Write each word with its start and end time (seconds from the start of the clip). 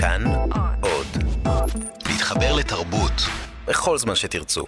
כאן 0.00 0.24
עוד. 0.80 1.06
להתחבר 2.06 2.56
לתרבות 2.56 3.12
בכל 3.66 3.98
זמן 3.98 4.14
שתרצו. 4.14 4.64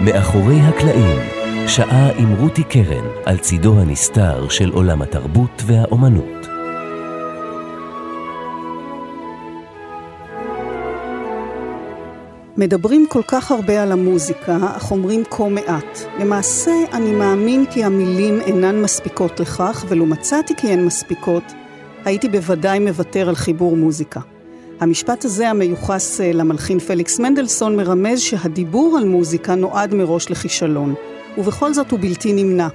מאחורי 0.00 0.60
הקלעים, 0.60 1.39
שעה 1.66 2.10
עם 2.18 2.34
רותי 2.34 2.62
קרן 2.64 3.04
על 3.24 3.38
צידו 3.38 3.80
הנסתר 3.80 4.48
של 4.48 4.70
עולם 4.70 5.02
התרבות 5.02 5.62
והאומנות. 5.66 6.46
מדברים 12.56 13.06
כל 13.08 13.22
כך 13.28 13.50
הרבה 13.50 13.82
על 13.82 13.92
המוזיקה, 13.92 14.58
אך 14.76 14.90
אומרים 14.90 15.22
כה 15.30 15.48
מעט. 15.48 15.98
למעשה, 16.20 16.72
אני 16.92 17.12
מאמין 17.12 17.64
כי 17.70 17.84
המילים 17.84 18.40
אינן 18.40 18.82
מספיקות 18.82 19.40
לכך, 19.40 19.84
ולו 19.88 20.06
מצאתי 20.06 20.54
כי 20.56 20.68
הן 20.68 20.84
מספיקות, 20.84 21.52
הייתי 22.04 22.28
בוודאי 22.28 22.78
מוותר 22.78 23.28
על 23.28 23.34
חיבור 23.34 23.76
מוזיקה. 23.76 24.20
המשפט 24.80 25.24
הזה 25.24 25.50
המיוחס 25.50 26.20
אה, 26.20 26.32
למלחין 26.32 26.78
פליקס 26.78 27.20
מנדלסון 27.20 27.76
מרמז 27.76 28.20
שהדיבור 28.20 28.98
על 28.98 29.04
מוזיקה 29.04 29.54
נועד 29.54 29.94
מראש 29.94 30.30
לכישלון, 30.30 30.94
ובכל 31.38 31.74
זאת 31.74 31.90
הוא 31.90 32.00
בלתי 32.00 32.32
נמנע. 32.32 32.68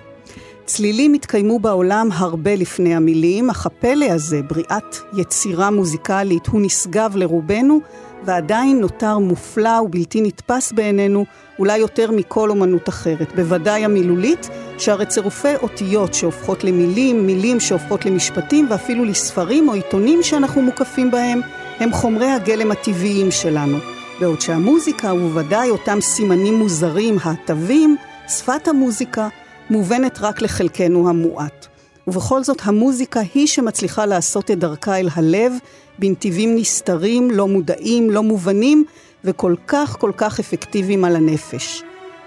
צלילים 0.66 1.14
התקיימו 1.14 1.60
בעולם 1.60 2.10
הרבה 2.14 2.56
לפני 2.56 2.96
המילים, 2.96 3.50
אך 3.50 3.66
הפלא 3.66 4.06
הזה, 4.06 4.42
בריאת 4.42 4.96
יצירה 5.18 5.72
מוזיקלית, 5.72 6.48
הוא 6.48 6.62
נשגב 6.62 7.12
לרובנו, 7.16 7.80
ועדיין 8.24 8.80
נותר 8.80 9.20
מופלא 9.20 9.82
ובלתי 9.84 10.22
נתפס 10.22 10.72
בעינינו, 10.72 11.26
אולי 11.60 11.78
יותר 11.78 12.12
מכל 12.12 12.50
אומנות 12.50 12.90
אחרת. 12.90 13.36
בוודאי 13.36 13.86
המילולית, 13.86 14.50
שהרי 14.78 15.06
צירופי 15.06 15.56
אותיות 15.56 16.14
שהופכות 16.14 16.64
למילים, 16.64 17.28
מילים 17.28 17.60
שהופכות 17.60 18.06
למשפטים, 18.06 18.68
ואפילו 18.70 19.06
לספרים 19.06 19.70
או 19.70 19.74
עיתונים 19.74 20.24
שאנחנו 20.24 20.62
מוקפים 20.62 21.12
בהם, 21.12 21.42
הם 21.80 21.92
חומרי 21.92 22.32
הגלם 22.32 22.72
הטבעיים 22.72 23.32
שלנו. 23.32 23.78
בעוד 24.20 24.42
שהמוזיקה, 24.42 25.14
ובוודאי 25.14 25.70
אותם 25.70 26.02
סימנים 26.02 26.54
מוזרים, 26.54 27.18
התווים, 27.24 27.98
שפת 28.28 28.68
המוזיקה, 28.68 29.28
מובנת 29.70 30.18
רק 30.22 30.42
לחלקנו 30.42 31.10
המועט. 31.10 31.68
ובכל 32.08 32.44
זאת 32.44 32.62
המוזיקה 32.64 33.22
היא 33.34 33.48
שמצליחה 33.48 34.06
לעשות 34.06 34.52
את 34.52 34.60
דרכה 34.60 35.00
אל 35.00 35.10
הלב 35.16 35.54
בנתיבים 36.00 36.56
נסתרים, 36.56 37.32
לא 37.32 37.48
מודעים, 37.48 38.10
לא 38.10 38.24
מובנים, 38.24 38.86
וכל 39.24 39.56
כך 39.68 39.98
כל 40.00 40.12
כך 40.18 40.40
אפקטיביים 40.40 41.06
על 41.06 41.16
הנפש. 41.16 41.84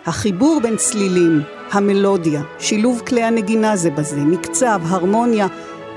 החיבור 0.07 0.61
בין 0.63 0.77
צלילים, 0.77 1.43
המלודיה, 1.73 2.43
שילוב 2.59 3.03
כלי 3.07 3.23
הנגינה 3.23 3.77
זה 3.77 3.91
בזה, 3.91 4.21
מקצב, 4.21 4.81
הרמוניה, 4.85 5.47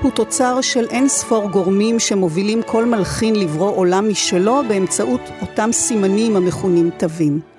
הוא 0.02 0.10
תוצר 0.10 0.60
של 0.60 0.84
אין 0.90 1.08
ספור 1.08 1.50
גורמים 1.50 1.98
שמובילים 1.98 2.62
כל 2.66 2.84
מלחין 2.84 3.36
לברוא 3.36 3.76
עולם 3.76 4.08
משלו 4.08 4.62
באמצעות 4.68 5.20
אותם 5.40 5.72
סימנים 5.72 6.36
המכונים 6.36 6.90
תווים. 6.98 7.51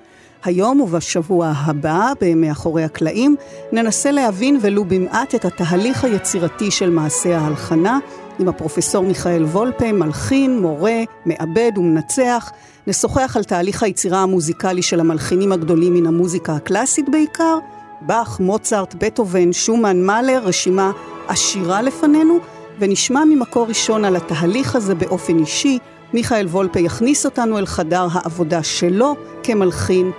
היום 0.44 0.80
ובשבוע 0.80 1.52
הבא, 1.56 2.12
במאחורי 2.20 2.84
הקלעים, 2.84 3.36
ננסה 3.72 4.10
להבין 4.10 4.58
ולו 4.60 4.84
במעט 4.84 5.34
את 5.34 5.44
התהליך 5.44 6.04
היצירתי 6.04 6.70
של 6.70 6.90
מעשה 6.90 7.38
ההלחנה, 7.38 7.98
עם 8.38 8.48
הפרופסור 8.48 9.04
מיכאל 9.04 9.44
וולפה, 9.44 9.92
מלחין, 9.92 10.60
מורה, 10.60 11.02
מעבד 11.26 11.72
ומנצח. 11.76 12.50
נשוחח 12.86 13.36
על 13.36 13.44
תהליך 13.44 13.82
היצירה 13.82 14.18
המוזיקלי 14.18 14.82
של 14.82 15.00
המלחינים 15.00 15.52
הגדולים 15.52 15.94
מן 15.94 16.06
המוזיקה 16.06 16.52
הקלאסית 16.52 17.08
בעיקר, 17.08 17.58
באך, 18.00 18.40
מוצרט, 18.40 18.94
בטהובן, 18.98 19.52
שומן, 19.52 20.02
מאלר, 20.02 20.40
רשימה 20.44 20.90
עשירה 21.28 21.82
לפנינו, 21.82 22.38
ונשמע 22.78 23.24
ממקור 23.24 23.66
ראשון 23.66 24.04
על 24.04 24.16
התהליך 24.16 24.76
הזה 24.76 24.94
באופן 24.94 25.38
אישי. 25.38 25.78
מיכאל 26.14 26.46
וולפה 26.46 26.80
יכניס 26.80 27.24
אותנו 27.24 27.58
אל 27.58 27.66
חדר 27.66 28.06
העבודה 28.12 28.62
שלו 28.62 29.14
כמלחין. 29.42 30.10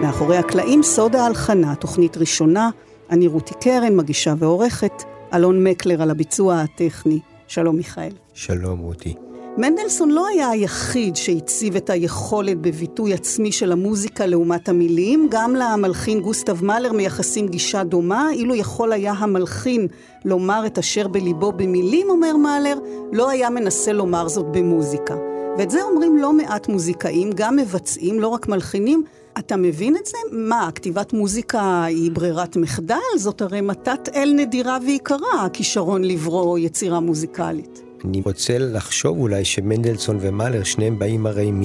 מאחורי 0.00 0.36
הקלעים 0.36 0.82
סוד 0.82 1.16
ההלחנה, 1.16 1.74
תוכנית 1.74 2.16
ראשונה. 2.16 2.70
אני 3.10 3.26
רותי 3.26 3.54
קרן, 3.60 3.96
מגישה 3.96 4.34
ועורכת. 4.38 5.02
אלון 5.34 5.64
מקלר 5.64 6.02
על 6.02 6.10
הביצוע 6.10 6.60
הטכני. 6.60 7.20
שלום 7.46 7.76
מיכאל. 7.76 8.12
שלום 8.34 8.78
רותי. 8.78 9.14
מנדלסון 9.56 10.10
לא 10.10 10.26
היה 10.26 10.48
היחיד 10.48 11.16
שהציב 11.16 11.76
את 11.76 11.90
היכולת 11.90 12.58
בביטוי 12.60 13.14
עצמי 13.14 13.52
של 13.52 13.72
המוזיקה 13.72 14.26
לעומת 14.26 14.68
המילים, 14.68 15.28
גם 15.30 15.54
למלחין 15.54 16.20
גוסטב 16.20 16.64
מאלר 16.64 16.92
מייחסים 16.92 17.48
גישה 17.48 17.84
דומה, 17.84 18.28
אילו 18.32 18.54
יכול 18.54 18.92
היה 18.92 19.12
המלחין 19.12 19.86
לומר 20.24 20.66
את 20.66 20.78
אשר 20.78 21.08
בליבו 21.08 21.52
במילים, 21.52 22.10
אומר 22.10 22.36
מאלר, 22.36 22.78
לא 23.12 23.30
היה 23.30 23.50
מנסה 23.50 23.92
לומר 23.92 24.28
זאת 24.28 24.46
במוזיקה. 24.50 25.14
ואת 25.58 25.70
זה 25.70 25.82
אומרים 25.82 26.16
לא 26.16 26.32
מעט 26.32 26.68
מוזיקאים, 26.68 27.30
גם 27.34 27.56
מבצעים, 27.56 28.20
לא 28.20 28.28
רק 28.28 28.48
מלחינים. 28.48 29.04
אתה 29.38 29.56
מבין 29.56 29.96
את 29.96 30.06
זה? 30.06 30.16
מה, 30.32 30.68
כתיבת 30.74 31.12
מוזיקה 31.12 31.84
היא 31.84 32.10
ברירת 32.12 32.56
מחדל? 32.56 32.96
זאת 33.16 33.42
הרי 33.42 33.60
מתת 33.60 34.08
אל 34.14 34.32
נדירה 34.36 34.78
ויקרה, 34.86 35.44
הכישרון 35.44 36.04
לברוא 36.04 36.58
יצירה 36.58 37.00
מוזיקלית. 37.00 37.82
אני 38.04 38.22
רוצה 38.24 38.58
לחשוב 38.58 39.18
אולי 39.18 39.44
שמנדלסון 39.44 40.18
ומאלר, 40.20 40.62
שניהם 40.62 40.98
באים 40.98 41.26
הרי 41.26 41.50
מ... 41.50 41.62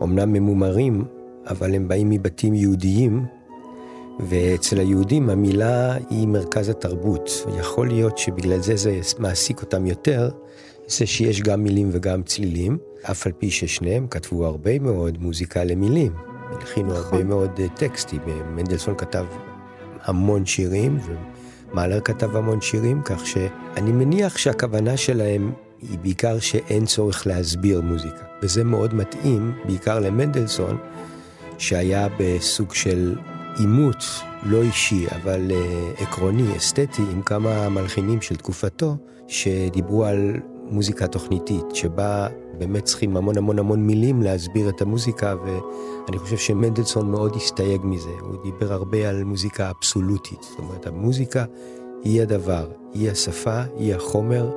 אומנם 0.00 0.32
ממומרים, 0.32 1.04
אבל 1.46 1.74
הם 1.74 1.88
באים 1.88 2.10
מבתים 2.10 2.54
יהודיים, 2.54 3.24
ואצל 4.20 4.78
היהודים 4.78 5.30
המילה 5.30 5.96
היא 6.10 6.28
מרכז 6.28 6.68
התרבות. 6.68 7.46
יכול 7.58 7.88
להיות 7.88 8.18
שבגלל 8.18 8.60
זה 8.60 8.76
זה 8.76 9.00
מעסיק 9.18 9.60
אותם 9.62 9.86
יותר, 9.86 10.30
זה 10.86 11.06
שיש 11.06 11.40
גם 11.40 11.62
מילים 11.62 11.88
וגם 11.92 12.22
צלילים, 12.22 12.78
אף 13.02 13.26
על 13.26 13.32
פי 13.32 13.50
ששניהם 13.50 14.06
כתבו 14.06 14.46
הרבה 14.46 14.78
מאוד 14.78 15.18
מוזיקה 15.20 15.64
למילים. 15.64 16.12
הלחינו 16.52 16.92
נכון. 16.92 17.02
הרבה 17.02 17.24
מאוד 17.24 17.50
אה, 17.60 17.68
טקסטים. 17.68 18.20
מנדלסון 18.54 18.94
כתב 18.98 19.24
המון 20.04 20.46
שירים, 20.46 20.98
ומאלר 21.70 22.00
כתב 22.00 22.36
המון 22.36 22.60
שירים, 22.60 23.02
כך 23.04 23.26
שאני 23.26 23.92
מניח 23.92 24.36
שהכוונה 24.36 24.96
שלהם 24.96 25.52
היא 25.90 25.98
בעיקר 25.98 26.38
שאין 26.38 26.86
צורך 26.86 27.26
להסביר 27.26 27.80
מוזיקה. 27.80 28.24
וזה 28.42 28.64
מאוד 28.64 28.94
מתאים, 28.94 29.52
בעיקר 29.64 30.00
למנדלסון, 30.00 30.78
שהיה 31.58 32.08
בסוג 32.18 32.74
של 32.74 33.16
עימות, 33.58 34.04
לא 34.42 34.62
אישי, 34.62 35.06
אבל 35.10 35.50
uh, 35.50 36.02
עקרוני, 36.02 36.56
אסתטי, 36.56 37.02
עם 37.12 37.22
כמה 37.22 37.68
מלחינים 37.68 38.22
של 38.22 38.36
תקופתו, 38.36 38.96
שדיברו 39.28 40.04
על 40.04 40.40
מוזיקה 40.64 41.06
תוכניתית, 41.06 41.64
שבה 41.74 42.28
באמת 42.58 42.84
צריכים 42.84 43.16
המון 43.16 43.38
המון 43.38 43.58
המון 43.58 43.86
מילים 43.86 44.22
להסביר 44.22 44.68
את 44.68 44.82
המוזיקה, 44.82 45.34
ואני 45.44 46.18
חושב 46.18 46.36
שמנדלסון 46.36 47.10
מאוד 47.10 47.36
הסתייג 47.36 47.80
מזה. 47.84 48.10
הוא 48.20 48.42
דיבר 48.42 48.72
הרבה 48.72 49.08
על 49.08 49.24
מוזיקה 49.24 49.70
אבסולוטית. 49.70 50.42
זאת 50.42 50.58
אומרת, 50.58 50.86
המוזיקה 50.86 51.44
היא 52.04 52.22
הדבר, 52.22 52.68
היא 52.92 53.10
השפה, 53.10 53.62
היא 53.76 53.94
החומר, 53.94 54.50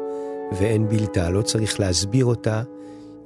ואין 0.59 0.87
בלתה, 0.87 1.29
לא 1.29 1.41
צריך 1.41 1.79
להסביר 1.79 2.25
אותה, 2.25 2.63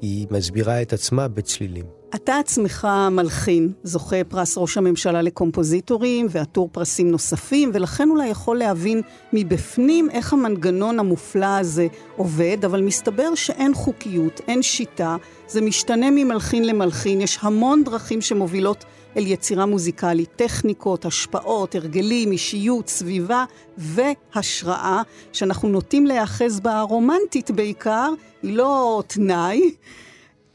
היא 0.02 0.28
מסבירה 0.32 0.82
את 0.82 0.94
עצמה 0.94 1.28
בצלילים. 1.28 2.01
אתה 2.16 2.40
עצמך 2.40 2.88
מלחין, 3.12 3.72
זוכה 3.84 4.24
פרס 4.24 4.58
ראש 4.58 4.78
הממשלה 4.78 5.22
לקומפוזיטורים 5.22 6.28
ועטור 6.30 6.70
פרסים 6.72 7.12
נוספים, 7.12 7.72
ולכן 7.74 8.10
אולי 8.10 8.28
יכול 8.28 8.58
להבין 8.58 9.02
מבפנים 9.34 10.10
איך 10.10 10.34
המנגנון 10.34 11.00
המופלא 11.00 11.58
הזה 11.58 11.88
עובד, 12.18 12.58
אבל 12.66 12.82
מסתבר 12.82 13.36
שאין 13.36 13.74
חוקיות, 13.74 14.42
אין 14.48 14.62
שיטה, 14.62 15.16
זה 15.48 15.62
משתנה 15.62 16.12
ממלחין 16.12 16.66
למלחין, 16.66 17.22
יש 17.22 17.38
המון 17.42 17.84
דרכים 17.84 18.22
שמובילות 18.22 18.86
אל 19.18 19.28
יצירה 19.28 19.66
מוזיקלית, 19.66 20.30
טכניקות, 20.36 21.06
השפעות, 21.06 21.76
הרגלים, 21.76 22.32
אישיות, 22.32 22.90
סביבה 22.90 23.46
והשראה, 23.78 25.02
שאנחנו 25.34 25.70
נוטים 25.70 26.06
להיאחז 26.06 26.60
בה 26.60 26.82
רומנטית 26.82 27.52
בעיקר, 27.52 28.10
היא 28.44 28.54
לא 28.58 29.04
תנאי. 29.08 29.72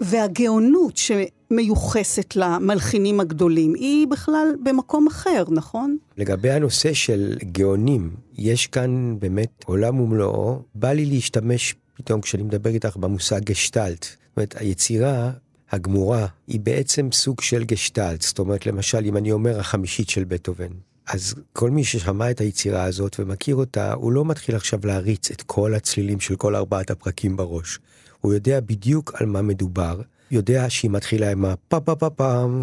והגאונות 0.00 0.96
שמיוחסת 0.96 2.36
למלחינים 2.36 3.20
הגדולים, 3.20 3.74
היא 3.74 4.06
בכלל 4.06 4.48
במקום 4.64 5.06
אחר, 5.06 5.44
נכון? 5.50 5.96
לגבי 6.16 6.50
הנושא 6.50 6.92
של 6.92 7.36
גאונים, 7.52 8.10
יש 8.38 8.66
כאן 8.66 9.16
באמת 9.18 9.64
עולם 9.64 10.00
ומלואו. 10.00 10.62
בא 10.74 10.92
לי 10.92 11.04
להשתמש 11.04 11.74
פתאום 11.94 12.20
כשאני 12.20 12.42
מדבר 12.42 12.70
איתך 12.70 12.96
במושג 12.96 13.40
גשטלט. 13.44 14.02
זאת 14.04 14.36
אומרת, 14.36 14.54
היצירה 14.58 15.30
הגמורה 15.70 16.26
היא 16.46 16.60
בעצם 16.60 17.08
סוג 17.12 17.40
של 17.40 17.64
גשטלט. 17.64 18.22
זאת 18.22 18.38
אומרת, 18.38 18.66
למשל, 18.66 19.04
אם 19.04 19.16
אני 19.16 19.32
אומר 19.32 19.60
החמישית 19.60 20.08
של 20.08 20.24
בטהובן, 20.24 20.72
אז 21.08 21.34
כל 21.52 21.70
מי 21.70 21.84
ששמע 21.84 22.30
את 22.30 22.40
היצירה 22.40 22.84
הזאת 22.84 23.16
ומכיר 23.18 23.56
אותה, 23.56 23.92
הוא 23.92 24.12
לא 24.12 24.24
מתחיל 24.24 24.56
עכשיו 24.56 24.80
להריץ 24.84 25.30
את 25.30 25.42
כל 25.42 25.74
הצלילים 25.74 26.20
של 26.20 26.36
כל 26.36 26.56
ארבעת 26.56 26.90
הפרקים 26.90 27.36
בראש. 27.36 27.78
הוא 28.26 28.34
יודע 28.34 28.60
בדיוק 28.60 29.12
על 29.14 29.26
מה 29.26 29.42
מדובר, 29.42 30.00
יודע 30.30 30.70
שהיא 30.70 30.90
מתחילה 30.90 31.30
עם 31.30 31.44
הפה 31.44 31.80
פה 31.80 31.94
פה 31.94 32.10
פעם, 32.10 32.62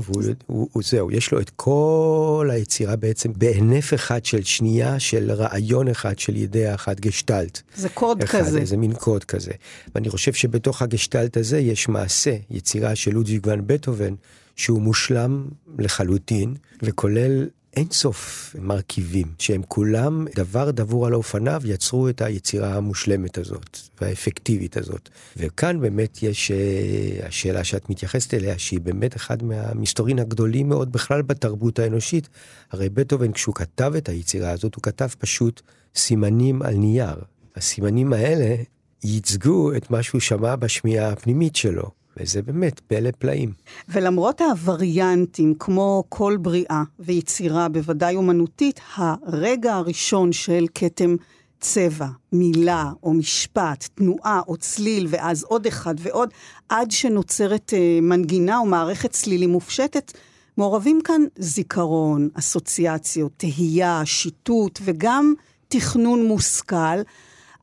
והוא 0.50 0.84
זהו, 0.84 1.12
יש 1.12 1.32
לו 1.32 1.40
את 1.40 1.50
כל 1.50 2.50
היצירה 2.52 2.96
בעצם 2.96 3.32
בהינף 3.38 3.94
אחד 3.94 4.26
של 4.26 4.44
שנייה, 4.44 5.00
של 5.00 5.32
רעיון 5.32 5.88
אחד, 5.88 6.20
של 6.20 6.36
ידיעה 6.36 6.76
אחת, 6.76 7.00
גשטלט. 7.00 7.62
זה 7.76 7.90
קוד 7.90 8.24
אחד, 8.24 8.40
כזה. 8.40 8.66
זה 8.66 8.78
מין 8.78 8.94
קוד 8.94 9.24
כזה. 9.24 9.52
ואני 9.96 10.10
חושב 10.10 10.34
שבתוך 10.34 10.82
הגשטלט 10.82 11.38
הזה 11.38 11.60
יש 11.60 11.90
מעשה, 11.90 12.36
יצירה 12.52 12.96
של 12.96 13.12
לודוויג 13.12 13.48
ון 13.48 13.62
בטהובן, 13.66 14.14
שהוא 14.56 14.82
מושלם 14.82 15.48
לחלוטין, 15.80 16.54
וכולל 16.82 17.48
אין 17.76 17.88
סוף 17.92 18.56
מרכיבים, 18.60 19.28
שהם 19.40 19.62
כולם 19.68 20.26
דבר 20.36 20.72
דבור 20.72 21.08
על 21.08 21.14
אופניו, 21.14 21.62
יצרו 21.66 22.10
את 22.10 22.22
היצירה 22.22 22.76
המושלמת 22.76 23.38
הזאת, 23.38 23.78
והאפקטיבית 24.02 24.78
הזאת. 24.78 25.10
וכאן 25.38 25.82
באמת 25.82 26.24
יש 26.24 26.52
uh, 26.52 27.26
השאלה 27.26 27.64
שאת 27.64 27.90
מתייחסת 27.90 28.34
אליה, 28.34 28.60
שהיא 28.60 28.80
באמת 28.80 29.16
אחד 29.16 29.44
מהמסתורין 29.44 30.20
הגדולים 30.20 30.70
מאוד 30.70 30.92
בכלל 30.92 31.22
בתרבות 31.22 31.80
האנושית. 31.80 32.30
הרי 32.72 32.90
בטהובן, 32.90 33.32
כשהוא 33.32 33.56
כתב 33.56 33.94
את 33.98 34.10
היצירה 34.10 34.52
הזאת, 34.52 34.76
הוא 34.76 34.84
כתב 34.84 35.08
פשוט 35.20 35.62
סימנים 35.96 36.62
על 36.62 36.76
נייר. 36.76 37.16
הסימנים 37.56 38.14
האלה 38.14 38.56
ייצגו 39.04 39.76
את 39.76 39.92
מה 39.92 40.04
שהוא 40.04 40.22
שמע 40.22 40.56
בשמיעה 40.56 41.10
הפנימית 41.10 41.56
שלו. 41.56 42.03
וזה 42.18 42.42
באמת 42.42 42.80
פלא 42.80 43.10
פלאים. 43.20 43.54
ולמרות 43.90 44.42
הווריאנטים, 44.42 45.54
כמו 45.60 46.04
כל 46.10 46.38
בריאה 46.42 46.84
ויצירה, 47.00 47.70
בוודאי 47.70 48.16
אומנותית, 48.16 48.80
הרגע 48.96 49.74
הראשון 49.74 50.32
של 50.32 50.66
כתם 50.76 51.16
צבע, 51.60 52.08
מילה 52.32 52.92
או 53.04 53.14
משפט, 53.14 53.88
תנועה 53.96 54.42
או 54.48 54.58
צליל, 54.58 55.08
ואז 55.10 55.44
עוד 55.44 55.66
אחד 55.66 55.96
ועוד, 56.00 56.30
עד 56.70 56.92
שנוצרת 56.92 57.74
uh, 57.74 58.02
מנגינה 58.02 58.58
או 58.58 58.66
מערכת 58.66 59.12
צלילים 59.12 59.50
מופשטת, 59.50 60.12
מעורבים 60.58 61.00
כאן 61.04 61.22
זיכרון, 61.38 62.30
אסוציאציות, 62.34 63.32
תהייה, 63.38 64.02
שיטוט 64.06 64.80
וגם 64.84 65.34
תכנון 65.68 66.26
מושכל. 66.26 67.02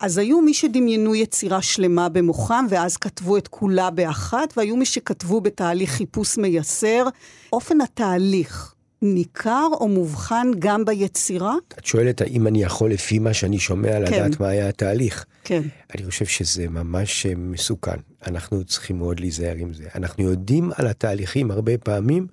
אז 0.01 0.19
היו 0.19 0.41
מי 0.41 0.55
שדמיינו 0.55 1.15
יצירה 1.15 1.63
שלמה 1.63 2.09
במוחם, 2.09 2.67
ואז 2.69 2.97
כתבו 2.97 3.37
את 3.37 3.49
כולה 3.49 3.91
באחת, 3.91 4.55
והיו 4.57 4.77
מי 4.77 4.87
שכתבו 4.87 5.41
בתהליך 5.41 5.91
חיפוש 5.91 6.39
מייסר. 6.39 7.05
אופן 7.53 7.81
התהליך 7.81 8.75
ניכר 9.03 9.67
או 9.73 9.89
מובחן 9.89 10.49
גם 10.59 10.85
ביצירה? 10.85 11.55
את 11.79 11.87
שואלת 11.87 12.21
האם 12.21 12.47
אני 12.47 12.63
יכול 12.63 12.91
לפי 12.91 13.19
מה 13.19 13.35
שאני 13.35 13.59
שומע 13.59 13.93
כן. 13.93 14.03
לדעת 14.03 14.41
מה 14.41 14.49
היה 14.49 14.69
התהליך. 14.69 15.25
כן. 15.45 15.63
אני 15.95 16.05
חושב 16.07 16.25
שזה 16.25 16.69
ממש 16.69 17.27
אה, 17.27 17.33
מסוכן. 17.37 17.97
אנחנו 18.27 18.65
צריכים 18.65 18.99
מאוד 18.99 19.21
להיזהר 19.21 19.55
עם 19.57 19.75
זה. 19.75 19.85
אנחנו 19.95 20.25
יודעים 20.25 20.71
על 20.77 20.87
התהליכים 20.87 21.51
הרבה 21.51 21.79
פעמים 21.79 22.27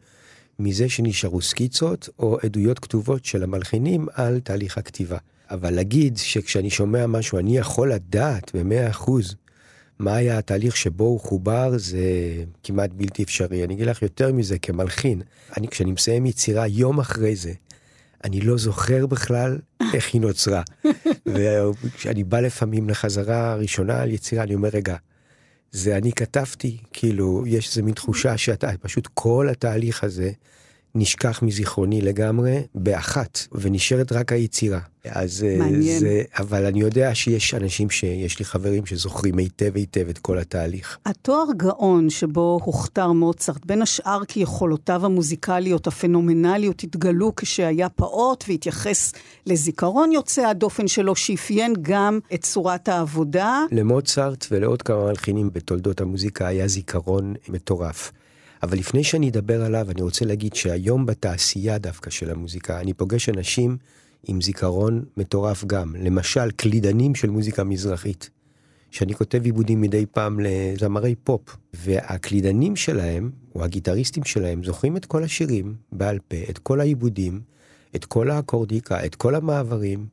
מזה 0.59 0.89
שנשארו 0.89 1.41
סקיצות 1.41 2.09
או 2.19 2.37
עדויות 2.43 2.79
כתובות 2.79 3.25
של 3.25 3.43
המלחינים 3.43 4.07
על 4.13 4.39
תהליך 4.39 4.77
הכתיבה. 4.77 5.17
אבל 5.49 5.73
להגיד 5.73 6.17
שכשאני 6.17 6.69
שומע 6.69 7.07
משהו 7.07 7.39
אני 7.39 7.57
יכול 7.57 7.93
לדעת 7.93 8.55
במאה 8.55 8.89
אחוז 8.89 9.35
מה 9.99 10.15
היה 10.15 10.37
התהליך 10.37 10.77
שבו 10.77 11.03
הוא 11.03 11.19
חובר 11.19 11.71
זה 11.77 11.99
כמעט 12.63 12.89
בלתי 12.93 13.23
אפשרי. 13.23 13.63
אני 13.63 13.73
אגיד 13.73 13.87
לך 13.87 14.01
יותר 14.01 14.33
מזה 14.33 14.59
כמלחין, 14.59 15.21
אני 15.57 15.67
כשאני 15.67 15.91
מסיים 15.91 16.25
יצירה 16.25 16.67
יום 16.67 16.99
אחרי 16.99 17.35
זה, 17.35 17.53
אני 18.23 18.41
לא 18.41 18.57
זוכר 18.57 19.05
בכלל 19.05 19.59
איך 19.93 20.13
היא 20.13 20.21
נוצרה. 20.21 20.61
וכשאני 21.33 22.23
בא 22.23 22.39
לפעמים 22.39 22.89
לחזרה 22.89 23.51
הראשונה 23.51 24.01
על 24.01 24.11
יצירה 24.11 24.43
אני 24.43 24.55
אומר 24.55 24.69
רגע, 24.73 24.95
זה 25.71 25.97
אני 25.97 26.13
כתבתי, 26.13 26.77
כאילו 26.93 27.43
יש 27.47 27.69
איזה 27.69 27.81
מין 27.81 27.93
תחושה 27.93 28.37
שאתה 28.37 28.69
פשוט 28.81 29.07
כל 29.13 29.47
התהליך 29.51 30.03
הזה 30.03 30.31
נשכח 30.95 31.41
מזיכרוני 31.41 32.01
לגמרי 32.01 32.61
באחת, 32.75 33.47
ונשארת 33.51 34.11
רק 34.11 34.31
היצירה. 34.31 34.79
אז 35.05 35.43
אה, 35.43 35.57
מעניין. 35.57 35.99
זה, 35.99 36.23
אבל 36.39 36.65
אני 36.65 36.79
יודע 36.79 37.15
שיש 37.15 37.53
אנשים 37.53 37.89
שיש 37.89 38.39
לי 38.39 38.45
חברים 38.45 38.85
שזוכרים 38.85 39.37
היטב 39.37 39.75
היטב 39.75 40.09
את 40.09 40.17
כל 40.17 40.37
התהליך. 40.37 40.97
התואר 41.05 41.45
גאון 41.57 42.09
שבו 42.09 42.59
הוכתר 42.63 43.11
מוצרט, 43.11 43.65
בין 43.65 43.81
השאר 43.81 44.25
כי 44.25 44.39
יכולותיו 44.39 45.05
המוזיקליות 45.05 45.87
הפנומנליות 45.87 46.83
התגלו 46.83 47.35
כשהיה 47.35 47.89
פעוט 47.89 48.43
והתייחס 48.47 49.13
לזיכרון 49.45 50.11
יוצא 50.11 50.47
הדופן 50.47 50.87
שלו, 50.87 51.15
שאפיין 51.15 51.73
גם 51.81 52.19
את 52.33 52.41
צורת 52.41 52.89
העבודה. 52.89 53.63
למוצרט 53.71 54.45
ולעוד 54.51 54.81
כמה 54.81 55.05
מלחינים 55.05 55.49
בתולדות 55.53 56.01
המוזיקה 56.01 56.47
היה 56.47 56.67
זיכרון 56.67 57.33
מטורף. 57.49 58.11
אבל 58.63 58.77
לפני 58.77 59.03
שאני 59.03 59.29
אדבר 59.29 59.61
עליו, 59.61 59.91
אני 59.91 60.01
רוצה 60.01 60.25
להגיד 60.25 60.55
שהיום 60.55 61.05
בתעשייה 61.05 61.77
דווקא 61.77 62.09
של 62.09 62.31
המוזיקה, 62.31 62.79
אני 62.79 62.93
פוגש 62.93 63.29
אנשים 63.29 63.77
עם 64.27 64.41
זיכרון 64.41 65.03
מטורף 65.17 65.65
גם. 65.65 65.95
למשל, 65.95 66.51
קלידנים 66.51 67.15
של 67.15 67.29
מוזיקה 67.29 67.63
מזרחית, 67.63 68.29
שאני 68.91 69.13
כותב 69.13 69.45
עיבודים 69.45 69.81
מדי 69.81 70.05
פעם 70.05 70.39
לזמרי 70.39 71.15
פופ, 71.23 71.57
והקלידנים 71.73 72.75
שלהם, 72.75 73.31
או 73.55 73.63
הגיטריסטים 73.63 74.23
שלהם, 74.23 74.63
זוכרים 74.63 74.97
את 74.97 75.05
כל 75.05 75.23
השירים 75.23 75.75
בעל 75.91 76.19
פה, 76.27 76.37
את 76.49 76.57
כל 76.57 76.79
העיבודים, 76.79 77.41
את 77.95 78.05
כל 78.05 78.31
האקורדיקה, 78.31 79.05
את 79.05 79.15
כל 79.15 79.35
המעברים, 79.35 80.05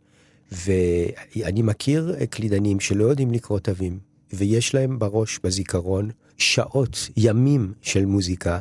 ואני 0.53 1.63
מכיר 1.63 2.17
קלידנים 2.31 2.81
שלא 2.81 3.05
יודעים 3.05 3.31
לקרוא 3.31 3.59
תווים, 3.59 3.99
ויש 4.33 4.75
להם 4.75 4.99
בראש, 4.99 5.41
בזיכרון, 5.45 6.11
שעות, 6.39 7.09
ימים 7.17 7.73
של 7.83 8.05
מוזיקה 8.05 8.61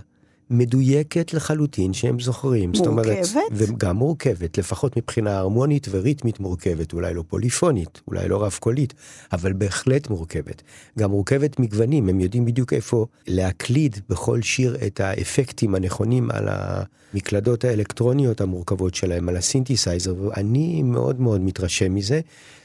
מדויקת 0.50 1.34
לחלוטין 1.34 1.94
שהם 1.94 2.20
זוכרים. 2.20 2.70
מורכבת? 2.70 3.24
זאת 3.24 3.36
אומרת, 3.36 3.50
וגם 3.52 3.96
מורכבת, 3.96 4.58
לפחות 4.58 4.98
מבחינה 4.98 5.38
הרמונית 5.38 5.88
וריתמית 5.92 6.40
מורכבת, 6.40 6.94
אולי 6.94 7.14
לא 7.14 7.24
פוליפונית, 7.28 8.02
אולי 8.08 8.28
לא 8.28 8.44
רב 8.44 8.58
קולית, 8.60 8.94
אבל 9.34 9.54
בהחלט 9.54 10.10
מורכבת. 10.10 10.62
גם 11.00 11.12
מורכבת 11.12 11.60
מגוונים, 11.60 12.10
הם 12.10 12.20
יודעים 12.20 12.46
בדיוק 12.46 12.74
איפה 12.74 13.06
להקליד 13.28 14.00
בכל 14.10 14.42
שיר 14.42 14.78
את 14.88 15.00
האפקטים 15.00 15.76
הנכונים 15.76 16.32
על 16.32 16.48
המקלדות 16.48 17.64
האלקטרוניות 17.64 18.42
המורכבות 18.42 18.96
שלהם, 18.96 19.30
על 19.30 19.38
הסינתסייזר, 19.38 20.16
ואני 20.22 20.84
מאוד 20.84 21.22
מאוד 21.22 21.42
מתרשם 21.42 21.96
מזה. 21.96 22.22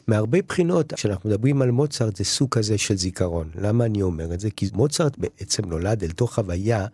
מהרבה 0.06 0.38
בחינות, 0.48 0.92
כשאנחנו 0.92 1.30
מדברים 1.30 1.62
על 1.62 1.70
מוצרט, 1.70 2.16
זה 2.16 2.24
סוג 2.24 2.48
כזה 2.50 2.78
של 2.78 2.96
זיכרון. 2.96 3.50
למה 3.60 3.84
אני 3.84 4.02
אומר 4.02 4.34
את 4.34 4.40
זה? 4.40 4.50
כי 4.50 4.68
מוצרט 4.72 5.18
בעצם 5.18 5.64
נולד 5.64 6.04
אל 6.04 6.10
תוך 6.10 6.34
חוויה 6.34 6.86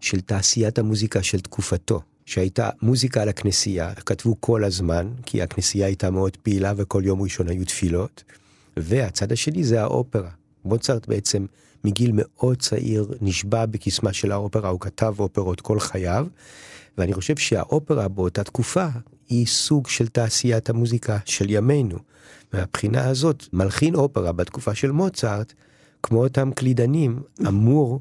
של 0.00 0.20
תעשיית 0.20 0.78
המוזיקה 0.78 1.22
של 1.22 1.40
תקופתו, 1.40 2.00
שהייתה 2.26 2.70
מוזיקה 2.82 3.22
על 3.22 3.28
הכנסייה, 3.28 3.94
כתבו 3.94 4.36
כל 4.40 4.64
הזמן, 4.64 5.08
כי 5.26 5.42
הכנסייה 5.42 5.86
הייתה 5.86 6.10
מאוד 6.10 6.36
פעילה 6.36 6.72
וכל 6.76 7.02
יום 7.04 7.22
ראשון 7.22 7.48
היו 7.48 7.64
תפילות, 7.64 8.24
והצד 8.76 9.32
השני 9.32 9.64
זה 9.64 9.82
האופרה. 9.82 10.30
מוצרט 10.64 11.08
בעצם 11.08 11.46
מגיל 11.84 12.10
מאוד 12.14 12.60
צעיר 12.60 13.08
נשבע 13.20 13.66
בקסמה 13.66 14.12
של 14.12 14.32
האופרה, 14.32 14.68
הוא 14.68 14.80
כתב 14.80 15.14
אופרות 15.18 15.60
כל 15.60 15.80
חייו, 15.80 16.26
ואני 16.98 17.14
חושב 17.14 17.36
שהאופרה 17.36 18.08
באותה 18.08 18.44
תקופה 18.44 18.86
היא 19.28 19.46
סוג 19.46 19.88
של 19.88 20.08
תעשיית 20.08 20.70
המוזיקה 20.70 21.18
של 21.24 21.50
ימינו. 21.50 21.98
מהבחינה 22.52 23.08
הזאת, 23.08 23.44
מלחין 23.52 23.94
אופרה 23.94 24.32
בתקופה 24.32 24.74
של 24.74 24.90
מוצרט, 24.90 25.52
כמו 26.02 26.22
אותם 26.22 26.50
קלידנים, 26.54 27.22
אמור 27.48 28.00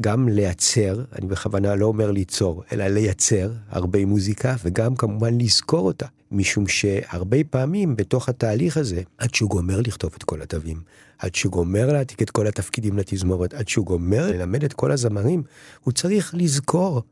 גם 0.00 0.28
לייצר, 0.28 1.04
אני 1.18 1.26
בכוונה 1.26 1.74
לא 1.74 1.86
אומר 1.86 2.10
ליצור, 2.10 2.62
אלא 2.72 2.86
לייצר 2.86 3.50
הרבה 3.68 4.06
מוזיקה, 4.06 4.54
וגם 4.64 4.96
כמובן 4.96 5.38
לזכור 5.38 5.86
אותה. 5.86 6.06
משום 6.32 6.68
שהרבה 6.68 7.36
פעמים 7.50 7.96
בתוך 7.96 8.28
התהליך 8.28 8.76
הזה, 8.76 9.02
עד 9.18 9.34
שהוא 9.34 9.50
גומר 9.50 9.80
לכתוב 9.80 10.12
את 10.16 10.22
כל 10.22 10.42
התווים, 10.42 10.80
עד 11.18 11.34
שהוא 11.34 11.52
גומר 11.52 11.92
להעתיק 11.92 12.22
את 12.22 12.30
כל 12.30 12.46
התפקידים 12.46 12.98
לתזמורת, 12.98 13.54
עד 13.54 13.68
שהוא 13.68 13.86
גומר 13.86 14.30
ללמד 14.30 14.64
את 14.64 14.72
כל 14.72 14.92
הזמרים, 14.92 15.42
הוא 15.84 15.92
צריך 15.92 16.34
לזכור 16.38 17.02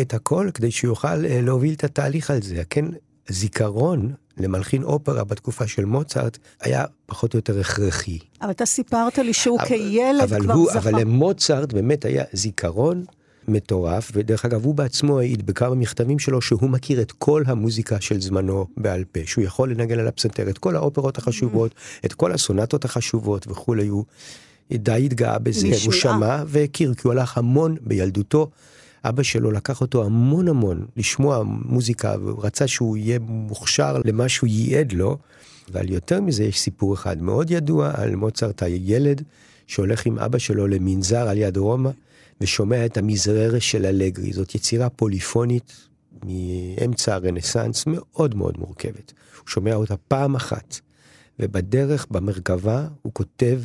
את 0.00 0.14
הכל 0.14 0.50
כדי 0.54 0.70
שהוא 0.70 0.88
יוכל 0.88 1.26
אה, 1.26 1.40
להוביל 1.40 1.74
את 1.74 1.84
התהליך 1.84 2.30
על 2.30 2.42
זה. 2.42 2.62
כן, 2.70 2.84
זיכרון 3.28 4.12
למלחין 4.42 4.82
אופרה 4.82 5.24
בתקופה 5.24 5.66
של 5.66 5.84
מוצרט 5.84 6.38
היה 6.60 6.84
פחות 7.06 7.34
או 7.34 7.38
יותר 7.38 7.60
הכרחי. 7.60 8.18
אבל 8.42 8.50
אתה 8.50 8.66
סיפרת 8.66 9.18
לי 9.18 9.32
שהוא 9.32 9.58
אבל, 9.58 9.68
כילד 9.68 10.20
אבל 10.22 10.40
כבר 10.40 10.54
הוא, 10.54 10.70
זכר. 10.70 10.78
אבל 10.78 11.00
למוצרט 11.00 11.72
באמת 11.72 12.04
היה 12.04 12.24
זיכרון 12.32 13.04
מטורף, 13.48 14.10
ודרך 14.14 14.44
אגב 14.44 14.64
הוא 14.64 14.74
בעצמו 14.74 15.18
העיד 15.18 15.46
בכמה 15.46 15.74
מכתבים 15.74 16.18
שלו 16.18 16.40
שהוא 16.40 16.70
מכיר 16.70 17.00
את 17.02 17.12
כל 17.12 17.42
המוזיקה 17.46 18.00
של 18.00 18.20
זמנו 18.20 18.66
בעל 18.76 19.04
פה, 19.04 19.20
שהוא 19.24 19.44
יכול 19.44 19.70
לנגן 19.70 19.98
על 19.98 20.08
הפסנתר 20.08 20.50
את 20.50 20.58
כל 20.58 20.76
האופרות 20.76 21.18
החשובות, 21.18 21.72
mm-hmm. 21.72 22.06
את 22.06 22.12
כל 22.12 22.32
הסונטות 22.32 22.84
החשובות 22.84 23.46
וכולי, 23.48 23.86
הוא 23.86 24.04
די 24.72 25.02
התגאה 25.06 25.38
בזה, 25.38 25.68
הוא 25.84 25.92
שמע 25.92 26.42
והכיר, 26.46 26.94
כי 26.94 27.00
הוא 27.04 27.12
הלך 27.12 27.38
המון 27.38 27.76
בילדותו. 27.80 28.50
אבא 29.04 29.22
שלו 29.22 29.50
לקח 29.50 29.80
אותו 29.80 30.04
המון 30.04 30.48
המון 30.48 30.86
לשמוע 30.96 31.42
מוזיקה, 31.44 32.14
והוא 32.20 32.44
רצה 32.44 32.66
שהוא 32.66 32.96
יהיה 32.96 33.18
מוכשר 33.18 34.00
למה 34.04 34.28
שהוא 34.28 34.48
ייעד 34.48 34.92
לו. 34.92 35.18
ועל 35.72 35.90
יותר 35.90 36.20
מזה 36.20 36.44
יש 36.44 36.60
סיפור 36.60 36.94
אחד 36.94 37.22
מאוד 37.22 37.50
ידוע 37.50 37.90
על 37.94 38.16
מוצרט 38.16 38.62
הילד, 38.62 39.22
שהולך 39.66 40.06
עם 40.06 40.18
אבא 40.18 40.38
שלו 40.38 40.66
למנזר 40.66 41.28
על 41.28 41.38
יד 41.38 41.56
רומא, 41.56 41.90
ושומע 42.40 42.86
את 42.86 42.96
המזררה 42.96 43.60
של 43.60 43.86
אלגרי. 43.86 44.32
זאת 44.32 44.54
יצירה 44.54 44.88
פוליפונית 44.88 45.72
מאמצע 46.24 47.14
הרנסאנס, 47.14 47.84
מאוד 47.86 48.34
מאוד 48.34 48.58
מורכבת. 48.58 49.12
הוא 49.38 49.48
שומע 49.48 49.74
אותה 49.74 49.96
פעם 49.96 50.34
אחת, 50.34 50.80
ובדרך, 51.38 52.06
במרכבה, 52.10 52.88
הוא 53.02 53.12
כותב 53.14 53.60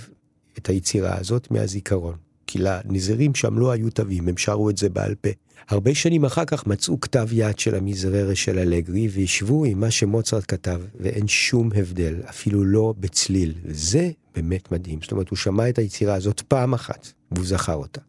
את 0.57 0.69
היצירה 0.69 1.17
הזאת 1.17 1.51
מהזיכרון. 1.51 2.24
כי 2.47 2.59
לנזירים 2.59 3.35
שם 3.35 3.59
לא 3.59 3.71
היו 3.71 3.89
תווים, 3.89 4.27
הם 4.27 4.37
שרו 4.37 4.69
את 4.69 4.77
זה 4.77 4.89
בעל 4.89 5.15
פה. 5.15 5.29
הרבה 5.69 5.95
שנים 5.95 6.25
אחר 6.25 6.45
כך 6.45 6.67
מצאו 6.67 6.99
כתב 6.99 7.27
יד 7.31 7.59
של 7.59 7.75
המזררה 7.75 8.35
של 8.35 8.59
אלגרי 8.59 9.07
והשוו 9.11 9.65
עם 9.65 9.79
מה 9.79 9.91
שמוצרט 9.91 10.43
כתב, 10.47 10.81
ואין 10.99 11.27
שום 11.27 11.69
הבדל, 11.75 12.15
אפילו 12.29 12.63
לא 12.63 12.93
בצליל. 12.99 13.53
זה 13.69 14.11
באמת 14.35 14.71
מדהים. 14.71 14.99
זאת 15.01 15.11
אומרת, 15.11 15.29
הוא 15.29 15.37
שמע 15.37 15.69
את 15.69 15.77
היצירה 15.77 16.15
הזאת 16.15 16.41
פעם 16.41 16.73
אחת, 16.73 17.07
והוא 17.31 17.45
זכר 17.45 17.75
אותה. 17.75 18.01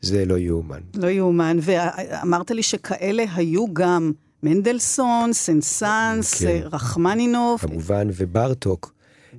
זה 0.00 0.24
לא 0.24 0.38
יאומן. 0.38 0.80
לא 0.94 1.08
יאומן, 1.08 1.58
ואמרת 1.62 2.50
לי 2.50 2.62
שכאלה 2.62 3.24
היו 3.34 3.74
גם 3.74 4.12
מנדלסון, 4.42 5.32
סן-סאנס, 5.32 6.34
כן. 6.34 6.60
רחמנינוב. 6.72 7.60
כמובן, 7.60 8.08
וברטוק. 8.12 8.94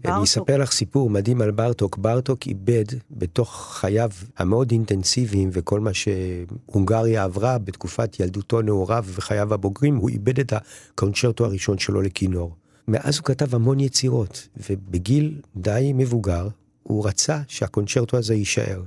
אני 0.06 0.24
אספר 0.24 0.58
לך 0.58 0.72
סיפור 0.72 1.10
מדהים 1.10 1.42
על 1.42 1.52
ברטוק. 1.52 1.98
ברטוק 1.98 2.48
איבד 2.48 2.86
בתוך 3.12 3.74
חייו 3.80 4.10
המאוד 4.38 4.72
אינטנסיביים 4.72 5.50
וכל 5.52 5.80
מה 5.80 5.92
שהונגריה 5.94 7.24
עברה 7.24 7.58
בתקופת 7.58 8.20
ילדותו 8.20 8.62
נעוריו 8.62 9.06
וחייו 9.08 9.54
הבוגרים, 9.54 9.96
הוא 9.96 10.10
איבד 10.10 10.40
את 10.40 10.54
הקונצ'רטו 10.54 11.46
הראשון 11.46 11.78
שלו 11.78 12.02
לכינור. 12.02 12.56
מאז 12.88 13.18
הוא 13.18 13.26
כתב 13.26 13.56
המון 13.56 13.80
יצירות, 13.80 14.48
ובגיל 14.70 15.42
די 15.56 15.92
מבוגר, 15.96 16.48
הוא 16.84 17.08
רצה 17.08 17.42
שהקונצ'רטו 17.48 18.18
הזה 18.18 18.34
יישאר. 18.34 18.82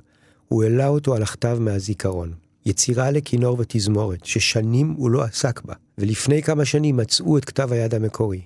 הוא 0.48 0.62
העלה 0.62 0.88
אותו 0.88 1.14
על 1.14 1.22
הכתב 1.22 1.58
מהזיכרון. 1.60 2.32
יצירה 2.66 3.10
לכינור 3.10 3.56
ותזמורת, 3.60 4.24
ששנים 4.24 4.94
הוא 4.96 5.10
לא 5.10 5.22
עסק 5.22 5.62
בה, 5.64 5.74
ולפני 5.98 6.42
כמה 6.42 6.64
שנים 6.64 6.96
מצאו 6.96 7.38
את 7.38 7.44
כתב 7.44 7.72
היד 7.72 7.94
המקורי. 7.94 8.40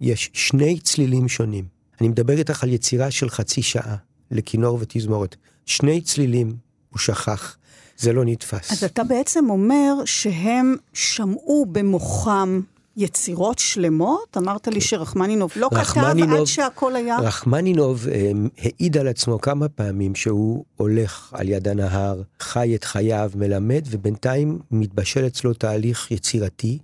יש 0.00 0.30
שני 0.32 0.80
צלילים 0.80 1.28
שונים. 1.28 1.75
אני 2.00 2.08
מדבר 2.08 2.38
איתך 2.38 2.62
על 2.62 2.72
יצירה 2.72 3.10
של 3.10 3.30
חצי 3.30 3.62
שעה, 3.62 3.96
לכינור 4.30 4.78
ותזמורת. 4.80 5.36
שני 5.66 6.00
צלילים, 6.00 6.56
הוא 6.90 6.98
שכח. 6.98 7.56
זה 7.98 8.12
לא 8.12 8.24
נתפס. 8.24 8.72
אז 8.72 8.84
אתה 8.84 9.04
בעצם 9.04 9.50
אומר 9.50 9.94
שהם 10.04 10.76
שמעו 10.92 11.66
במוחם 11.72 12.60
יצירות 12.96 13.58
שלמות? 13.58 14.36
אמרת 14.36 14.68
לי 14.68 14.80
שרחמנינוב 14.80 15.52
לא 15.56 15.68
כתב 15.70 16.00
עד 16.00 16.44
שהכל 16.44 16.96
היה... 16.96 17.18
רחמנינוב 17.18 18.06
אה, 18.08 18.30
העיד 18.58 18.96
על 18.96 19.08
עצמו 19.08 19.40
כמה 19.40 19.68
פעמים 19.68 20.14
שהוא 20.14 20.64
הולך 20.76 21.30
על 21.32 21.48
יד 21.48 21.68
הנהר, 21.68 22.22
חי 22.40 22.74
את 22.74 22.84
חייו, 22.84 23.30
מלמד, 23.34 23.82
ובינתיים 23.90 24.58
מתבשל 24.70 25.26
אצלו 25.26 25.54
תהליך 25.54 26.10
יצירתי, 26.10 26.78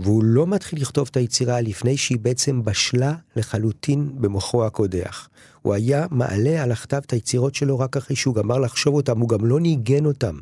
והוא 0.00 0.24
לא 0.24 0.46
מתחיל 0.46 0.80
לכתוב 0.82 1.08
את 1.10 1.16
היצירה 1.16 1.60
לפני 1.60 1.96
שהיא 1.96 2.18
בעצם 2.18 2.64
בשלה 2.64 3.14
לחלוטין 3.36 4.08
במוחו 4.14 4.66
הקודח. 4.66 5.28
הוא 5.62 5.74
היה 5.74 6.06
מעלה 6.10 6.62
על 6.62 6.72
הכתב 6.72 7.00
את 7.06 7.10
היצירות 7.12 7.54
שלו 7.54 7.78
רק 7.78 7.96
אחרי 7.96 8.16
שהוא 8.16 8.34
גמר 8.34 8.58
לחשוב 8.58 8.94
אותם, 8.94 9.20
הוא 9.20 9.28
גם 9.28 9.44
לא 9.44 9.60
ניגן 9.60 10.06
אותם. 10.06 10.38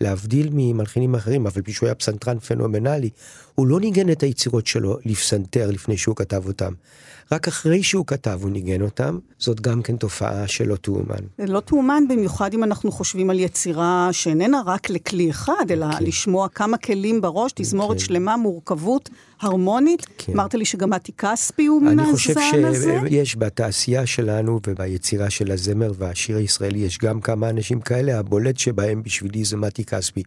להבדיל 0.00 0.48
ממלחינים 0.52 1.14
אחרים, 1.14 1.46
אבל 1.46 1.62
פשוט 1.62 1.82
היה 1.82 1.94
פסנתרן 1.94 2.38
פנומנלי, 2.38 3.10
הוא 3.54 3.66
לא 3.66 3.80
ניגן 3.80 4.10
את 4.10 4.22
היצירות 4.22 4.66
שלו 4.66 4.98
לפסנתר 5.04 5.70
לפני 5.70 5.96
שהוא 5.96 6.16
כתב 6.16 6.42
אותם. 6.46 6.72
רק 7.32 7.48
אחרי 7.48 7.82
שהוא 7.82 8.06
כתב 8.06 8.38
הוא 8.42 8.50
ניגן 8.50 8.82
אותם, 8.82 9.18
זאת 9.38 9.60
גם 9.60 9.82
כן 9.82 9.96
תופעה 9.96 10.48
שלא 10.48 10.76
תאומן. 10.76 11.24
לא 11.38 11.60
תאומן 11.60 12.04
במיוחד 12.08 12.54
אם 12.54 12.64
אנחנו 12.64 12.92
חושבים 12.92 13.30
על 13.30 13.38
יצירה 13.38 14.08
שאיננה 14.12 14.62
רק 14.66 14.90
לכלי 14.90 15.30
אחד, 15.30 15.64
אלא 15.70 15.86
כן. 15.98 16.04
לשמוע 16.04 16.48
כמה 16.48 16.76
כלים 16.76 17.20
בראש, 17.20 17.52
תזמורת 17.54 17.98
כן. 17.98 18.04
שלמה, 18.04 18.36
מורכבות, 18.36 19.10
הרמונית. 19.40 20.06
כן. 20.18 20.32
אמרת 20.32 20.54
לי 20.54 20.64
שגם 20.64 20.90
מתי 20.90 21.12
כספי 21.12 21.66
הוא 21.66 21.82
מן 21.82 21.98
הזן 22.00 22.00
הזה? 22.00 22.90
אני 22.92 22.98
חושב 22.98 23.08
שיש 23.08 23.36
בתעשייה 23.36 24.06
שלנו 24.06 24.60
וביצירה 24.66 25.30
של 25.30 25.50
הזמר 25.50 25.92
והשיר 25.98 26.36
הישראלי, 26.36 26.78
יש 26.78 26.98
גם 26.98 27.20
כמה 27.20 27.50
אנשים 27.50 27.80
כאלה, 27.80 28.18
הבולט 28.18 28.58
שבהם 28.58 29.02
בשבילי 29.02 29.44
זה 29.44 29.56
מתי 29.56 29.84
כספי. 29.84 30.22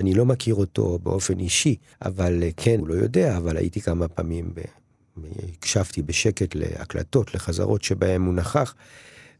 אני 0.00 0.14
לא 0.14 0.26
מכיר 0.26 0.54
אותו 0.54 0.98
באופן 1.02 1.38
אישי, 1.38 1.76
אבל 2.04 2.42
כן, 2.56 2.76
הוא 2.78 2.88
לא 2.88 2.94
יודע, 2.94 3.36
אבל 3.36 3.56
הייתי 3.56 3.80
כמה 3.80 4.08
פעמים 4.08 4.50
ב... 4.54 4.60
הקשבתי 5.58 6.02
בשקט 6.02 6.54
להקלטות, 6.54 7.34
לחזרות 7.34 7.82
שבהם 7.82 8.24
הוא 8.24 8.34
נכח, 8.34 8.74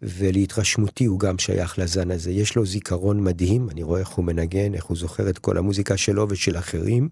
ולהתרשמותי 0.02 1.04
הוא 1.04 1.20
גם 1.20 1.38
שייך 1.38 1.78
לזן 1.78 2.10
הזה. 2.10 2.30
יש 2.30 2.56
לו 2.56 2.66
זיכרון 2.66 3.24
מדהים, 3.24 3.70
אני 3.70 3.82
רואה 3.82 4.00
איך 4.00 4.08
הוא 4.08 4.24
מנגן, 4.24 4.74
איך 4.74 4.84
הוא 4.84 4.96
זוכר 4.96 5.28
את 5.30 5.38
כל 5.38 5.58
המוזיקה 5.58 5.96
שלו 5.96 6.26
ושל 6.30 6.58
אחרים, 6.58 7.08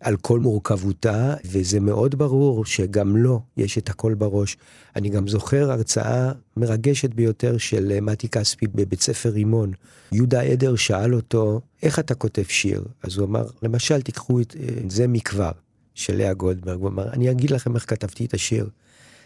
על 0.00 0.16
כל 0.16 0.40
מורכבותה, 0.40 1.34
וזה 1.44 1.80
מאוד 1.80 2.14
ברור 2.14 2.64
שגם 2.64 3.16
לו 3.16 3.40
יש 3.56 3.78
את 3.78 3.88
הכל 3.88 4.14
בראש. 4.14 4.56
אני 4.96 5.08
גם 5.08 5.28
זוכר 5.28 5.72
הרצאה 5.72 6.32
מרגשת 6.56 7.14
ביותר 7.14 7.58
של 7.58 8.00
מתי 8.00 8.28
כספי 8.28 8.66
בבית 8.66 9.02
ספר 9.02 9.28
רימון. 9.28 9.72
יהודה 10.12 10.40
עדר 10.40 10.76
שאל 10.76 11.14
אותו, 11.14 11.60
איך 11.82 11.98
אתה 11.98 12.14
כותב 12.14 12.42
שיר? 12.48 12.84
אז 13.02 13.16
הוא 13.16 13.26
אמר, 13.26 13.46
למשל, 13.62 14.02
תיקחו 14.02 14.40
את 14.40 14.56
זה 14.88 15.08
מכבר. 15.08 15.50
של 15.98 16.16
לאה 16.16 16.34
גולדברג, 16.34 16.80
הוא 16.80 16.88
אמר, 16.88 17.12
אני 17.12 17.30
אגיד 17.30 17.50
לכם 17.50 17.74
איך 17.74 17.90
כתבתי 17.90 18.24
את 18.24 18.34
השיר. 18.34 18.68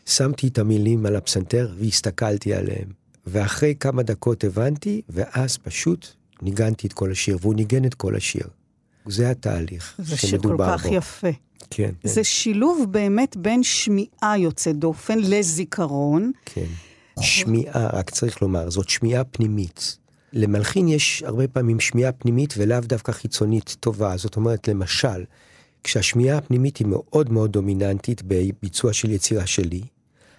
שמתי 0.07 0.49
את 0.49 0.59
המילים 0.59 1.07
על 1.07 1.17
הפסנתר 1.17 1.73
והסתכלתי 1.79 2.55
עליהם. 2.55 2.89
ואחרי 3.27 3.75
כמה 3.81 4.03
דקות 4.03 4.45
הבנתי, 4.45 5.03
ואז 5.09 5.59
פשוט 5.59 6.07
ניגנתי 6.43 6.87
את 6.87 6.93
כל 6.93 7.11
השיר, 7.11 7.39
והוא 7.41 7.55
ניגן 7.55 7.85
את 7.85 7.95
כל 7.95 8.17
השיר. 8.17 8.47
זה 9.07 9.31
התהליך 9.31 10.01
שמדובר 10.05 10.67
בו. 10.67 10.73
זה 10.73 10.79
שכל 10.79 10.79
כך 10.79 10.93
יפה. 10.93 11.29
כן. 11.71 11.91
זה 12.05 12.15
כן. 12.15 12.25
שילוב 12.25 12.87
באמת 12.91 13.37
בין 13.37 13.63
שמיעה 13.63 14.39
יוצאת 14.39 14.77
דופן 14.77 15.19
לזיכרון. 15.19 16.33
כן. 16.45 16.67
שמיעה, 17.21 17.87
רק 17.93 18.11
צריך 18.11 18.43
לומר, 18.43 18.71
זאת 18.71 18.89
שמיעה 18.89 19.25
פנימית. 19.25 19.99
למלחין 20.33 20.89
יש 20.89 21.23
הרבה 21.23 21.49
פעמים 21.49 21.81
שמיעה 21.81 22.13
פנימית 22.13 22.55
ולאו 22.57 22.81
דווקא 22.81 23.13
חיצונית 23.13 23.77
טובה. 23.81 24.17
זאת 24.17 24.37
אומרת, 24.37 24.69
למשל, 24.69 25.25
כשהשמיעה 25.85 26.39
הפנימית 26.39 26.77
היא 26.77 26.87
מאוד 26.87 27.33
מאוד 27.33 27.53
דומיננטית 27.53 28.23
בביצוע 28.27 28.93
של 28.93 29.11
יצירה 29.11 29.47
שלי, 29.47 29.83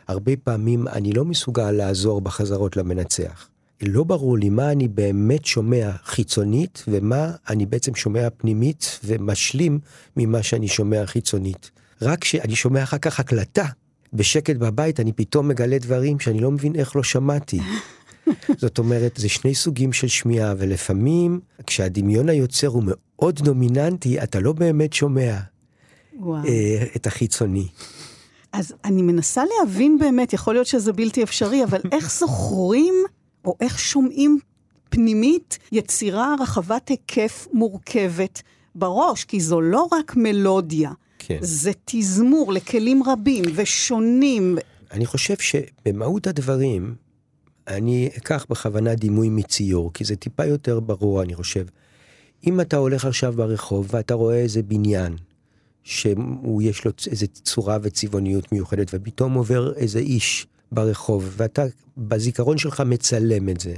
הרבה 0.07 0.31
פעמים 0.43 0.87
אני 0.87 1.13
לא 1.13 1.25
מסוגל 1.25 1.71
לעזור 1.71 2.21
בחזרות 2.21 2.77
למנצח. 2.77 3.49
לא 3.81 4.03
ברור 4.03 4.37
לי 4.37 4.49
מה 4.49 4.71
אני 4.71 4.87
באמת 4.87 5.45
שומע 5.45 5.91
חיצונית 6.03 6.83
ומה 6.87 7.31
אני 7.49 7.65
בעצם 7.65 7.95
שומע 7.95 8.27
פנימית 8.37 8.99
ומשלים 9.05 9.79
ממה 10.17 10.43
שאני 10.43 10.67
שומע 10.67 11.05
חיצונית. 11.05 11.71
רק 12.01 12.21
כשאני 12.21 12.55
שומע 12.55 12.83
אחר 12.83 12.97
כך 12.97 13.19
הקלטה, 13.19 13.65
בשקט 14.13 14.55
בבית 14.55 14.99
אני 14.99 15.13
פתאום 15.13 15.47
מגלה 15.47 15.77
דברים 15.77 16.19
שאני 16.19 16.39
לא 16.39 16.51
מבין 16.51 16.75
איך 16.75 16.95
לא 16.95 17.03
שמעתי. 17.03 17.59
זאת 18.57 18.77
אומרת, 18.77 19.17
זה 19.17 19.29
שני 19.29 19.55
סוגים 19.55 19.93
של 19.93 20.07
שמיעה, 20.07 20.53
ולפעמים 20.57 21.39
כשהדמיון 21.67 22.29
היוצר 22.29 22.67
הוא 22.67 22.83
מאוד 22.85 23.35
דומיננטי, 23.35 24.23
אתה 24.23 24.39
לא 24.39 24.53
באמת 24.53 24.93
שומע 24.93 25.37
וואו. 26.19 26.45
אה, 26.45 26.85
את 26.95 27.07
החיצוני. 27.07 27.67
אז 28.53 28.73
אני 28.85 29.01
מנסה 29.01 29.43
להבין 29.45 29.97
באמת, 29.99 30.33
יכול 30.33 30.53
להיות 30.53 30.67
שזה 30.67 30.93
בלתי 30.93 31.23
אפשרי, 31.23 31.63
אבל 31.63 31.79
איך 31.91 32.11
זוכרים, 32.11 32.93
או 33.45 33.55
איך 33.59 33.79
שומעים 33.79 34.39
פנימית 34.89 35.59
יצירה 35.71 36.35
רחבת 36.39 36.89
היקף 36.89 37.47
מורכבת 37.53 38.41
בראש, 38.75 39.23
כי 39.23 39.39
זו 39.39 39.61
לא 39.61 39.87
רק 39.91 40.15
מלודיה, 40.15 40.91
כן. 41.19 41.37
זה 41.41 41.71
תזמור 41.85 42.53
לכלים 42.53 43.03
רבים 43.03 43.43
ושונים. 43.55 44.57
אני 44.91 45.05
חושב 45.05 45.35
שבמהות 45.37 46.27
הדברים, 46.27 46.95
אני 47.67 48.09
אקח 48.17 48.45
בכוונה 48.49 48.95
דימוי 48.95 49.29
מציור, 49.29 49.93
כי 49.93 50.03
זה 50.03 50.15
טיפה 50.15 50.45
יותר 50.45 50.79
ברור, 50.79 51.21
אני 51.21 51.35
חושב. 51.35 51.65
אם 52.47 52.61
אתה 52.61 52.77
הולך 52.77 53.05
עכשיו 53.05 53.33
ברחוב 53.33 53.87
ואתה 53.91 54.13
רואה 54.13 54.35
איזה 54.35 54.63
בניין, 54.63 55.15
שיש 55.83 56.85
לו 56.85 56.91
איזה 57.11 57.27
צורה 57.27 57.77
וצבעוניות 57.81 58.51
מיוחדת, 58.51 58.91
ופתאום 58.93 59.33
עובר 59.33 59.73
איזה 59.73 59.99
איש 59.99 60.47
ברחוב, 60.71 61.33
ואתה 61.37 61.63
בזיכרון 61.97 62.57
שלך 62.57 62.81
מצלם 62.81 63.49
את 63.49 63.59
זה. 63.59 63.73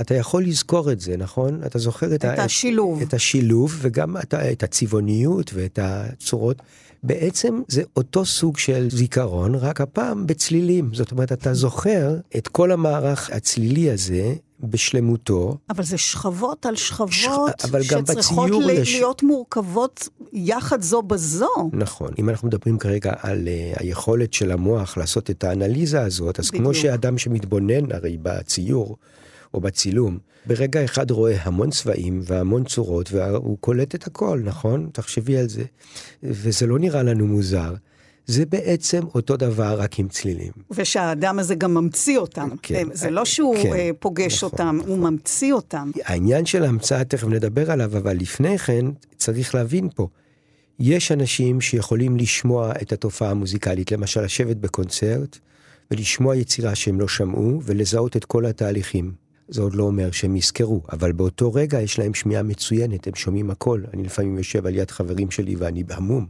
אתה 0.00 0.14
יכול 0.14 0.44
לזכור 0.44 0.92
את 0.92 1.00
זה, 1.00 1.16
נכון? 1.16 1.62
אתה 1.66 1.78
זוכר 1.78 2.14
את, 2.14 2.24
את 2.24 2.38
השילוב. 2.38 3.02
את 3.02 3.14
השילוב, 3.14 3.78
וגם 3.80 4.16
את, 4.16 4.34
את 4.34 4.62
הצבעוניות 4.62 5.50
ואת 5.54 5.78
הצורות. 5.82 6.62
בעצם 7.02 7.60
זה 7.68 7.82
אותו 7.96 8.24
סוג 8.24 8.58
של 8.58 8.88
זיכרון, 8.90 9.54
רק 9.54 9.80
הפעם 9.80 10.26
בצלילים. 10.26 10.90
זאת 10.94 11.12
אומרת, 11.12 11.32
אתה 11.32 11.54
זוכר 11.54 12.16
את 12.36 12.48
כל 12.48 12.72
המערך 12.72 13.30
הצלילי 13.32 13.90
הזה 13.90 14.34
בשלמותו. 14.60 15.58
אבל 15.70 15.84
זה 15.84 15.98
שכבות 15.98 16.66
על 16.66 16.76
שכבות, 16.76 17.10
ש... 17.12 17.64
אבל 17.64 17.80
גם 17.90 18.06
שצריכות 18.06 18.50
ל... 18.50 18.70
יש... 18.70 18.94
להיות 18.94 19.22
מורכבות 19.22 20.08
יחד 20.32 20.82
זו 20.82 21.02
בזו. 21.02 21.70
נכון. 21.72 22.10
אם 22.18 22.28
אנחנו 22.28 22.48
מדברים 22.48 22.78
כרגע 22.78 23.12
על 23.20 23.48
uh, 23.48 23.80
היכולת 23.80 24.32
של 24.32 24.50
המוח 24.52 24.96
לעשות 24.96 25.30
את 25.30 25.44
האנליזה 25.44 26.02
הזאת, 26.02 26.40
אז 26.40 26.48
בדיוק. 26.48 26.62
כמו 26.62 26.74
שאדם 26.74 27.18
שמתבונן 27.18 27.92
הרי 27.92 28.16
בציור 28.22 28.96
או 29.54 29.60
בצילום, 29.60 30.18
ברגע 30.46 30.84
אחד 30.84 31.10
רואה 31.10 31.42
המון 31.42 31.70
צבעים 31.70 32.20
והמון 32.24 32.64
צורות, 32.64 33.12
והוא 33.12 33.58
קולט 33.60 33.94
את 33.94 34.06
הכל, 34.06 34.40
נכון? 34.44 34.88
תחשבי 34.92 35.38
על 35.38 35.48
זה. 35.48 35.64
וזה 36.22 36.66
לא 36.66 36.78
נראה 36.78 37.02
לנו 37.02 37.26
מוזר. 37.26 37.74
זה 38.26 38.46
בעצם 38.46 39.02
אותו 39.14 39.36
דבר, 39.36 39.80
רק 39.80 39.98
עם 39.98 40.08
צלילים. 40.08 40.52
ושהאדם 40.70 41.38
הזה 41.38 41.54
גם 41.54 41.74
ממציא 41.74 42.18
אותם. 42.18 42.48
כן. 42.62 42.88
זה 42.92 43.10
לא 43.10 43.24
שהוא 43.24 43.56
כן, 43.62 43.72
אה, 43.72 43.90
פוגש 43.98 44.36
נכון, 44.36 44.48
אותם, 44.52 44.76
נכון. 44.76 44.90
הוא 44.90 44.98
ממציא 44.98 45.52
אותם. 45.52 45.90
העניין 46.04 46.46
של 46.46 46.64
ההמצאה, 46.64 47.04
תכף 47.04 47.26
נדבר 47.26 47.70
עליו, 47.70 47.96
אבל 47.96 48.16
לפני 48.16 48.58
כן, 48.58 48.84
צריך 49.16 49.54
להבין 49.54 49.88
פה. 49.94 50.08
יש 50.78 51.12
אנשים 51.12 51.60
שיכולים 51.60 52.16
לשמוע 52.16 52.72
את 52.82 52.92
התופעה 52.92 53.30
המוזיקלית, 53.30 53.92
למשל 53.92 54.20
לשבת 54.20 54.56
בקונצרט 54.56 55.38
ולשמוע 55.90 56.36
יצירה 56.36 56.74
שהם 56.74 57.00
לא 57.00 57.08
שמעו 57.08 57.60
ולזהות 57.64 58.16
את 58.16 58.24
כל 58.24 58.46
התהליכים. 58.46 59.25
זה 59.48 59.62
עוד 59.62 59.74
לא 59.74 59.84
אומר 59.84 60.10
שהם 60.10 60.36
יזכרו, 60.36 60.80
אבל 60.92 61.12
באותו 61.12 61.52
רגע 61.52 61.80
יש 61.80 61.98
להם 61.98 62.14
שמיעה 62.14 62.42
מצוינת, 62.42 63.06
הם 63.06 63.14
שומעים 63.14 63.50
הכל. 63.50 63.82
אני 63.94 64.02
לפעמים 64.02 64.38
יושב 64.38 64.66
על 64.66 64.74
יד 64.74 64.90
חברים 64.90 65.30
שלי 65.30 65.56
ואני 65.56 65.84
בהמום. 65.84 66.26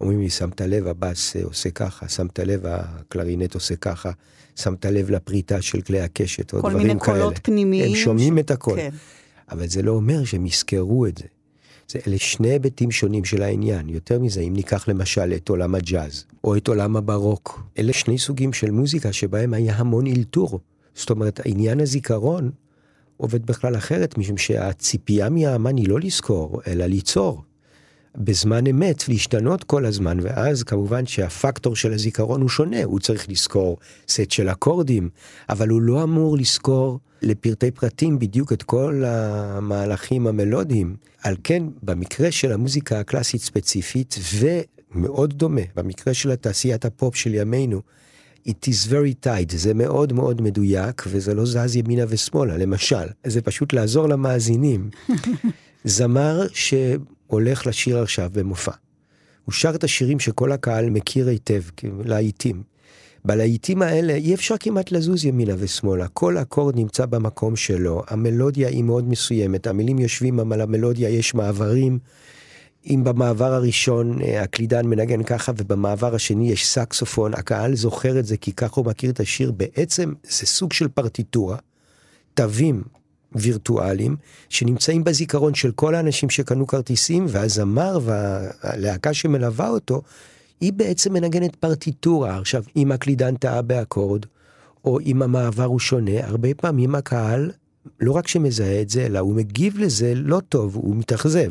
אומרים 0.00 0.20
לי, 0.20 0.30
שמת 0.30 0.60
לב, 0.60 0.86
הבאס 0.86 1.36
עושה 1.36 1.70
ככה, 1.70 2.08
שמת 2.08 2.38
לב, 2.38 2.60
הקלרינט 2.64 3.54
עושה 3.54 3.76
ככה, 3.76 4.10
שמת 4.56 4.86
לב 4.86 5.10
לפריטה 5.10 5.62
של 5.62 5.80
כלי 5.80 6.00
הקשת, 6.00 6.54
או 6.54 6.58
דברים 6.58 6.78
כאלה. 6.78 6.98
כל 6.98 7.12
מיני 7.12 7.20
קולות 7.20 7.38
פנימיים. 7.42 7.90
הם 7.90 7.96
שומעים 7.96 8.36
ש... 8.36 8.40
את 8.40 8.50
הכל. 8.50 8.76
כן. 8.76 8.90
אבל 9.50 9.66
זה 9.68 9.82
לא 9.82 9.92
אומר 9.92 10.24
שהם 10.24 10.46
יזכרו 10.46 11.06
את 11.06 11.18
זה. 11.18 11.24
זה 11.88 11.98
אלה 12.06 12.18
שני 12.18 12.50
היבטים 12.50 12.90
שונים 12.90 13.24
של 13.24 13.42
העניין. 13.42 13.88
יותר 13.88 14.18
מזה, 14.18 14.40
אם 14.40 14.52
ניקח 14.52 14.88
למשל 14.88 15.32
את 15.36 15.48
עולם 15.48 15.74
הג'אז, 15.74 16.24
או 16.44 16.56
את 16.56 16.68
עולם 16.68 16.96
הברוק, 16.96 17.62
אלה 17.78 17.92
שני 17.92 18.18
סוגים 18.18 18.52
של 18.52 18.70
מוזיקה 18.70 19.12
שבהם 19.12 19.54
היה 19.54 19.74
המון 19.76 20.06
אלתור. 20.06 20.60
זאת 20.96 21.10
אומרת, 21.10 21.40
עניין 21.44 21.80
הזיכרון 21.80 22.50
עובד 23.16 23.46
בכלל 23.46 23.76
אחרת, 23.76 24.18
משום 24.18 24.36
שהציפייה 24.36 25.30
מהאמן 25.30 25.76
היא 25.76 25.88
לא 25.88 26.00
לזכור, 26.00 26.60
אלא 26.66 26.86
ליצור. 26.86 27.42
בזמן 28.16 28.66
אמת 28.66 29.08
להשתנות 29.08 29.64
כל 29.64 29.86
הזמן, 29.86 30.18
ואז 30.22 30.62
כמובן 30.62 31.06
שהפקטור 31.06 31.76
של 31.76 31.92
הזיכרון 31.92 32.40
הוא 32.40 32.48
שונה, 32.48 32.84
הוא 32.84 33.00
צריך 33.00 33.28
לזכור 33.28 33.76
סט 34.08 34.30
של 34.30 34.48
אקורדים, 34.48 35.08
אבל 35.48 35.68
הוא 35.68 35.82
לא 35.82 36.02
אמור 36.02 36.36
לזכור 36.36 36.98
לפרטי 37.22 37.70
פרטים 37.70 38.18
בדיוק 38.18 38.52
את 38.52 38.62
כל 38.62 39.02
המהלכים 39.06 40.26
המלודיים. 40.26 40.96
על 41.22 41.36
כן, 41.44 41.62
במקרה 41.82 42.30
של 42.30 42.52
המוזיקה 42.52 43.00
הקלאסית 43.00 43.40
ספציפית, 43.40 44.18
ומאוד 44.34 45.32
דומה, 45.32 45.60
במקרה 45.76 46.14
של 46.14 46.30
התעשיית 46.30 46.84
הפופ 46.84 47.16
של 47.16 47.34
ימינו, 47.34 47.80
It 48.46 48.68
is 48.68 48.90
very 48.90 49.26
tight, 49.26 49.56
זה 49.56 49.74
מאוד 49.74 50.12
מאוד 50.12 50.42
מדויק, 50.42 51.04
וזה 51.08 51.34
לא 51.34 51.46
זז 51.46 51.76
ימינה 51.76 52.02
ושמאלה, 52.08 52.56
למשל. 52.56 53.06
זה 53.26 53.42
פשוט 53.42 53.72
לעזור 53.72 54.08
למאזינים. 54.08 54.90
זמר 55.84 56.46
שהולך 56.52 57.66
לשיר 57.66 57.98
עכשיו 57.98 58.30
במופע. 58.32 58.72
הוא 59.44 59.52
שר 59.52 59.74
את 59.74 59.84
השירים 59.84 60.20
שכל 60.20 60.52
הקהל 60.52 60.90
מכיר 60.90 61.28
היטב, 61.28 61.62
להיטים. 62.04 62.62
בלהיטים 63.24 63.82
האלה 63.82 64.14
אי 64.14 64.34
אפשר 64.34 64.54
כמעט 64.60 64.92
לזוז 64.92 65.24
ימינה 65.24 65.54
ושמאלה, 65.58 66.08
כל 66.08 66.38
אקורד 66.38 66.76
נמצא 66.76 67.06
במקום 67.06 67.56
שלו, 67.56 68.02
המלודיה 68.08 68.68
היא 68.68 68.84
מאוד 68.84 69.08
מסוימת, 69.08 69.66
המילים 69.66 69.98
יושבים 69.98 70.52
על 70.52 70.60
המלודיה, 70.60 71.08
יש 71.08 71.34
מעברים. 71.34 71.98
אם 72.90 73.04
במעבר 73.04 73.52
הראשון 73.52 74.22
אה, 74.22 74.42
הקלידן 74.42 74.86
מנגן 74.86 75.22
ככה 75.22 75.52
ובמעבר 75.56 76.14
השני 76.14 76.50
יש 76.50 76.66
סקסופון, 76.66 77.34
הקהל 77.34 77.74
זוכר 77.74 78.18
את 78.18 78.26
זה 78.26 78.36
כי 78.36 78.52
ככה 78.52 78.80
הוא 78.80 78.86
מכיר 78.86 79.10
את 79.10 79.20
השיר, 79.20 79.52
בעצם 79.52 80.12
זה 80.22 80.46
סוג 80.46 80.72
של 80.72 80.88
פרטיטורה, 80.88 81.56
תווים 82.34 82.82
וירטואליים 83.32 84.16
שנמצאים 84.48 85.04
בזיכרון 85.04 85.54
של 85.54 85.72
כל 85.72 85.94
האנשים 85.94 86.30
שקנו 86.30 86.66
כרטיסים, 86.66 87.26
והזמר 87.28 87.98
והלהקה 88.02 89.14
שמלווה 89.14 89.68
אותו, 89.68 90.02
היא 90.60 90.72
בעצם 90.72 91.12
מנגנת 91.12 91.56
פרטיטורה. 91.56 92.38
עכשיו, 92.38 92.62
אם 92.76 92.92
הקלידן 92.92 93.36
טעה 93.36 93.62
באקורד, 93.62 94.26
או 94.84 95.00
אם 95.00 95.22
המעבר 95.22 95.64
הוא 95.64 95.78
שונה, 95.78 96.26
הרבה 96.26 96.54
פעמים 96.54 96.94
הקהל 96.94 97.50
לא 98.00 98.12
רק 98.12 98.28
שמזהה 98.28 98.80
את 98.80 98.90
זה, 98.90 99.06
אלא 99.06 99.18
הוא 99.18 99.34
מגיב 99.34 99.78
לזה 99.78 100.12
לא 100.14 100.40
טוב, 100.48 100.74
הוא 100.74 100.96
מתאכזב. 100.96 101.50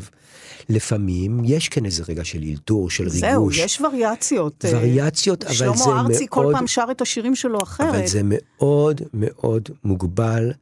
לפעמים 0.68 1.40
יש 1.44 1.68
כן 1.68 1.84
איזה 1.84 2.02
רגע 2.08 2.24
של 2.24 2.42
אלתור, 2.42 2.90
של 2.90 3.04
ריגוש. 3.04 3.20
זהו, 3.20 3.50
יש 3.50 3.80
וריאציות. 3.80 4.64
אה, 4.64 4.70
וריאציות, 4.74 5.44
אבל 5.44 5.54
זה 5.54 5.64
מאוד... 5.64 5.76
שלמה 5.76 6.00
ארצי 6.00 6.26
כל 6.30 6.50
פעם 6.52 6.66
שר 6.66 6.84
את 6.90 7.00
השירים 7.00 7.34
שלו 7.34 7.58
אחרת. 7.62 7.94
אבל 7.94 8.06
זה 8.06 8.20
מאוד 8.24 9.00
מאוד 9.14 9.68
מוגבל 9.84 10.52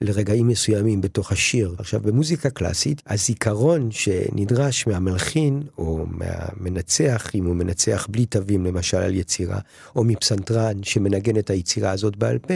לרגעים 0.00 0.48
מסוימים 0.48 1.00
בתוך 1.00 1.32
השיר. 1.32 1.74
עכשיו, 1.78 2.00
במוזיקה 2.00 2.50
קלאסית, 2.50 3.02
הזיכרון 3.06 3.90
שנדרש 3.90 4.86
מהמלחין, 4.86 5.62
או 5.78 6.06
מהמנצח, 6.08 7.30
אם 7.34 7.44
הוא 7.44 7.56
מנצח 7.56 8.06
בלי 8.10 8.26
תווים, 8.26 8.64
למשל 8.64 8.96
על 8.96 9.14
יצירה, 9.14 9.58
או 9.96 10.04
מפסנתרן 10.04 10.82
שמנגן 10.82 11.38
את 11.38 11.50
היצירה 11.50 11.90
הזאת 11.90 12.16
בעל 12.16 12.38
פה, 12.38 12.54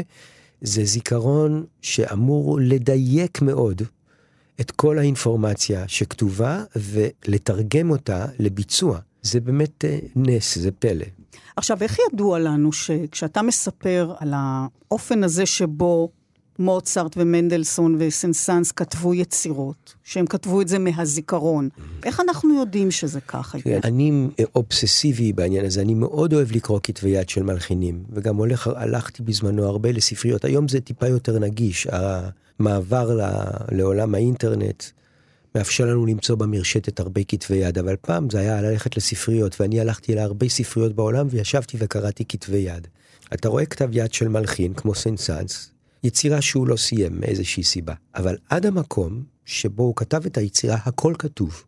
זה 0.60 0.84
זיכרון 0.84 1.64
שאמור 1.82 2.58
לדייק 2.62 3.42
מאוד 3.42 3.82
את 4.60 4.70
כל 4.70 4.98
האינפורמציה 4.98 5.88
שכתובה 5.88 6.64
ולתרגם 6.76 7.90
אותה 7.90 8.26
לביצוע. 8.38 8.98
זה 9.22 9.40
באמת 9.40 9.84
אה, 9.84 9.98
נס, 10.16 10.58
זה 10.58 10.70
פלא. 10.70 11.04
עכשיו, 11.56 11.82
איך 11.82 11.96
ידוע 12.12 12.38
לנו 12.38 12.72
שכשאתה 12.72 13.42
מספר 13.42 14.14
על 14.18 14.32
האופן 14.36 15.24
הזה 15.24 15.46
שבו 15.46 16.10
מוצרט 16.60 17.16
ומנדלסון 17.16 17.96
וסנסנס 17.98 18.72
כתבו 18.72 19.14
יצירות, 19.14 19.94
שהם 20.04 20.26
כתבו 20.26 20.60
את 20.60 20.68
זה 20.68 20.78
מהזיכרון. 20.78 21.68
איך 22.04 22.20
אנחנו 22.20 22.58
יודעים 22.58 22.90
שזה 22.90 23.20
ככה? 23.20 23.58
אני 23.84 24.28
אובססיבי 24.54 25.32
בעניין 25.32 25.64
הזה, 25.64 25.80
אני 25.80 25.94
מאוד 25.94 26.34
אוהב 26.34 26.52
לקרוא 26.52 26.80
כתבי 26.82 27.08
יד 27.08 27.28
של 27.28 27.42
מלחינים, 27.42 28.04
וגם 28.12 28.36
הולך, 28.36 28.70
הלכתי 28.76 29.22
בזמנו 29.22 29.64
הרבה 29.64 29.92
לספריות, 29.92 30.44
היום 30.44 30.68
זה 30.68 30.80
טיפה 30.80 31.08
יותר 31.08 31.38
נגיש, 31.38 31.86
המעבר 31.90 33.18
לעולם 33.72 34.14
האינטרנט. 34.14 34.84
מאפשר 35.54 35.86
לנו 35.86 36.06
למצוא 36.06 36.36
במרשתת 36.36 37.00
הרבה 37.00 37.24
כתבי 37.24 37.56
יד, 37.56 37.78
אבל 37.78 37.96
פעם 38.00 38.30
זה 38.30 38.38
היה 38.38 38.62
ללכת 38.62 38.96
לספריות, 38.96 39.60
ואני 39.60 39.80
הלכתי 39.80 40.14
להרבה 40.14 40.48
ספריות 40.48 40.92
בעולם 40.92 41.26
וישבתי 41.30 41.76
וקראתי 41.80 42.24
כתבי 42.28 42.56
יד. 42.56 42.86
אתה 43.34 43.48
רואה 43.48 43.66
כתב 43.66 43.88
יד 43.92 44.12
של 44.12 44.28
מלחין 44.28 44.74
כמו 44.74 44.94
סנסנס, 44.94 45.70
יצירה 46.04 46.40
שהוא 46.40 46.68
לא 46.68 46.76
סיים 46.76 47.20
מאיזושהי 47.20 47.62
סיבה. 47.62 47.94
אבל 48.14 48.36
עד 48.48 48.66
המקום 48.66 49.22
שבו 49.44 49.82
הוא 49.82 49.96
כתב 49.96 50.26
את 50.26 50.38
היצירה, 50.38 50.76
הכל 50.84 51.14
כתוב. 51.18 51.62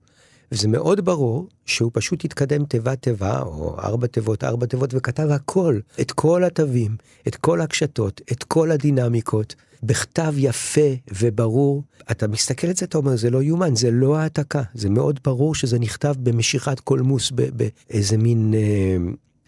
וזה 0.53 0.69
מאוד 0.69 1.05
ברור 1.05 1.49
שהוא 1.67 1.91
פשוט 1.95 2.25
התקדם 2.25 2.65
תיבה-תיבה, 2.65 3.43
או 3.43 3.79
ארבע 3.79 4.07
תיבות, 4.07 4.45
ארבע 4.45 4.67
תיבות, 4.67 4.91
וכתב 4.95 5.29
הכל, 5.31 5.81
את 6.01 6.13
כל 6.13 6.45
התווים, 6.45 6.97
את 7.29 7.37
כל 7.37 7.61
הקשתות, 7.61 8.21
את 8.33 8.45
כל 8.45 8.71
הדינמיקות, 8.71 9.55
בכתב 9.83 10.35
יפה 10.37 10.91
וברור. 11.15 11.83
אתה 12.11 12.29
מסתכל 12.29 12.67
על 12.67 12.75
זה, 12.75 12.85
אתה 12.85 12.99
אומר, 12.99 13.17
זה 13.17 13.31
לא 13.31 13.43
יאומן, 13.43 13.77
זה 13.77 13.91
לא 13.91 14.17
העתקה. 14.17 14.63
זה 14.75 14.91
מאוד 14.91 15.21
ברור 15.25 15.55
שזה 15.55 15.79
נכתב 15.79 16.15
במשיכת 16.19 16.81
קולמוס, 16.81 17.31
באיזה 17.31 18.17
מין... 18.17 18.55
אה, 18.55 18.97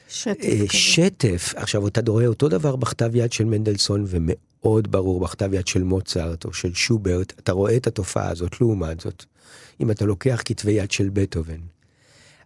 שטף. 0.08 0.44
אה, 0.44 0.64
שטף. 0.68 1.52
עכשיו, 1.56 1.86
אתה 1.86 2.00
רואה 2.06 2.26
אותו 2.26 2.48
דבר 2.48 2.76
בכתב 2.76 3.10
יד 3.14 3.32
של 3.32 3.44
מנדלסון, 3.44 4.04
ומאוד 4.06 4.92
ברור 4.92 5.20
בכתב 5.20 5.54
יד 5.54 5.66
של 5.66 5.82
מוצרט 5.82 6.44
או 6.44 6.52
של 6.52 6.74
שוברט, 6.74 7.32
אתה 7.38 7.52
רואה 7.52 7.76
את 7.76 7.86
התופעה 7.86 8.30
הזאת. 8.30 8.60
לעומת 8.60 9.00
זאת, 9.00 9.24
אם 9.80 9.90
אתה 9.90 10.04
לוקח 10.04 10.42
כתבי 10.44 10.72
יד 10.72 10.90
של 10.90 11.08
בטהובן, 11.12 11.60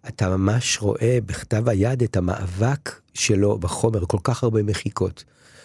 אתה 0.09 0.37
ממש 0.37 0.79
רואה 0.81 1.19
בכתב 1.27 1.69
היד 1.69 2.03
את 2.03 2.17
המאבק 2.17 3.01
שלו 3.15 3.59
בחומר, 3.59 4.07
כל 4.07 4.19
כך 4.25 4.43
הרבה 4.43 4.63
מחיקות, 4.63 5.25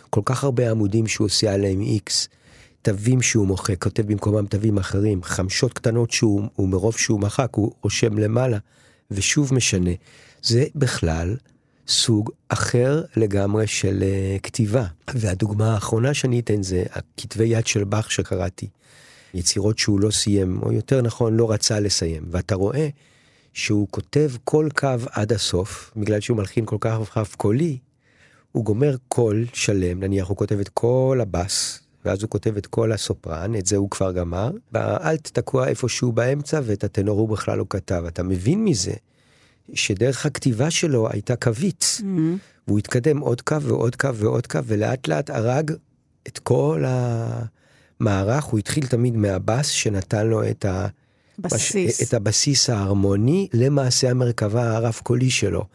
כל 0.10 0.21
כך 0.25 0.43
הרבה 0.43 0.71
עמודים 0.71 1.08
שהוא 1.08 1.25
עושה 1.25 1.53
עליהם 1.53 1.82
איקס, 1.82 2.27
תווים 2.82 3.21
שהוא 3.21 3.47
מוחק, 3.47 3.84
כותב 3.84 4.08
במקומם 4.08 4.45
תווים 4.45 4.77
אחרים, 4.77 5.23
חמשות 5.23 5.73
קטנות 5.73 6.12
שהוא, 6.12 6.49
מרוב 6.60 6.97
שהוא 6.97 7.19
מחק, 7.19 7.49
הוא 7.51 7.71
רושם 7.82 8.17
למעלה, 8.17 8.58
ושוב 9.12 9.53
משנה. 9.53 9.91
זה 10.41 10.65
בכלל 10.75 11.36
סוג 11.88 12.30
אחר 12.50 13.04
לגמרי 13.15 13.67
של 13.67 14.04
uh, 14.04 14.39
כתיבה. 14.41 14.86
והדוגמה 15.13 15.74
האחרונה 15.74 16.13
שאני 16.13 16.39
אתן 16.39 16.63
זה 16.63 16.84
הכתבי 16.91 17.46
יד 17.46 17.67
של 17.67 17.84
באך 17.84 18.12
שקראתי. 18.12 18.67
יצירות 19.34 19.80
שהוא 19.80 20.00
לא 20.00 20.12
סיים, 20.12 20.60
או 20.63 20.72
יותר 20.72 21.02
נכון, 21.02 21.38
לא 21.38 21.52
רצה 21.52 21.80
לסיים. 21.80 22.24
ואתה 22.32 22.56
רואה 22.56 22.89
שהוא 23.54 23.88
כותב 23.91 24.32
כל 24.43 24.69
קו 24.76 24.88
עד 25.12 25.32
הסוף, 25.32 25.91
בגלל 25.96 26.19
שהוא 26.19 26.38
מלחין 26.38 26.65
כל 26.65 26.78
כך 26.80 27.17
רב 27.17 27.28
קולי, 27.38 27.78
הוא 28.52 28.65
גומר 28.65 28.96
קול 29.08 29.46
שלם, 29.54 30.00
נניח 30.00 30.28
הוא 30.28 30.38
כותב 30.38 30.60
את 30.60 30.69
כל 30.69 31.19
הבאס, 31.22 31.80
ואז 32.06 32.22
הוא 32.22 32.30
כותב 32.30 32.58
את 32.58 32.65
כל 32.65 32.91
הסופרן, 32.91 33.56
את 33.56 33.65
זה 33.65 33.78
הוא 33.78 33.89
כבר 33.89 34.12
גמר, 34.12 34.52
באלט 34.72 35.30
תקוע 35.34 35.67
איפשהו 35.67 36.12
באמצע 36.12 36.60
ואת 36.63 36.84
הטנור 36.84 37.19
הוא 37.19 37.30
בכלל 37.30 37.58
לא 37.58 37.65
כתב. 37.69 38.04
אתה 38.08 38.24
מבין 38.24 38.63
מזה 38.63 38.93
שדרך 39.73 40.26
הכתיבה 40.26 40.71
שלו 40.71 41.10
הייתה 41.10 41.36
קווית, 41.36 41.99
mm-hmm. 41.99 42.04
והוא 42.67 42.80
התקדם 42.80 43.17
עוד 43.17 43.41
קו 43.41 43.62
ועוד 43.62 43.95
קו 43.95 44.15
ועוד 44.15 44.47
קו, 44.47 44.60
ולאט 44.65 45.08
לאט 45.08 45.30
הרג 45.30 45.71
את 46.28 46.39
כל 46.39 46.84
המערך, 46.88 48.43
הוא 48.43 48.60
התחיל 48.60 48.88
תמיד 48.88 49.17
מהבאס 49.17 49.67
שנתן 49.67 50.28
לו 50.28 50.49
את 50.49 50.65
ה... 50.65 50.88
בסיס. 51.39 52.04
את 52.04 52.13
הבסיס 52.13 52.69
ההרמוני 52.69 53.47
למעשה 53.54 54.10
המרכבה 54.10 54.76
הרב 54.76 54.99
קולי 55.04 55.30
שלו. 55.30 55.65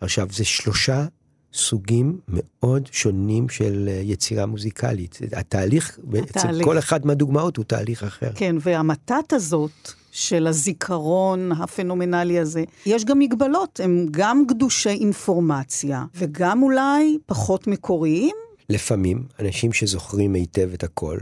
עכשיו, 0.00 0.28
זה 0.32 0.44
שלושה 0.44 1.06
סוגים 1.54 2.18
מאוד 2.28 2.88
שונים 2.92 3.48
של 3.48 3.88
אה, 3.88 4.00
יצירה 4.04 4.46
מוזיקלית. 4.46 5.18
התהליך, 5.32 5.98
התהליך, 5.98 6.30
אצל 6.36 6.64
כל 6.64 6.78
אחד 6.78 7.06
מהדוגמאות 7.06 7.56
הוא 7.56 7.64
תהליך 7.64 8.04
אחר. 8.04 8.30
כן, 8.34 8.56
והמתת 8.60 9.32
הזאת 9.32 9.92
של 10.16 10.46
הזיכרון 10.46 11.52
הפנומנלי 11.52 12.38
הזה, 12.38 12.64
יש 12.86 13.04
גם 13.04 13.18
מגבלות, 13.18 13.80
הם 13.84 14.06
גם 14.10 14.44
גדושי 14.48 14.88
אינפורמציה, 14.88 16.04
וגם 16.14 16.62
אולי 16.62 17.18
פחות 17.26 17.66
מקוריים. 17.66 18.36
לפעמים, 18.70 19.24
אנשים 19.40 19.72
שזוכרים 19.72 20.34
היטב 20.34 20.70
את 20.74 20.84
הכל, 20.84 21.18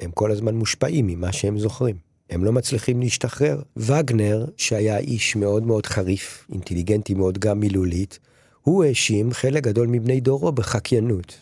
הם 0.00 0.10
כל 0.10 0.30
הזמן 0.30 0.54
מושפעים 0.54 1.06
ממה 1.06 1.32
שהם 1.32 1.58
זוכרים. 1.58 1.96
הם 2.30 2.44
לא 2.44 2.52
מצליחים 2.52 3.00
להשתחרר. 3.00 3.62
וגנר, 3.76 4.44
שהיה 4.56 4.98
איש 4.98 5.36
מאוד 5.36 5.66
מאוד 5.66 5.86
חריף, 5.86 6.46
אינטליגנטי 6.52 7.14
מאוד 7.14 7.38
גם 7.38 7.60
מילולית, 7.60 8.18
הוא 8.62 8.84
האשים 8.84 9.32
חלק 9.32 9.62
גדול 9.62 9.86
מבני 9.86 10.20
דורו 10.20 10.52
בחקיינות. 10.52 11.34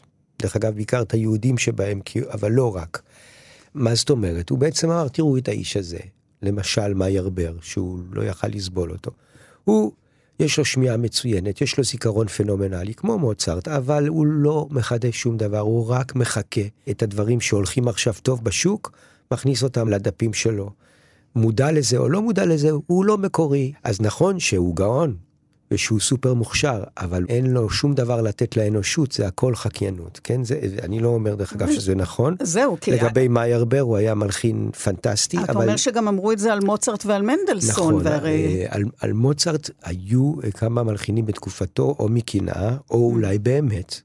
דרך 0.42 0.57
אגב, 0.57 0.75
בעיקר 0.75 1.03
את 1.03 1.14
היהודים 1.14 1.59
שבהם, 1.59 2.01
אבל 2.33 2.53
לא 2.53 2.77
רק. 2.77 3.03
מה 3.75 3.95
זאת 3.95 4.11
אומרת? 4.11 4.51
הוא 4.51 4.59
בעצם 4.59 4.90
אמר, 4.90 5.09
תראו 5.09 5.37
את 5.37 5.49
האיש 5.49 5.77
הזה, 5.77 5.99
למשל 6.42 6.94
מיירבר, 6.94 7.53
שהוא 7.62 7.99
לא 8.12 8.22
יכל 8.22 8.49
לסבול 8.49 8.90
אותו. 8.90 9.11
הוא, 9.64 9.92
יש 10.40 10.59
לו 10.59 10.64
שמיעה 10.64 10.96
מצוינת, 10.96 11.61
יש 11.61 11.79
לו 11.79 11.85
זיכרון 11.85 12.29
פנומנלי, 12.29 12.94
כמו 12.94 13.18
מוצרט, 13.18 13.68
אבל 13.68 14.09
הוא 14.09 14.27
לא 14.27 14.66
מחדש 14.70 15.16
שום 15.16 15.37
דבר, 15.37 15.59
הוא 15.59 15.88
רק 15.88 16.14
מחכה 16.14 16.61
את 16.90 17.03
הדברים 17.03 17.40
שהולכים 17.40 17.88
עכשיו 17.88 18.14
טוב 18.22 18.44
בשוק, 18.44 18.92
מכניס 19.33 19.62
אותם 19.62 19.88
לדפים 19.88 20.33
שלו. 20.33 20.70
מודע 21.37 21.72
לזה 21.72 21.96
או 21.96 22.09
לא 22.09 22.22
מודע 22.22 22.46
לזה, 22.46 22.70
הוא 22.87 23.05
לא 23.05 23.18
מקורי. 23.18 23.72
אז 23.85 24.01
נכון 24.01 24.40
שהוא 24.40 24.77
גאון, 24.77 25.16
ושהוא 25.70 26.00
סופר 26.00 26.35
מוכשר, 26.35 26.85
אבל 26.96 27.24
אין 27.29 27.46
לו 27.46 27.70
שום 27.70 27.94
דבר 27.94 28.22
לתת 28.22 28.57
לאנושות, 28.57 29.12
זה 29.12 29.26
הכל 29.26 29.55
חקיינות, 29.55 30.20
כן? 30.24 30.44
זה, 30.44 30.61
אני 30.83 30.98
לא 30.98 31.09
אומר 31.09 31.35
דרך 31.35 31.52
אגב 31.52 31.72
שזה 31.72 31.94
נכון. 31.94 32.37
זהו, 32.42 32.76
כי... 32.81 32.90
לגבי 32.90 33.29
מיירבר 33.29 33.81
הוא 33.81 33.96
היה 33.96 34.14
מלחין 34.14 34.70
פנטסטי, 34.85 35.38
אתה 35.38 35.52
אבל... 35.52 35.62
אומר 35.62 35.76
שגם 35.76 36.09
אמרו 36.09 36.33
את 36.33 36.38
זה 36.38 36.52
על 36.52 36.61
מוצרט 36.61 37.07
ועל 37.07 37.22
מנדלסון. 37.22 37.94
נכון, 37.94 38.00
והרי... 38.05 38.64
על, 38.68 38.85
על 39.00 39.12
מוצרט 39.12 39.70
היו 39.83 40.33
כמה 40.55 40.83
מלחינים 40.83 41.26
בתקופתו, 41.26 41.94
או 41.98 42.09
מקנאה, 42.09 42.76
או 42.90 43.11
אולי 43.11 43.38
באמת. 43.38 44.00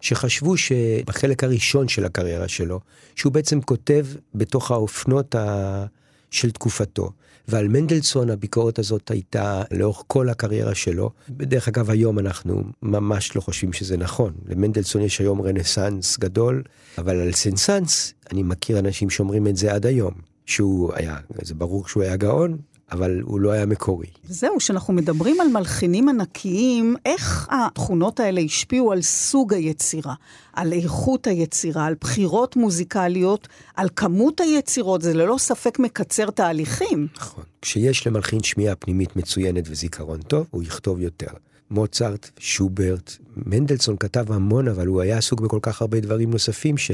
שחשבו 0.00 0.56
שבחלק 0.56 1.44
הראשון 1.44 1.88
של 1.88 2.04
הקריירה 2.04 2.48
שלו, 2.48 2.80
שהוא 3.16 3.32
בעצם 3.32 3.60
כותב 3.60 4.06
בתוך 4.34 4.70
האופנות 4.70 5.34
ה... 5.34 5.86
של 6.30 6.50
תקופתו. 6.50 7.10
ועל 7.48 7.68
מנדלסון 7.68 8.30
הביקורת 8.30 8.78
הזאת 8.78 9.10
הייתה 9.10 9.62
לאורך 9.70 10.02
כל 10.06 10.28
הקריירה 10.28 10.74
שלו. 10.74 11.10
בדרך 11.28 11.68
אגב 11.68 11.90
היום 11.90 12.18
אנחנו 12.18 12.62
ממש 12.82 13.36
לא 13.36 13.40
חושבים 13.40 13.72
שזה 13.72 13.96
נכון. 13.96 14.32
למנדלסון 14.46 15.02
יש 15.02 15.18
היום 15.18 15.42
רנסאנס 15.42 16.18
גדול, 16.18 16.62
אבל 16.98 17.20
על 17.20 17.32
סנסאנס 17.32 18.14
אני 18.32 18.42
מכיר 18.42 18.78
אנשים 18.78 19.10
שאומרים 19.10 19.46
את 19.46 19.56
זה 19.56 19.74
עד 19.74 19.86
היום. 19.86 20.14
שהוא 20.46 20.92
היה, 20.94 21.16
זה 21.42 21.54
ברור 21.54 21.88
שהוא 21.88 22.02
היה 22.02 22.16
גאון, 22.16 22.58
אבל 22.94 23.20
הוא 23.22 23.40
לא 23.40 23.50
היה 23.50 23.66
מקורי. 23.66 24.06
זהו, 24.28 24.58
כשאנחנו 24.58 24.94
מדברים 24.94 25.40
על 25.40 25.48
מלחינים 25.48 26.08
ענקיים, 26.08 26.96
איך 27.06 27.48
התכונות 27.50 28.20
האלה 28.20 28.40
השפיעו 28.40 28.92
על 28.92 29.02
סוג 29.02 29.54
היצירה, 29.54 30.14
על 30.52 30.72
איכות 30.72 31.26
היצירה, 31.26 31.86
על 31.86 31.94
בחירות 32.00 32.56
מוזיקליות, 32.56 33.48
על 33.74 33.88
כמות 33.96 34.40
היצירות, 34.40 35.02
זה 35.02 35.14
ללא 35.14 35.36
ספק 35.38 35.78
מקצר 35.78 36.30
תהליכים. 36.30 37.06
נכון. 37.16 37.44
כשיש 37.62 38.06
למלחין 38.06 38.42
שמיעה 38.42 38.74
פנימית 38.74 39.16
מצוינת 39.16 39.64
וזיכרון 39.68 40.22
טוב, 40.22 40.46
הוא 40.50 40.62
יכתוב 40.62 41.00
יותר. 41.00 41.30
מוצרט, 41.70 42.30
שוברט, 42.38 43.16
מנדלסון 43.36 43.96
כתב 44.00 44.32
המון, 44.32 44.68
אבל 44.68 44.86
הוא 44.86 45.00
היה 45.00 45.18
עסוק 45.18 45.40
בכל 45.40 45.58
כך 45.62 45.80
הרבה 45.80 46.00
דברים 46.00 46.30
נוספים 46.30 46.78
ש... 46.78 46.90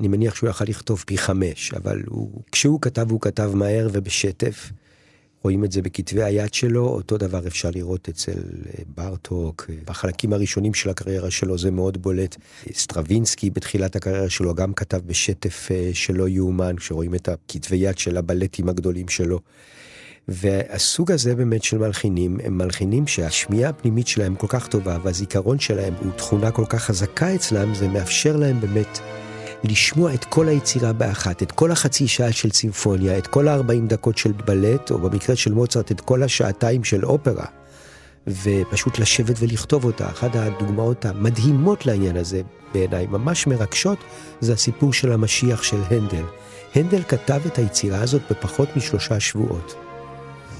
אני 0.00 0.08
מניח 0.08 0.34
שהוא 0.34 0.50
יכל 0.50 0.64
לכתוב 0.64 1.04
פי 1.06 1.18
חמש, 1.18 1.74
אבל 1.74 2.02
הוא, 2.06 2.42
כשהוא 2.52 2.80
כתב, 2.80 3.10
הוא 3.10 3.20
כתב 3.20 3.50
מהר 3.54 3.88
ובשטף. 3.92 4.70
רואים 5.42 5.64
את 5.64 5.72
זה 5.72 5.82
בכתבי 5.82 6.22
היד 6.22 6.54
שלו, 6.54 6.86
אותו 6.86 7.18
דבר 7.18 7.46
אפשר 7.46 7.70
לראות 7.74 8.08
אצל 8.08 8.32
אה, 8.32 8.82
בארטוק, 8.96 9.66
אה, 9.70 9.74
בחלקים 9.86 10.32
הראשונים 10.32 10.74
של 10.74 10.90
הקריירה 10.90 11.30
שלו 11.30 11.58
זה 11.58 11.70
מאוד 11.70 12.02
בולט. 12.02 12.36
סטרווינסקי 12.72 13.50
בתחילת 13.50 13.96
הקריירה 13.96 14.30
שלו 14.30 14.54
גם 14.54 14.72
כתב 14.72 15.00
בשטף 15.06 15.68
אה, 15.70 15.90
שלא 15.92 16.28
יאומן, 16.28 16.76
כשרואים 16.76 17.14
את 17.14 17.28
הכתבי 17.28 17.76
יד 17.76 17.98
של 17.98 18.16
הבלטים 18.16 18.68
הגדולים 18.68 19.08
שלו. 19.08 19.40
והסוג 20.28 21.12
הזה 21.12 21.34
באמת 21.34 21.62
של 21.62 21.78
מלחינים, 21.78 22.38
הם 22.44 22.58
מלחינים 22.58 23.06
שהשמיעה 23.06 23.70
הפנימית 23.70 24.06
שלהם 24.06 24.34
כל 24.34 24.46
כך 24.46 24.68
טובה 24.68 24.98
והזיכרון 25.02 25.58
שלהם 25.58 25.94
הוא 26.00 26.12
תכונה 26.12 26.50
כל 26.50 26.64
כך 26.68 26.82
חזקה 26.82 27.34
אצלם, 27.34 27.74
זה 27.74 27.88
מאפשר 27.88 28.36
להם 28.36 28.60
באמת 28.60 28.98
לשמוע 29.64 30.14
את 30.14 30.24
כל 30.24 30.48
היצירה 30.48 30.92
באחת, 30.92 31.42
את 31.42 31.52
כל 31.52 31.70
החצי 31.70 32.08
שעה 32.08 32.32
של 32.32 32.50
סימפוניה, 32.50 33.18
את 33.18 33.26
כל 33.26 33.48
ה-40 33.48 33.86
דקות 33.86 34.18
של 34.18 34.32
בלט, 34.32 34.90
או 34.90 34.98
במקרה 34.98 35.36
של 35.36 35.54
מוצרט, 35.54 35.92
את 35.92 36.00
כל 36.00 36.22
השעתיים 36.22 36.84
של 36.84 37.04
אופרה, 37.04 37.44
ופשוט 38.26 38.98
לשבת 38.98 39.36
ולכתוב 39.38 39.84
אותה. 39.84 40.06
אחת 40.06 40.30
הדוגמאות 40.34 41.04
המדהימות 41.04 41.86
לעניין 41.86 42.16
הזה, 42.16 42.42
בעיניי, 42.74 43.06
ממש 43.06 43.46
מרגשות, 43.46 43.98
זה 44.40 44.52
הסיפור 44.52 44.92
של 44.92 45.12
המשיח 45.12 45.62
של 45.62 45.80
הנדל. 45.90 46.24
הנדל 46.74 47.02
כתב 47.02 47.40
את 47.46 47.58
היצירה 47.58 48.00
הזאת 48.00 48.22
בפחות 48.30 48.68
משלושה 48.76 49.20
שבועות. 49.20 49.74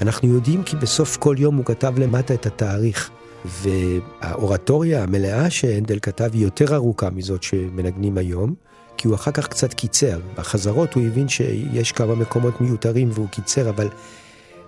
אנחנו 0.00 0.28
יודעים 0.28 0.62
כי 0.62 0.76
בסוף 0.76 1.16
כל 1.16 1.36
יום 1.38 1.56
הוא 1.56 1.64
כתב 1.64 1.98
למטה 1.98 2.34
את 2.34 2.46
התאריך. 2.46 3.10
והאורטוריה 3.44 5.02
המלאה 5.02 5.50
שהנדל 5.50 5.98
כתב 5.98 6.30
היא 6.32 6.42
יותר 6.42 6.74
ארוכה 6.74 7.10
מזאת 7.10 7.42
שמנגנים 7.42 8.18
היום, 8.18 8.54
כי 8.98 9.08
הוא 9.08 9.14
אחר 9.14 9.30
כך 9.30 9.48
קצת 9.48 9.74
קיצר. 9.74 10.20
בחזרות 10.36 10.94
הוא 10.94 11.02
הבין 11.06 11.28
שיש 11.28 11.92
כמה 11.92 12.14
מקומות 12.14 12.60
מיותרים 12.60 13.10
והוא 13.12 13.28
קיצר, 13.28 13.68
אבל 13.68 13.88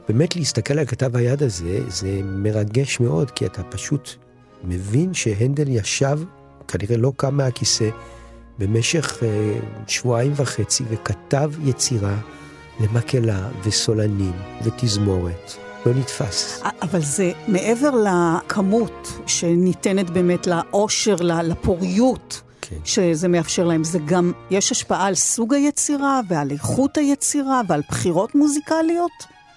באמת 0.08 0.36
להסתכל 0.36 0.78
על 0.78 0.86
כתב 0.86 1.16
היד 1.16 1.42
הזה, 1.42 1.80
זה 1.88 2.20
מרגש 2.24 3.00
מאוד, 3.00 3.30
כי 3.30 3.46
אתה 3.46 3.62
פשוט 3.62 4.10
מבין 4.64 5.14
שהנדל 5.14 5.68
ישב, 5.68 6.20
כנראה 6.68 6.96
לא 6.96 7.12
קם 7.16 7.36
מהכיסא, 7.36 7.88
במשך 8.58 9.22
אה, 9.22 9.58
שבועיים 9.86 10.32
וחצי 10.36 10.84
וכתב 10.90 11.50
יצירה 11.64 12.16
למקהלה 12.80 13.48
וסולנים 13.64 14.32
ותזמורת. 14.64 15.52
לא 15.86 15.92
נתפס. 15.94 16.62
אבל 16.82 17.00
זה 17.00 17.32
מעבר 17.48 17.90
לכמות 17.90 19.12
שניתנת 19.26 20.10
באמת 20.10 20.46
לאושר, 20.46 21.14
לפוריות. 21.20 22.42
כן. 22.70 22.76
שזה 22.85 23.28
מאפשר 23.28 23.64
להם. 23.64 23.85
זה 23.85 23.98
גם, 24.04 24.33
יש 24.50 24.72
השפעה 24.72 25.06
על 25.06 25.14
סוג 25.14 25.54
היצירה 25.54 26.20
ועל 26.28 26.50
איכות 26.50 26.98
היצירה 26.98 27.61
ועל 27.68 27.83
בחירות 27.88 28.35
מוזיקליות? 28.35 29.11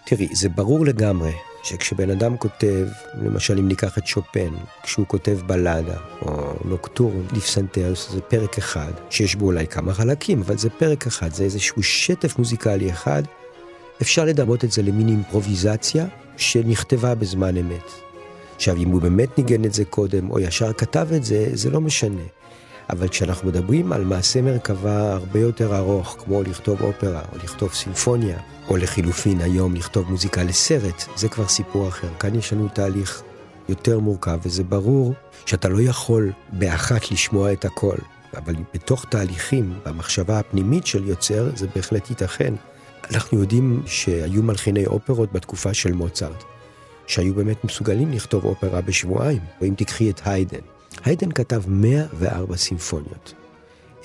תראי, 0.05 0.27
זה 0.31 0.49
ברור 0.49 0.85
לגמרי 0.85 1.31
שכשבן 1.63 2.09
אדם 2.09 2.37
כותב, 2.37 2.87
למשל 3.21 3.57
אם 3.57 3.67
ניקח 3.67 3.97
את 3.97 4.07
שופן, 4.07 4.49
כשהוא 4.83 5.05
כותב 5.07 5.39
בלדה 5.45 5.97
או 6.21 6.53
נוקטורן 6.65 7.25
לפסנתר, 7.33 7.93
זה 8.11 8.21
פרק 8.21 8.57
אחד, 8.57 8.91
שיש 9.09 9.35
בו 9.35 9.45
אולי 9.45 9.67
כמה 9.67 9.93
חלקים, 9.93 10.41
אבל 10.41 10.57
זה 10.57 10.69
פרק 10.69 11.07
אחד, 11.07 11.33
זה 11.33 11.43
איזשהו 11.43 11.83
שטף 11.83 12.39
מוזיקלי 12.39 12.91
אחד, 12.91 13.23
אפשר 14.01 14.25
לדמות 14.25 14.63
את 14.63 14.71
זה 14.71 14.81
למין 14.81 15.07
אימפרוביזציה 15.07 16.05
שנכתבה 16.37 17.15
בזמן 17.15 17.57
אמת. 17.57 17.91
עכשיו, 18.55 18.75
אם 18.75 18.89
הוא 18.89 19.01
באמת 19.01 19.37
ניגן 19.37 19.65
את 19.65 19.73
זה 19.73 19.85
קודם, 19.85 20.31
או 20.31 20.39
ישר 20.39 20.73
כתב 20.73 21.07
את 21.15 21.23
זה, 21.23 21.47
זה 21.53 21.69
לא 21.69 21.81
משנה. 21.81 22.21
אבל 22.93 23.07
כשאנחנו 23.07 23.47
מדברים 23.47 23.93
על 23.93 24.03
מעשה 24.03 24.41
מרכבה 24.41 25.13
הרבה 25.13 25.39
יותר 25.39 25.77
ארוך, 25.77 26.15
כמו 26.19 26.43
לכתוב 26.43 26.81
אופרה, 26.81 27.21
או 27.31 27.37
לכתוב 27.43 27.73
סימפוניה, 27.73 28.37
או 28.67 28.77
לחילופין 28.77 29.41
היום 29.41 29.75
לכתוב 29.75 30.11
מוזיקה 30.11 30.43
לסרט, 30.43 31.03
זה 31.15 31.29
כבר 31.29 31.47
סיפור 31.47 31.87
אחר. 31.87 32.07
כאן 32.19 32.35
יש 32.35 32.53
לנו 32.53 32.67
תהליך 32.67 33.21
יותר 33.69 33.99
מורכב, 33.99 34.39
וזה 34.43 34.63
ברור 34.63 35.13
שאתה 35.45 35.69
לא 35.69 35.81
יכול 35.81 36.31
באחת 36.51 37.11
לשמוע 37.11 37.53
את 37.53 37.65
הכל, 37.65 37.95
אבל 38.37 38.55
בתוך 38.73 39.05
תהליכים, 39.09 39.73
במחשבה 39.85 40.39
הפנימית 40.39 40.87
של 40.87 41.07
יוצר, 41.07 41.49
זה 41.55 41.67
בהחלט 41.75 42.09
ייתכן. 42.09 42.53
אנחנו 43.11 43.39
יודעים 43.39 43.83
שהיו 43.85 44.43
מלחיני 44.43 44.85
אופרות 44.85 45.33
בתקופה 45.33 45.73
של 45.73 45.93
מוצרט, 45.93 46.43
שהיו 47.07 47.33
באמת 47.33 47.63
מסוגלים 47.65 48.11
לכתוב 48.11 48.45
אופרה 48.45 48.81
בשבועיים, 48.81 49.41
או 49.61 49.65
אם 49.65 49.73
תקחי 49.77 50.09
את 50.09 50.21
היידן. 50.25 50.73
היידן 51.05 51.31
כתב 51.31 51.61
104 51.67 52.57
סימפוניות. 52.57 53.33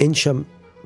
אין 0.00 0.14
שם 0.14 0.42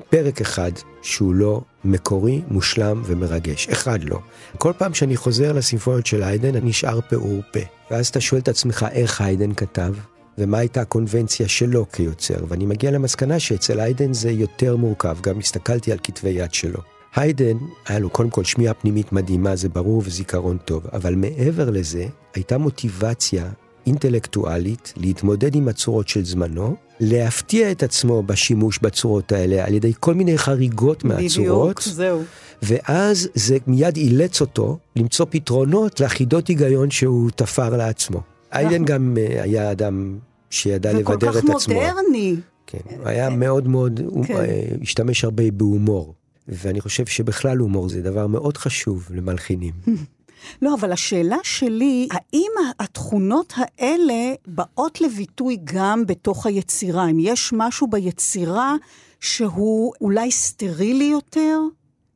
פרק 0.09 0.41
אחד 0.41 0.71
שהוא 1.01 1.33
לא 1.33 1.61
מקורי, 1.85 2.41
מושלם 2.47 3.01
ומרגש. 3.05 3.67
אחד 3.69 4.03
לא. 4.03 4.19
כל 4.57 4.71
פעם 4.77 4.93
שאני 4.93 5.17
חוזר 5.17 5.53
לסימפוניות 5.53 6.05
של 6.05 6.23
היידן, 6.23 6.55
אני 6.55 6.69
נשאר 6.69 6.99
פעור 7.09 7.41
פה. 7.53 7.59
ואז 7.91 8.07
אתה 8.07 8.21
שואל 8.21 8.41
את 8.41 8.47
עצמך 8.47 8.85
איך 8.91 9.21
היידן 9.21 9.53
כתב, 9.53 9.93
ומה 10.37 10.57
הייתה 10.57 10.81
הקונבנציה 10.81 11.47
שלו 11.47 11.85
כיוצר. 11.91 12.45
ואני 12.47 12.65
מגיע 12.65 12.91
למסקנה 12.91 13.39
שאצל 13.39 13.79
היידן 13.79 14.13
זה 14.13 14.31
יותר 14.31 14.75
מורכב, 14.75 15.17
גם 15.21 15.39
הסתכלתי 15.39 15.91
על 15.91 15.97
כתבי 16.03 16.29
יד 16.29 16.53
שלו. 16.53 16.79
היידן, 17.15 17.57
היה 17.87 17.99
לו 17.99 18.09
קודם 18.09 18.29
כל 18.29 18.43
שמיעה 18.43 18.73
פנימית 18.73 19.11
מדהימה, 19.11 19.55
זה 19.55 19.69
ברור, 19.69 20.01
וזיכרון 20.05 20.57
טוב, 20.65 20.87
אבל 20.93 21.15
מעבר 21.15 21.69
לזה, 21.69 22.05
הייתה 22.35 22.57
מוטיבציה 22.57 23.49
אינטלקטואלית 23.87 24.93
להתמודד 24.97 25.55
עם 25.55 25.67
הצורות 25.67 26.07
של 26.07 26.25
זמנו, 26.25 26.75
להפתיע 26.99 27.71
את 27.71 27.83
עצמו 27.83 28.23
בשימוש 28.23 28.79
בצורות 28.79 29.31
האלה 29.31 29.65
על 29.65 29.73
ידי 29.73 29.93
כל 29.99 30.13
מיני 30.13 30.37
חריגות 30.37 31.03
מהצורות. 31.03 31.61
בדיוק, 31.61 31.81
זהו. 31.81 32.23
ואז 32.61 33.29
זה 33.33 33.57
מיד 33.67 33.97
אילץ 33.97 34.41
אותו 34.41 34.77
למצוא 34.95 35.25
פתרונות 35.29 35.99
לחידות 35.99 36.47
היגיון 36.47 36.91
שהוא 36.91 37.29
תפר 37.35 37.77
לעצמו. 37.77 38.21
איידן 38.53 38.85
גם 38.85 39.17
אה, 39.17 39.43
היה 39.43 39.71
אדם 39.71 40.17
שידע 40.49 40.93
לבדר 40.93 41.29
את 41.29 41.35
עצמו. 41.35 41.49
וכל 41.49 41.59
כך 41.59 41.69
מודרני. 41.69 42.35
כן, 42.67 42.79
הוא 42.97 43.07
היה 43.07 43.29
מאוד 43.29 43.67
מאוד, 43.67 44.01
הוא 44.05 44.25
כן. 44.25 44.35
אה, 44.35 44.63
השתמש 44.81 45.23
הרבה 45.23 45.51
בהומור. 45.51 46.13
ואני 46.47 46.81
חושב 46.81 47.05
שבכלל 47.05 47.57
הומור 47.57 47.89
זה 47.89 48.01
דבר 48.01 48.27
מאוד 48.27 48.57
חשוב 48.57 49.07
למלחינים. 49.11 49.73
לא, 50.61 50.75
אבל 50.79 50.91
השאלה 50.91 51.37
שלי, 51.43 52.07
האם 52.11 52.51
התכונות 52.79 53.53
האלה 53.57 54.33
באות 54.47 55.01
לביטוי 55.01 55.57
גם 55.63 56.05
בתוך 56.05 56.45
היצירה? 56.45 57.09
אם 57.09 57.19
יש 57.19 57.53
משהו 57.57 57.87
ביצירה 57.87 58.75
שהוא 59.19 59.93
אולי 60.01 60.31
סטרילי 60.31 61.03
יותר, 61.03 61.59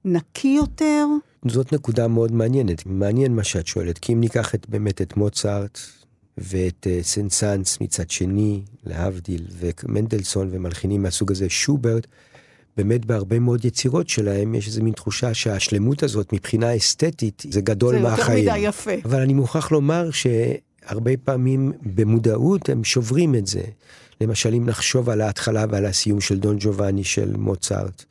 נקי 0.05 0.47
יותר? 0.57 1.05
זאת 1.47 1.73
נקודה 1.73 2.07
מאוד 2.07 2.31
מעניינת. 2.31 2.85
מעניין 2.85 3.35
מה 3.35 3.43
שאת 3.43 3.67
שואלת, 3.67 3.97
כי 3.97 4.13
אם 4.13 4.19
ניקח 4.19 4.55
את, 4.55 4.69
באמת 4.69 5.01
את 5.01 5.17
מוצרט 5.17 5.79
ואת 6.37 6.87
uh, 6.87 7.03
סנסנס 7.03 7.81
מצד 7.81 8.09
שני, 8.09 8.61
להבדיל, 8.83 9.47
ומנדלסון 9.59 10.49
ומלחינים 10.51 11.03
מהסוג 11.03 11.31
הזה, 11.31 11.49
שוברט, 11.49 12.07
באמת 12.77 13.05
בהרבה 13.05 13.39
מאוד 13.39 13.65
יצירות 13.65 14.09
שלהם 14.09 14.55
יש 14.55 14.67
איזו 14.67 14.83
מין 14.83 14.93
תחושה 14.93 15.33
שהשלמות 15.33 16.03
הזאת 16.03 16.33
מבחינה 16.33 16.75
אסתטית 16.75 17.43
זה 17.49 17.61
גדול 17.61 17.95
זה 17.95 18.01
מהחיים. 18.01 18.37
יותר 18.37 18.51
מדי 18.51 18.67
יפה. 18.67 18.91
אבל 19.05 19.21
אני 19.21 19.33
מוכרח 19.33 19.71
לומר 19.71 20.09
שהרבה 20.11 21.11
פעמים 21.23 21.71
במודעות 21.95 22.69
הם 22.69 22.83
שוברים 22.83 23.35
את 23.35 23.47
זה. 23.47 23.61
למשל 24.21 24.53
אם 24.53 24.65
נחשוב 24.65 25.09
על 25.09 25.21
ההתחלה 25.21 25.65
ועל 25.69 25.85
הסיום 25.85 26.21
של 26.21 26.39
דון 26.39 26.57
ג'ובאני 26.59 27.03
של 27.03 27.37
מוצרט, 27.37 28.05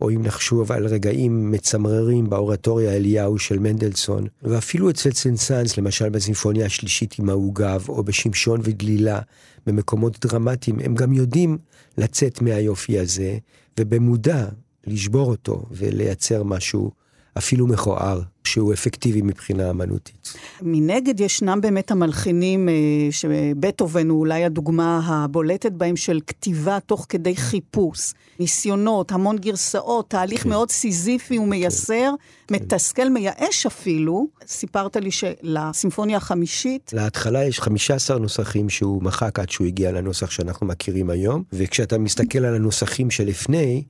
או 0.00 0.10
אם 0.10 0.22
נחשוב 0.22 0.72
על 0.72 0.86
רגעים 0.86 1.50
מצמררים 1.50 2.30
באורטוריה 2.30 2.96
אליהו 2.96 3.38
של 3.38 3.58
מנדלסון, 3.58 4.26
ואפילו 4.42 4.90
אצל 4.90 5.10
סנסנס, 5.10 5.78
למשל 5.78 6.08
בסימפוניה 6.08 6.66
השלישית 6.66 7.18
עם 7.18 7.28
העוגב, 7.28 7.84
או 7.88 8.02
בשמשון 8.02 8.60
וגלילה, 8.64 9.20
במקומות 9.66 10.26
דרמטיים, 10.26 10.78
הם 10.84 10.94
גם 10.94 11.12
יודעים 11.12 11.58
לצאת 11.98 12.42
מהיופי 12.42 12.98
הזה, 12.98 13.38
ובמודע 13.80 14.46
לשבור 14.86 15.30
אותו 15.30 15.64
ולייצר 15.70 16.42
משהו 16.42 16.90
אפילו 17.40 17.66
מכוער, 17.66 18.20
שהוא 18.44 18.72
אפקטיבי 18.72 19.22
מבחינה 19.22 19.70
אמנותית. 19.70 20.34
מנגד 20.62 21.20
ישנם 21.20 21.58
באמת 21.62 21.90
המלחינים, 21.90 22.68
אה, 22.68 22.74
שבטהובן 23.10 24.08
הוא 24.08 24.20
אולי 24.20 24.44
הדוגמה 24.44 25.00
הבולטת 25.04 25.72
בהם 25.72 25.96
של 25.96 26.20
כתיבה 26.26 26.78
תוך 26.80 27.06
כדי 27.08 27.36
חיפוש, 27.36 28.12
ניסיונות, 28.38 29.12
המון 29.12 29.38
גרסאות, 29.38 30.10
תהליך 30.10 30.42
כן. 30.42 30.48
מאוד 30.48 30.70
סיזיפי 30.70 31.38
ומייסר, 31.38 32.10
מתסכל, 32.50 33.08
מייאש 33.08 33.66
אפילו. 33.66 34.26
סיפרת 34.46 34.96
לי 34.96 35.10
שלסימפוניה 35.10 36.16
החמישית, 36.16 36.90
להתחלה 36.94 37.44
יש 37.44 37.60
15 37.60 38.18
נוסחים 38.18 38.68
שהוא 38.68 39.02
מחק 39.02 39.38
עד 39.38 39.50
שהוא 39.50 39.66
הגיע 39.66 39.92
לנוסח 39.92 40.30
שאנחנו 40.30 40.66
מכירים 40.66 41.10
היום, 41.10 41.42
וכשאתה 41.52 41.98
מסתכל 41.98 42.44
על 42.44 42.54
הנוסחים 42.54 43.10
שלפני, 43.10 43.82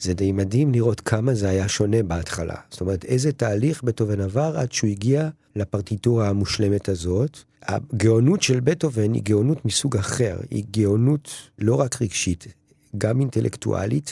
זה 0.00 0.14
די 0.14 0.32
מדהים 0.32 0.72
לראות 0.72 1.00
כמה 1.00 1.34
זה 1.34 1.48
היה 1.48 1.68
שונה 1.68 2.02
בהתחלה. 2.02 2.54
זאת 2.70 2.80
אומרת, 2.80 3.04
איזה 3.04 3.32
תהליך 3.32 3.82
בטהובן 3.82 4.20
עבר 4.20 4.58
עד 4.58 4.72
שהוא 4.72 4.90
הגיע 4.90 5.28
לפרטיטורה 5.56 6.28
המושלמת 6.28 6.88
הזאת. 6.88 7.38
הגאונות 7.62 8.42
של 8.42 8.60
בטהובן 8.60 9.14
היא 9.14 9.22
גאונות 9.22 9.64
מסוג 9.64 9.96
אחר, 9.96 10.38
היא 10.50 10.64
גאונות 10.70 11.30
לא 11.58 11.74
רק 11.74 12.02
רגשית, 12.02 12.46
גם 12.98 13.20
אינטלקטואלית, 13.20 14.10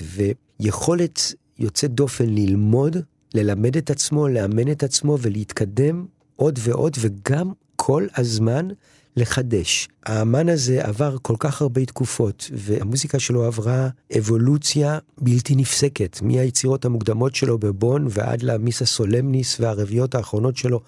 ויכולת 0.61 1.35
יוצאת 1.59 1.91
דופן 1.91 2.27
ללמוד, 2.29 2.97
ללמד 3.35 3.77
את 3.77 3.91
עצמו, 3.91 4.29
לאמן 4.29 4.71
את 4.71 4.83
עצמו 4.83 5.19
ולהתקדם 5.21 6.07
עוד 6.37 6.59
ועוד, 6.63 6.97
וגם 7.01 7.53
כל 7.77 8.07
הזמן 8.17 8.69
לחדש. 9.17 9.89
האמן 10.07 10.49
הזה 10.49 10.85
עבר 10.85 11.17
כל 11.23 11.35
כך 11.39 11.63
הרבה 11.63 11.85
תקופות, 11.85 12.51
והמוזיקה 12.53 13.19
שלו 13.19 13.45
עברה 13.45 13.89
אבולוציה 14.19 14.99
בלתי 15.19 15.55
נפסקת, 15.55 16.19
מהיצירות 16.23 16.85
המוקדמות 16.85 17.35
שלו 17.35 17.59
בבון 17.59 18.07
ועד 18.11 18.43
למיסה 18.43 18.87
סולמניס 18.87 19.61
והרביעיות 19.61 20.15
האחרונות 20.15 20.57
שלו. 20.57 20.81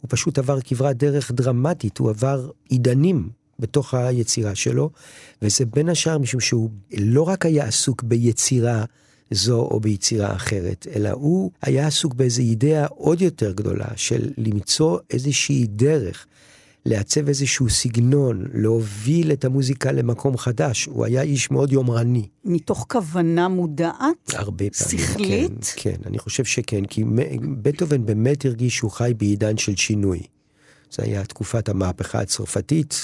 הוא 0.00 0.08
פשוט 0.08 0.38
עבר 0.38 0.60
כברת 0.60 0.96
דרך 0.96 1.30
דרמטית, 1.32 1.98
הוא 1.98 2.10
עבר 2.10 2.50
עידנים 2.68 3.28
בתוך 3.58 3.94
היצירה 3.94 4.54
שלו, 4.54 4.90
וזה 5.42 5.64
בין 5.64 5.88
השאר 5.88 6.18
משום 6.18 6.40
שהוא 6.40 6.70
לא 6.98 7.22
רק 7.22 7.46
היה 7.46 7.64
עסוק 7.64 8.02
ביצירה 8.02 8.84
זו 9.30 9.60
או 9.60 9.80
ביצירה 9.80 10.32
אחרת, 10.32 10.86
אלא 10.94 11.10
הוא 11.10 11.50
היה 11.62 11.86
עסוק 11.86 12.14
באיזו 12.14 12.42
אידאה 12.42 12.86
עוד 12.86 13.22
יותר 13.22 13.52
גדולה 13.52 13.88
של 13.96 14.30
למצוא 14.36 14.98
איזושהי 15.10 15.66
דרך. 15.68 16.26
לעצב 16.86 17.28
איזשהו 17.28 17.70
סגנון, 17.70 18.44
להוביל 18.54 19.32
את 19.32 19.44
המוזיקה 19.44 19.92
למקום 19.92 20.36
חדש. 20.36 20.86
הוא 20.86 21.04
היה 21.04 21.22
איש 21.22 21.50
מאוד 21.50 21.72
יומרני. 21.72 22.28
מתוך 22.44 22.86
כוונה 22.88 23.48
מודעת? 23.48 23.94
הרבה 24.32 24.64
פעמים, 24.70 25.06
שכלית? 25.06 25.74
כן, 25.76 25.90
כן, 25.90 25.96
אני 26.06 26.18
חושב 26.18 26.44
שכן, 26.44 26.84
כי 26.84 27.04
בטהובן 27.62 28.06
באמת 28.06 28.44
הרגיש 28.44 28.76
שהוא 28.76 28.90
חי 28.90 29.12
בעידן 29.16 29.56
של 29.56 29.76
שינוי. 29.76 30.22
זה 30.90 31.02
היה 31.02 31.24
תקופת 31.24 31.68
המהפכה 31.68 32.20
הצרפתית. 32.20 32.94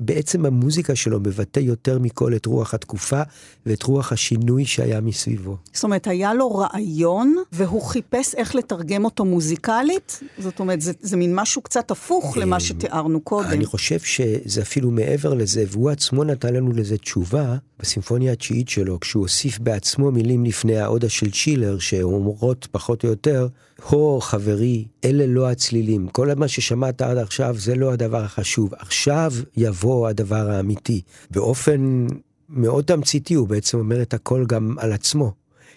בעצם 0.00 0.46
המוזיקה 0.46 0.94
שלו 0.94 1.20
מבטא 1.20 1.60
יותר 1.60 1.98
מכל 1.98 2.36
את 2.36 2.46
רוח 2.46 2.74
התקופה 2.74 3.22
ואת 3.66 3.82
רוח 3.82 4.12
השינוי 4.12 4.64
שהיה 4.64 5.00
מסביבו. 5.00 5.56
זאת 5.72 5.84
אומרת, 5.84 6.06
היה 6.06 6.34
לו 6.34 6.54
רעיון, 6.54 7.36
והוא 7.52 7.82
חיפש 7.82 8.34
איך 8.34 8.54
לתרגם 8.54 9.04
אותו 9.04 9.24
מוזיקלית? 9.24 10.20
זאת 10.38 10.60
אומרת, 10.60 10.80
זה, 10.80 10.92
זה 11.00 11.16
מין 11.16 11.34
משהו 11.34 11.62
קצת 11.62 11.90
הפוך 11.90 12.36
למה 12.36 12.60
שתיארנו 12.60 13.20
קודם. 13.20 13.48
אני 13.48 13.64
חושב 13.64 14.00
שזה 14.00 14.62
אפילו 14.62 14.90
מעבר 14.90 15.34
לזה, 15.34 15.64
והוא 15.68 15.90
עצמו 15.90 16.24
נתן 16.24 16.54
לנו 16.54 16.72
לזה 16.72 16.98
תשובה 16.98 17.56
בסימפוניה 17.80 18.32
התשיעית 18.32 18.68
שלו, 18.68 19.00
כשהוא 19.00 19.22
הוסיף 19.22 19.58
בעצמו 19.58 20.10
מילים 20.10 20.44
לפני 20.44 20.78
ההודה 20.78 21.08
של 21.08 21.30
צ'ילר, 21.30 21.78
שאומרות 21.78 22.68
פחות 22.70 23.04
או 23.04 23.08
יותר, 23.08 23.48
הו 23.82 24.20
חברי, 24.20 24.84
אלה 25.04 25.26
לא 25.26 25.50
הצלילים, 25.50 26.08
כל 26.08 26.34
מה 26.34 26.48
ששמעת 26.48 27.02
עד 27.02 27.18
עכשיו 27.18 27.56
זה 27.58 27.74
לא 27.74 27.92
הדבר 27.92 28.24
החשוב, 28.24 28.74
עכשיו 28.74 29.32
יבוא 29.56 30.08
הדבר 30.08 30.50
האמיתי. 30.50 31.00
באופן 31.30 32.06
מאוד 32.48 32.84
תמציתי 32.84 33.34
הוא 33.34 33.48
בעצם 33.48 33.78
אומר 33.78 34.02
את 34.02 34.14
הכל 34.14 34.44
גם 34.48 34.76
על 34.78 34.92
עצמו. 34.92 35.32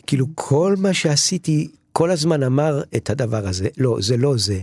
כאילו 0.07 0.25
כל 0.35 0.75
מה 0.77 0.93
שעשיתי 0.93 1.67
כל 1.91 2.11
הזמן 2.11 2.43
אמר 2.43 2.81
את 2.95 3.09
הדבר 3.09 3.47
הזה, 3.47 3.67
לא, 3.77 3.97
זה 3.99 4.17
לא 4.17 4.37
זה. 4.37 4.59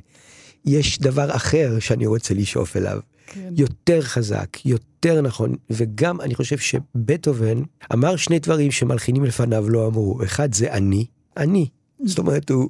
יש 0.64 0.98
דבר 0.98 1.36
אחר 1.36 1.78
שאני 1.78 2.06
רוצה 2.06 2.34
לשאוף 2.34 2.76
אליו. 2.76 3.00
כן. 3.26 3.52
יותר 3.56 4.02
חזק, 4.02 4.66
יותר 4.66 5.20
נכון, 5.20 5.54
וגם 5.70 6.20
אני 6.20 6.34
חושב 6.34 6.58
שבטהובן 6.58 7.62
אמר 7.92 8.16
שני 8.16 8.38
דברים 8.38 8.70
שמלחינים 8.70 9.24
לפניו 9.24 9.68
לא 9.68 9.86
אמרו. 9.86 10.22
אחד 10.24 10.54
זה 10.54 10.72
אני, 10.72 11.06
אני. 11.36 11.68
זאת 12.04 12.18
אומרת, 12.18 12.50
הוא, 12.50 12.68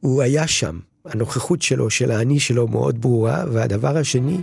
הוא 0.00 0.22
היה 0.22 0.46
שם. 0.46 0.78
הנוכחות 1.04 1.62
שלו, 1.62 1.90
של 1.90 2.10
האני 2.10 2.40
שלו 2.40 2.68
מאוד 2.68 3.00
ברורה, 3.00 3.44
והדבר 3.52 3.96
השני, 3.96 4.38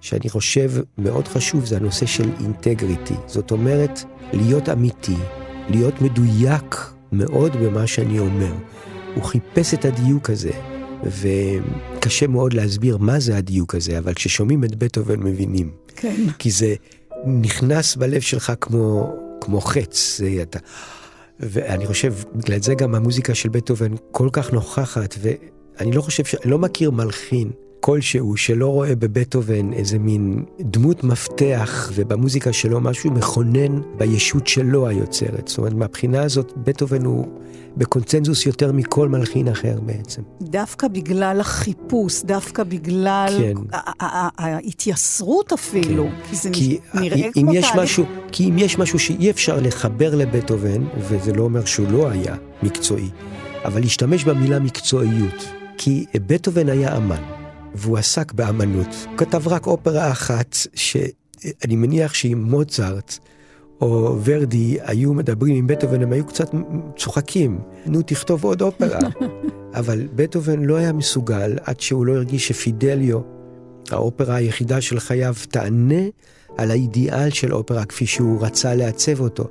שאני 0.00 0.28
חושב 0.28 0.72
מאוד 0.98 1.28
חשוב, 1.28 1.64
זה 1.64 1.76
הנושא 1.76 2.06
של 2.06 2.30
אינטגריטי. 2.40 3.14
זאת 3.26 3.50
אומרת, 3.50 4.04
להיות 4.32 4.68
אמיתי, 4.68 5.16
להיות 5.70 6.00
מדויק 6.00 6.76
מאוד 7.12 7.56
במה 7.56 7.86
שאני 7.86 8.18
אומר. 8.18 8.52
הוא 9.14 9.24
חיפש 9.24 9.74
את 9.74 9.84
הדיוק 9.84 10.30
הזה, 10.30 10.50
וקשה 11.02 12.26
מאוד 12.26 12.52
להסביר 12.52 12.96
מה 12.96 13.20
זה 13.20 13.36
הדיוק 13.36 13.74
הזה, 13.74 13.98
אבל 13.98 14.14
כששומעים 14.14 14.64
את 14.64 14.76
בטהובן 14.76 15.20
מבינים. 15.20 15.70
כן. 15.96 16.26
כי 16.38 16.50
זה 16.50 16.74
נכנס 17.26 17.96
בלב 17.96 18.20
שלך 18.20 18.52
כמו, 18.60 19.16
כמו 19.40 19.60
חץ. 19.60 20.16
זה 20.18 20.38
אתה... 20.42 20.58
ואני 21.42 21.86
חושב, 21.86 22.14
בגלל 22.34 22.62
זה 22.62 22.74
גם 22.74 22.94
המוזיקה 22.94 23.34
של 23.34 23.48
בטהובן 23.48 23.94
כל 24.10 24.28
כך 24.32 24.52
נוכחת, 24.52 25.14
ואני 25.20 25.92
לא 25.92 26.02
חושב, 26.02 26.24
ש... 26.24 26.34
לא 26.44 26.58
מכיר 26.58 26.90
מלחין 26.90 27.50
כלשהו 27.80 28.36
שלא 28.36 28.68
רואה 28.68 28.94
בבטהובן 28.94 29.72
איזה 29.72 29.98
מין 29.98 30.44
דמות 30.60 31.04
מפתח 31.04 31.90
ובמוזיקה 31.94 32.52
שלו 32.52 32.80
משהו 32.80 33.10
מכונן 33.10 33.80
בישות 33.98 34.46
שלו 34.46 34.88
היוצרת. 34.88 35.48
זאת 35.48 35.58
אומרת, 35.58 35.72
מהבחינה 35.72 36.22
הזאת 36.22 36.52
בטהובן 36.56 37.04
הוא 37.04 37.26
בקונצנזוס 37.76 38.46
יותר 38.46 38.72
מכל 38.72 39.08
מלחין 39.08 39.48
אחר 39.48 39.80
בעצם. 39.80 40.22
דווקא 40.42 40.88
בגלל 40.88 41.40
החיפוש, 41.40 42.22
דווקא 42.22 42.62
בגלל 42.62 43.38
כן. 43.38 43.78
ההתייסרות 44.38 45.52
אפילו, 45.52 46.04
כן. 46.04 46.30
כי 46.30 46.36
זה 46.36 46.50
כי 46.52 46.78
נראה 46.94 47.32
כמו 47.32 47.52
תהליך. 47.52 47.76
משהו, 47.76 48.04
כי 48.32 48.48
אם 48.48 48.58
יש 48.58 48.78
משהו 48.78 48.98
שאי 48.98 49.30
אפשר 49.30 49.60
לחבר 49.60 50.14
לבטהובן, 50.14 50.84
וזה 50.98 51.32
לא 51.32 51.42
אומר 51.42 51.64
שהוא 51.64 51.88
לא 51.92 52.10
היה 52.10 52.36
מקצועי, 52.62 53.10
אבל 53.64 53.80
להשתמש 53.80 54.24
במילה 54.24 54.58
מקצועיות, 54.58 55.44
כי 55.78 56.04
בטהובן 56.14 56.68
היה 56.68 56.96
אמן. 56.96 57.22
והוא 57.74 57.98
עסק 57.98 58.32
באמנות. 58.32 58.86
הוא 59.10 59.18
כתב 59.18 59.48
רק 59.48 59.66
אופרה 59.66 60.10
אחת, 60.10 60.56
שאני 60.74 61.76
מניח 61.76 62.14
שאם 62.14 62.44
מוצרט 62.48 63.18
או 63.82 64.16
ורדי 64.24 64.78
היו 64.82 65.14
מדברים 65.14 65.56
עם 65.56 65.66
בטהובן, 65.66 66.02
הם 66.02 66.12
היו 66.12 66.26
קצת 66.26 66.50
צוחקים. 66.96 67.60
נו, 67.86 68.02
תכתוב 68.02 68.44
עוד 68.44 68.62
אופרה. 68.62 68.98
אבל 69.78 70.08
בטהובן 70.14 70.62
לא 70.64 70.76
היה 70.76 70.92
מסוגל 70.92 71.58
עד 71.64 71.80
שהוא 71.80 72.06
לא 72.06 72.12
הרגיש 72.12 72.48
שפידליו, 72.48 73.20
האופרה 73.90 74.34
היחידה 74.34 74.80
של 74.80 75.00
חייו, 75.00 75.34
תענה 75.48 76.02
על 76.58 76.70
האידיאל 76.70 77.30
של 77.30 77.54
אופרה 77.54 77.84
כפי 77.84 78.06
שהוא 78.06 78.44
רצה 78.44 78.74
לעצב 78.74 79.20
אותו. 79.20 79.44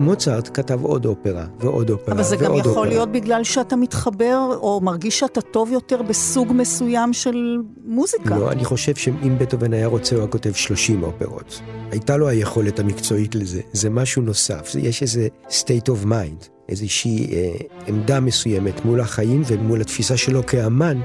מוצרט 0.00 0.50
כתב 0.54 0.84
עוד 0.84 1.06
אופרה 1.06 1.44
ועוד 1.60 1.90
אופרה 1.90 2.14
אבל 2.14 2.22
זה 2.22 2.36
גם 2.36 2.54
יכול 2.54 2.70
אופרה. 2.70 2.86
להיות 2.86 3.12
בגלל 3.12 3.44
שאתה 3.44 3.76
מתחבר 3.76 4.58
או 4.60 4.80
מרגיש 4.82 5.18
שאתה 5.18 5.40
טוב 5.40 5.72
יותר 5.72 6.02
בסוג 6.02 6.52
מסוים 6.52 7.12
של 7.12 7.56
מוזיקה. 7.84 8.38
לא, 8.38 8.52
אני 8.52 8.64
חושב 8.64 8.94
שאם 8.94 9.38
בטהובן 9.38 9.72
היה 9.72 9.86
רוצה 9.86 10.14
הוא 10.14 10.22
היה 10.22 10.30
כותב 10.30 10.52
30 10.52 11.02
אופרות. 11.02 11.60
הייתה 11.90 12.16
לו 12.16 12.28
היכולת 12.28 12.78
המקצועית 12.78 13.34
לזה, 13.34 13.60
זה 13.72 13.90
משהו 13.90 14.22
נוסף, 14.22 14.72
יש 14.78 15.02
איזה 15.02 15.28
state 15.48 15.88
of 15.88 16.06
mind, 16.06 16.48
איזושהי 16.68 17.34
אה, 17.34 17.50
עמדה 17.86 18.20
מסוימת 18.20 18.84
מול 18.84 19.00
החיים 19.00 19.42
ומול 19.46 19.80
התפיסה 19.80 20.16
שלו 20.16 20.46
כאמן. 20.46 21.00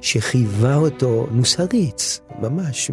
שחייבה 0.00 0.76
אותו 0.76 1.26
מוסרית, 1.30 2.20
ממש 2.42 2.90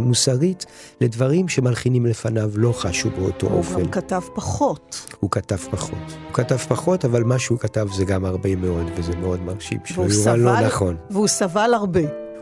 מוסרית, 0.00 0.66
לדברים 1.00 1.48
שמלחינים 1.48 2.06
לפניו 2.06 2.50
לא 2.54 2.72
חשו 2.72 3.10
באותו 3.10 3.46
הוא 3.46 3.58
אופן. 3.58 3.74
הוא 3.74 3.82
גם 3.82 3.90
כתב 3.90 4.20
פחות. 4.34 5.06
הוא 5.20 5.30
כתב 5.30 5.56
פחות. 5.56 5.98
הוא 6.26 6.34
כתב 6.34 6.56
פחות, 6.56 7.04
אבל 7.04 7.24
מה 7.24 7.38
שהוא 7.38 7.58
כתב 7.58 7.86
זה 7.96 8.04
גם 8.04 8.24
הרבה 8.24 8.56
מאוד, 8.56 8.86
וזה 8.96 9.16
מאוד 9.16 9.42
מרשים. 9.42 9.78
והוא 9.94 10.06
לא 10.06 10.12
סבל, 10.12 10.36
לא 10.36 10.60
נכון. 10.60 10.96
והוא 11.10 11.28
סבל 11.28 11.74
הרבה. 11.74 12.00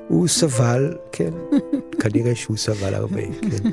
הוא 0.09 0.29
סבל, 0.29 0.97
כן. 1.13 1.31
כנראה 2.01 2.35
שהוא 2.35 2.57
סבל 2.57 2.95
הרבה, 2.95 3.23
כן. 3.41 3.71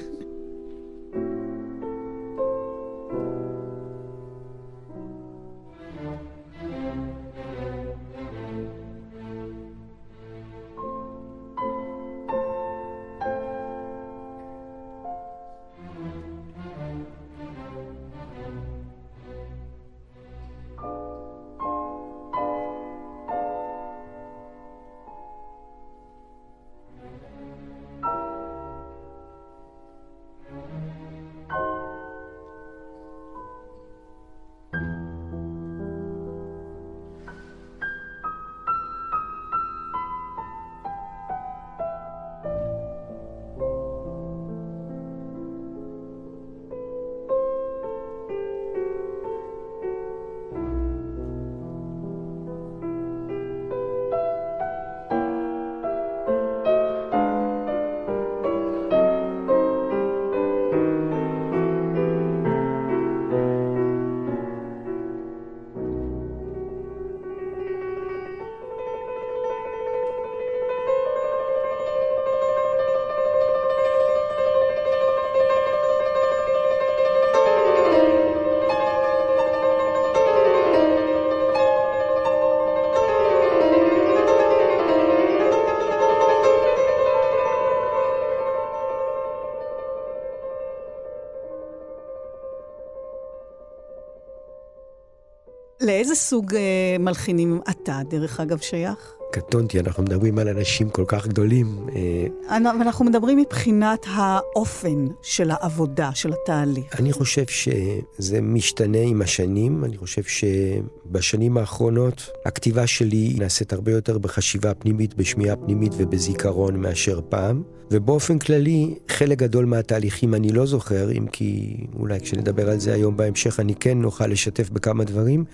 לאיזה 95.85 96.15
סוג 96.15 96.55
אה, 96.55 96.59
מלחינים 96.99 97.61
אתה, 97.69 97.99
דרך 98.09 98.39
אגב, 98.39 98.57
שייך? 98.57 99.15
קטונתי, 99.35 99.79
אנחנו 99.79 100.03
מדברים 100.03 100.39
על 100.39 100.47
אנשים 100.47 100.89
כל 100.89 101.03
כך 101.07 101.27
גדולים. 101.27 101.87
אה... 101.95 102.57
אנחנו 102.57 103.05
מדברים 103.05 103.37
מבחינת 103.37 104.05
האופן 104.09 105.07
של 105.21 105.51
העבודה, 105.51 106.09
של 106.13 106.33
התהליך. 106.33 106.99
אני 106.99 107.13
חושב 107.13 107.43
שזה 107.47 108.41
משתנה 108.41 109.01
עם 109.01 109.21
השנים. 109.21 109.85
אני 109.85 109.97
חושב 109.97 110.21
שבשנים 110.23 111.57
האחרונות 111.57 112.29
הכתיבה 112.45 112.87
שלי 112.87 113.35
נעשית 113.39 113.73
הרבה 113.73 113.91
יותר 113.91 114.17
בחשיבה 114.17 114.73
פנימית, 114.73 115.15
בשמיעה 115.15 115.55
פנימית 115.55 115.93
ובזיכרון 115.97 116.75
מאשר 116.75 117.19
פעם. 117.29 117.63
ובאופן 117.91 118.39
כללי, 118.39 118.95
חלק 119.07 119.37
גדול 119.37 119.65
מהתהליכים 119.65 120.35
אני 120.35 120.49
לא 120.49 120.65
זוכר, 120.65 121.11
אם 121.11 121.27
כי 121.27 121.77
אולי 121.99 122.19
כשנדבר 122.19 122.69
על 122.69 122.79
זה 122.79 122.93
היום 122.93 123.17
בהמשך 123.17 123.59
אני 123.59 123.75
כן 123.75 124.01
נוכל 124.01 124.27
לשתף 124.27 124.69
בכמה 124.69 125.03
דברים. 125.03 125.45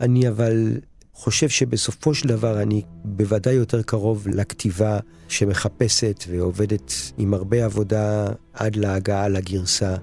אני 0.00 0.28
אבל 0.28 0.78
חושב 1.18 1.48
שבסופו 1.48 2.14
של 2.14 2.28
דבר 2.28 2.62
אני 2.62 2.82
בוודאי 3.04 3.54
יותר 3.54 3.82
קרוב 3.82 4.28
לכתיבה 4.28 4.98
שמחפשת 5.28 6.24
ועובדת 6.28 6.92
עם 7.18 7.34
הרבה 7.34 7.64
עבודה 7.64 8.26
עד 8.52 8.76
להגעה 8.76 9.28
לגרסה 9.28 9.96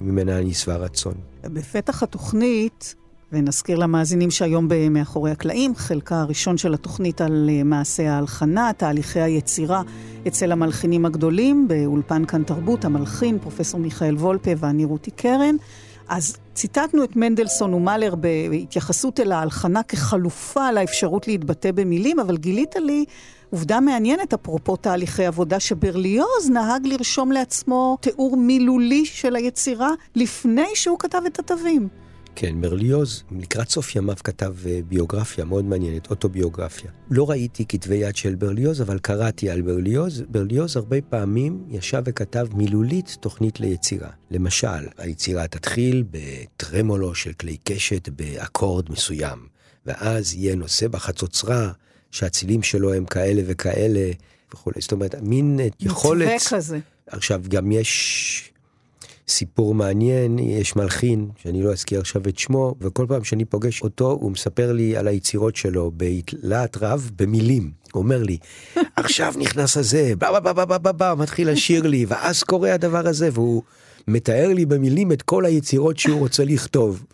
ממנה 0.00 0.38
אני 0.38 0.54
שבע 0.54 0.76
רצון. 0.76 1.14
בפתח 1.44 2.02
התוכנית, 2.02 2.94
ונזכיר 3.32 3.78
למאזינים 3.78 4.30
שהיום 4.30 4.66
במאחורי 4.68 5.30
הקלעים, 5.30 5.76
חלקה 5.76 6.20
הראשון 6.20 6.58
של 6.58 6.74
התוכנית 6.74 7.20
על 7.20 7.50
אה, 7.52 7.64
מעשה 7.64 8.12
ההלחנה, 8.12 8.70
תהליכי 8.76 9.20
היצירה 9.20 9.82
אצל 10.26 10.52
המלחינים 10.52 11.06
הגדולים, 11.06 11.68
באולפן 11.68 12.24
כאן 12.24 12.42
תרבות, 12.42 12.84
המלחין, 12.84 13.38
פרופסור 13.38 13.80
מיכאל 13.80 14.16
וולפה 14.16 14.50
ואני 14.56 14.84
רותי 14.84 15.10
קרן. 15.10 15.56
אז 16.08 16.36
ציטטנו 16.54 17.04
את 17.04 17.16
מנדלסון 17.16 17.74
ומלר 17.74 18.14
בהתייחסות 18.14 19.20
אל 19.20 19.32
ההלחנה 19.32 19.82
כחלופה 19.82 20.72
לאפשרות 20.72 21.28
להתבטא 21.28 21.70
במילים, 21.72 22.20
אבל 22.20 22.36
גילית 22.36 22.76
לי 22.76 23.04
עובדה 23.50 23.80
מעניינת, 23.80 24.34
אפרופו 24.34 24.76
תהליכי 24.76 25.26
עבודה, 25.26 25.60
שברליוז 25.60 26.50
נהג 26.50 26.86
לרשום 26.86 27.32
לעצמו 27.32 27.98
תיאור 28.00 28.36
מילולי 28.36 29.04
של 29.04 29.36
היצירה 29.36 29.90
לפני 30.14 30.68
שהוא 30.74 30.98
כתב 30.98 31.22
את 31.26 31.38
התווים. 31.38 32.01
כן, 32.36 32.54
ברליוז 32.54 33.24
לקראת 33.38 33.68
סוף 33.68 33.96
ימיו 33.96 34.16
כתב 34.24 34.54
אה, 34.66 34.80
ביוגרפיה 34.88 35.44
מאוד 35.44 35.64
מעניינת, 35.64 36.10
אוטוביוגרפיה. 36.10 36.90
לא 37.10 37.30
ראיתי 37.30 37.64
כתבי 37.68 37.94
יד 37.94 38.16
של 38.16 38.34
ברליוז, 38.34 38.82
אבל 38.82 38.98
קראתי 38.98 39.50
על 39.50 39.62
ברליוז. 39.62 40.22
ברליוז 40.28 40.76
הרבה 40.76 40.96
פעמים 41.00 41.64
ישב 41.68 42.02
וכתב 42.04 42.46
מילולית 42.54 43.16
תוכנית 43.20 43.60
ליצירה. 43.60 44.10
למשל, 44.30 44.88
היצירה 44.98 45.46
תתחיל 45.46 46.04
בטרמולו 46.10 47.14
של 47.14 47.32
כלי 47.32 47.56
קשת 47.64 48.08
באקורד 48.08 48.90
מסוים, 48.90 49.38
ואז 49.86 50.34
יהיה 50.34 50.54
נושא 50.54 50.88
בחצוצרה, 50.88 51.72
שהצילים 52.10 52.62
שלו 52.62 52.94
הם 52.94 53.04
כאלה 53.04 53.42
וכאלה 53.46 54.10
וכולי. 54.54 54.80
זאת 54.80 54.92
אומרת, 54.92 55.14
מין 55.22 55.60
יכולת... 55.80 56.28
מתווה 56.28 56.58
כזה. 56.58 56.78
עכשיו, 57.06 57.42
גם 57.48 57.72
יש 57.72 58.51
סיפור 59.28 59.74
מעניין, 59.74 60.38
יש 60.38 60.76
מלחין, 60.76 61.28
שאני 61.42 61.62
לא 61.62 61.72
אזכיר 61.72 62.00
עכשיו 62.00 62.22
את 62.28 62.38
שמו, 62.38 62.74
וכל 62.80 63.06
פעם 63.08 63.24
שאני 63.24 63.44
פוגש 63.44 63.82
אותו, 63.82 64.10
הוא 64.10 64.30
מספר 64.30 64.72
לי 64.72 64.96
על 64.96 65.08
היצירות 65.08 65.56
שלו 65.56 65.90
בלהט 65.94 66.76
רב, 66.76 67.10
במילים. 67.16 67.70
הוא 67.92 68.02
אומר 68.02 68.22
לי, 68.22 68.38
עכשיו 68.96 69.34
נכנס 69.38 69.76
הזה, 69.76 70.12
בא 70.18 70.40
בא 70.40 70.52
בא 70.52 70.64
בא 70.64 70.78
בא 70.78 70.92
בא, 70.92 71.14
מתחיל 71.18 71.50
לשיר 71.50 71.86
לי, 71.86 72.04
ואז 72.08 72.42
קורה 72.42 72.74
הדבר 72.74 73.08
הזה, 73.08 73.28
והוא 73.32 73.62
מתאר 74.08 74.48
לי 74.54 74.66
במילים 74.66 75.12
את 75.12 75.22
כל 75.22 75.44
היצירות 75.44 75.98
שהוא 75.98 76.18
רוצה 76.18 76.44
לכתוב. 76.44 77.04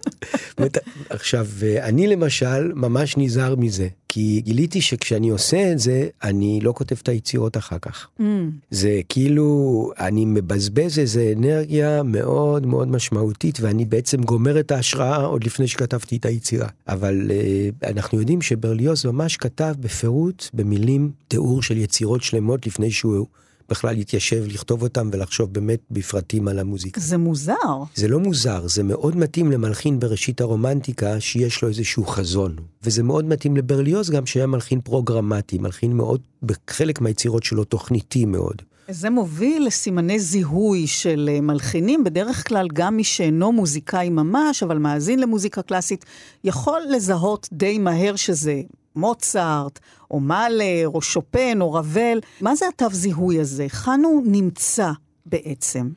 עכשיו, 1.11 1.47
אני 1.81 2.07
למשל 2.07 2.73
ממש 2.75 3.17
נזהר 3.17 3.55
מזה, 3.57 3.89
כי 4.09 4.41
גיליתי 4.45 4.81
שכשאני 4.81 5.29
עושה 5.29 5.73
את 5.73 5.79
זה, 5.79 6.09
אני 6.23 6.61
לא 6.63 6.73
כותב 6.73 6.97
את 7.03 7.09
היצירות 7.09 7.57
אחר 7.57 7.79
כך. 7.79 8.09
Mm. 8.21 8.23
זה 8.71 9.01
כאילו, 9.09 9.91
אני 9.99 10.25
מבזבז 10.25 10.99
איזה 10.99 11.33
אנרגיה 11.37 12.03
מאוד 12.03 12.67
מאוד 12.67 12.89
משמעותית, 12.89 13.61
ואני 13.61 13.85
בעצם 13.85 14.23
גומר 14.23 14.61
את 14.61 14.71
ההשראה 14.71 15.25
עוד 15.25 15.45
לפני 15.45 15.69
שכתבתי 15.69 16.17
את 16.17 16.27
היצירה. 16.27 16.69
אבל 16.89 17.31
uh, 17.31 17.89
אנחנו 17.91 18.21
יודעים 18.21 18.43
שברליוס 18.43 19.05
ממש 19.05 19.37
כתב 19.37 19.75
בפירוט, 19.81 20.45
במילים, 20.55 21.11
תיאור 21.29 21.63
של 21.63 21.77
יצירות 21.77 22.23
שלמות 22.23 22.67
לפני 22.67 22.91
שהוא... 22.91 23.27
בכלל 23.71 23.95
להתיישב, 23.95 24.45
לכתוב 24.47 24.83
אותם 24.83 25.11
ולחשוב 25.13 25.53
באמת 25.53 25.81
בפרטים 25.91 26.49
על 26.49 26.59
המוזיקה. 26.59 27.01
זה 27.01 27.19
מוזר. 27.19 27.83
זה 27.95 28.09
לא 28.09 28.21
מוזר, 28.21 28.67
זה 28.67 28.83
מאוד 28.83 29.17
מתאים 29.17 29.53
למלחין 29.53 30.01
בראשית 30.01 30.41
הרומנטיקה, 30.41 31.21
שיש 31.21 31.63
לו 31.63 31.69
איזשהו 31.69 32.07
חזון. 32.07 32.57
וזה 32.83 33.03
מאוד 33.03 33.25
מתאים 33.25 33.57
לברליוז 33.57 34.11
גם 34.11 34.27
שהיה 34.27 34.47
מלחין 34.47 34.81
פרוגרמטי, 34.81 35.59
מלחין 35.59 35.93
מאוד, 35.93 36.21
בחלק 36.43 37.01
מהיצירות 37.01 37.43
שלו 37.43 37.65
תוכניתי 37.65 38.25
מאוד. 38.25 38.63
זה 38.91 39.11
מוביל 39.11 39.67
לסימני 39.67 40.19
זיהוי 40.19 40.87
של 40.87 41.31
אה, 41.33 41.41
מלחינים, 41.41 42.05
בדרך 42.05 42.49
כלל 42.49 42.69
גם 42.73 42.97
מי 42.97 43.05
שאינו 43.05 43.53
מוזיקאי 43.53 44.11
ממש, 44.11 44.63
אבל 44.63 44.79
מאזין 44.79 45.19
למוזיקה 45.19 45.63
קלאסית, 45.63 46.05
יכול 46.45 46.81
לזהות 46.91 47.49
די 47.53 47.79
מהר 47.79 48.17
שזה 48.17 48.61
מוצרט, 48.99 49.79
או 50.11 50.21
מאלר, 50.21 50.89
או 50.95 51.03
שופן, 51.03 51.61
או 51.61 51.73
רבל. 51.73 52.21
מה 52.41 52.55
זה 52.55 52.69
התו 52.69 52.87
זיהוי 52.93 53.41
הזה? 53.41 53.63
היכן 53.63 54.01
הוא 54.05 54.23
נמצא 54.27 54.91
בעצם? 55.27 55.89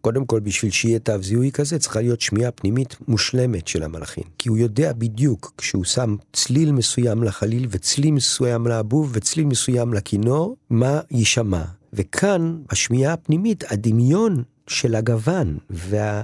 קודם 0.00 0.26
כל, 0.26 0.40
בשביל 0.40 0.70
שיהיה 0.70 0.98
תו 0.98 1.22
זיהוי 1.22 1.50
כזה, 1.52 1.78
צריכה 1.78 2.00
להיות 2.00 2.20
שמיעה 2.20 2.50
פנימית 2.50 2.96
מושלמת 3.08 3.68
של 3.68 3.82
המלחין. 3.82 4.24
כי 4.38 4.48
הוא 4.48 4.58
יודע 4.58 4.92
בדיוק, 4.92 5.52
כשהוא 5.58 5.84
שם 5.84 6.16
צליל 6.32 6.72
מסוים 6.72 7.22
לחליל, 7.22 7.66
וצליל 7.70 8.10
מסוים 8.10 8.66
לאבוב, 8.66 9.10
וצליל 9.12 9.46
מסוים 9.46 9.94
לכינור, 9.94 10.56
מה 10.70 11.00
יישמע. 11.10 11.62
וכאן, 11.92 12.58
בשמיעה 12.72 13.12
הפנימית, 13.12 13.72
הדמיון 13.72 14.42
של 14.66 14.94
הגוון 14.94 15.58
וה... 15.70 16.22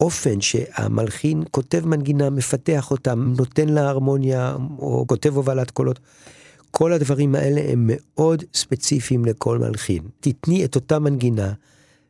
האופן 0.00 0.40
שהמלחין 0.40 1.42
כותב 1.50 1.86
מנגינה, 1.86 2.30
מפתח 2.30 2.90
אותה, 2.90 3.14
נותן 3.14 3.68
לה 3.68 3.88
הרמוניה, 3.88 4.56
או 4.78 5.04
כותב 5.08 5.36
הובלת 5.36 5.70
קולות. 5.70 5.98
כל 6.70 6.92
הדברים 6.92 7.34
האלה 7.34 7.60
הם 7.72 7.90
מאוד 7.92 8.44
ספציפיים 8.54 9.24
לכל 9.24 9.58
מלחין. 9.58 10.02
תתני 10.20 10.64
את 10.64 10.74
אותה 10.74 10.98
מנגינה 10.98 11.52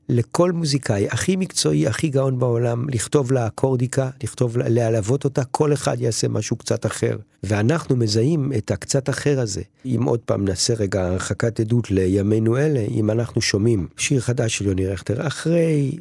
לכל 0.09 0.53
מוזיקאי 0.53 1.09
הכי 1.09 1.37
מקצועי, 1.37 1.87
הכי 1.87 2.09
גאון 2.09 2.39
בעולם, 2.39 2.87
לכתוב 2.89 3.33
לה 3.33 3.47
אקורדיקה, 3.47 4.11
לכתוב 4.23 4.57
לה, 4.57 4.69
להלוות 4.69 5.25
אותה, 5.25 5.45
כל 5.45 5.73
אחד 5.73 6.01
יעשה 6.01 6.29
משהו 6.29 6.57
קצת 6.57 6.87
אחר. 6.87 7.17
ואנחנו 7.43 7.97
מזהים 7.97 8.53
את 8.59 8.71
הקצת 8.71 9.09
אחר 9.09 9.41
הזה. 9.41 9.63
אם 9.85 10.03
עוד 10.05 10.21
פעם 10.21 10.45
נעשה 10.45 10.75
רגע 10.75 11.07
הרחקת 11.07 11.61
עדות 11.61 11.91
לימינו 11.91 12.57
אלה, 12.57 12.81
אם 12.81 13.11
אנחנו 13.11 13.41
שומעים 13.41 13.89
שיר 13.97 14.21
חדש 14.21 14.59
של 14.59 14.67
יוני 14.67 14.87
רכטר, 14.87 15.27
אחרי 15.27 15.99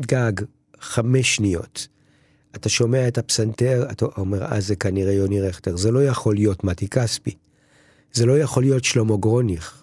גג 0.00 0.32
חמש 0.80 1.36
שניות. 1.36 1.88
אתה 2.56 2.68
שומע 2.68 3.08
את 3.08 3.18
הפסנתר, 3.18 3.86
אתה 3.90 4.06
אומר, 4.16 4.44
אה, 4.44 4.60
זה 4.60 4.76
כנראה 4.76 5.12
יוני 5.12 5.40
רכטר. 5.40 5.76
זה 5.76 5.90
לא 5.90 6.04
יכול 6.04 6.34
להיות 6.34 6.64
מתי 6.64 6.88
כספי. 6.88 7.34
זה 8.12 8.26
לא 8.26 8.38
יכול 8.38 8.62
להיות 8.62 8.84
שלמה 8.84 9.16
גרוניך, 9.16 9.82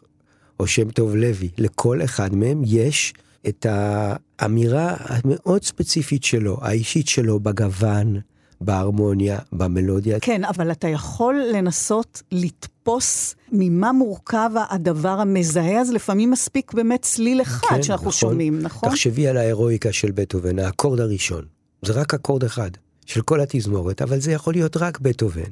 או 0.60 0.68
שם 0.68 0.90
טוב 0.92 1.16
לוי. 1.16 1.50
לכל 1.58 2.04
אחד 2.04 2.36
מהם 2.36 2.62
יש 2.66 3.14
את 3.48 3.66
האמירה 3.70 4.96
המאוד 5.00 5.64
ספציפית 5.64 6.24
שלו, 6.24 6.58
האישית 6.62 7.08
שלו, 7.08 7.40
בגוון, 7.40 8.20
בהרמוניה, 8.62 9.40
במלודיה. 9.52 10.20
כן, 10.20 10.46
אבל 10.46 10.72
אתה 10.72 10.88
יכול 10.88 11.36
לנסות 11.54 12.22
לתפוס 12.32 13.36
ממה 13.52 13.92
מורכב 13.92 14.50
הדבר 14.70 15.20
המזהה, 15.20 15.82
אז 15.82 15.92
לפעמים 15.92 16.32
מספיק 16.32 16.74
באמת 16.74 17.02
צליל 17.02 17.42
אחד 17.42 17.68
כן, 17.70 17.84
שאנחנו 17.84 18.08
נכון. 18.08 18.20
שומעים, 18.20 18.62
נכון? 18.62 18.90
תחשבי 18.90 19.28
על 19.28 19.38
ההירואיקה 19.38 19.92
של 19.92 20.12
בטהובן, 20.12 20.60
האקורד 20.60 21.00
הראשון. 21.00 21.46
זה 21.82 21.94
רק 21.94 22.14
אקורד 22.14 22.44
אחד 22.44 22.72
של 23.06 23.22
כל 23.22 23.42
התזמורת, 23.42 24.02
אבל 24.02 24.20
זה 24.20 24.32
יכול 24.32 24.54
להיות 24.54 24.78
רק 24.78 25.00
בטהובן. 25.00 25.52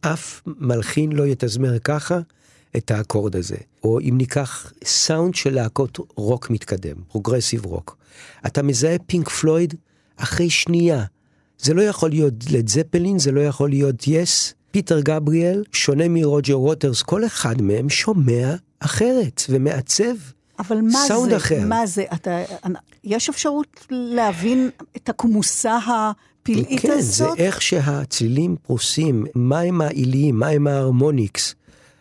אף 0.00 0.42
מלחין 0.46 1.12
לא 1.12 1.26
יתזמר 1.26 1.78
ככה 1.78 2.18
את 2.76 2.90
האקורד 2.90 3.36
הזה. 3.36 3.56
או 3.84 4.00
אם 4.00 4.14
ניקח 4.18 4.72
סאונד 4.84 5.34
של 5.34 5.54
להקות 5.54 5.98
רוק 6.16 6.50
מתקדם, 6.50 6.96
progressive 7.08 7.64
rock. 7.64 7.96
אתה 8.46 8.62
מזהה 8.62 8.96
פינק 9.06 9.28
פלויד 9.28 9.74
אחרי 10.16 10.50
שנייה. 10.50 11.04
זה 11.62 11.74
לא 11.74 11.82
יכול 11.82 12.10
להיות 12.10 12.34
לד 12.50 12.68
זפלין, 12.68 13.18
זה 13.18 13.32
לא 13.32 13.40
יכול 13.40 13.70
להיות 13.70 14.08
יס. 14.08 14.54
פיטר 14.70 15.00
גבריאל, 15.00 15.64
שונה 15.72 16.08
מרוג'ר 16.08 16.60
ווטרס, 16.60 17.02
כל 17.02 17.26
אחד 17.26 17.62
מהם 17.62 17.88
שומע 17.88 18.54
אחרת 18.80 19.42
ומעצב 19.48 20.14
אבל 20.60 20.80
מה 20.80 21.06
זה? 21.28 21.36
אחר. 21.36 21.60
מה 21.66 21.86
זה? 21.86 22.04
אתה, 22.14 22.38
יש 23.04 23.28
אפשרות 23.28 23.86
להבין 23.90 24.70
את 24.96 25.08
הכמוסה 25.08 25.78
הפלאית 25.78 26.80
כן, 26.80 26.90
הזאת? 26.90 27.28
כן, 27.28 27.36
זה 27.36 27.44
איך 27.44 27.62
שהצלילים 27.62 28.56
פרוסים, 28.62 29.26
מהם 29.34 29.80
העיליים, 29.80 30.38
מהם 30.38 30.66
ההרמוניקס 30.66 31.54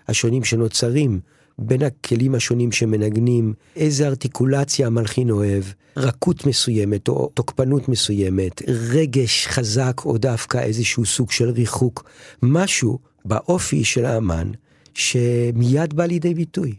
השונים 0.07 0.43
שנוצרים 0.43 1.20
בין 1.62 1.82
הכלים 1.82 2.36
השונים 2.36 2.72
שמנגנים, 2.72 3.53
איזה 3.76 4.07
ארטיקולציה 4.07 4.88
המלחין 4.88 5.30
אוהב, 5.30 5.64
רכות 5.97 6.45
מסוימת 6.45 7.07
או 7.07 7.30
תוקפנות 7.34 7.89
מסוימת, 7.89 8.62
רגש 8.68 9.47
חזק 9.47 10.01
או 10.05 10.18
דווקא 10.18 10.57
איזשהו 10.57 11.05
סוג 11.05 11.32
של 11.32 11.49
ריחוק, 11.49 12.10
משהו 12.43 12.99
באופי 13.26 13.84
של 13.84 14.05
האמן 14.05 14.51
שמיד 14.93 15.93
בא 15.93 16.05
לידי 16.05 16.34
ביטוי. 16.34 16.76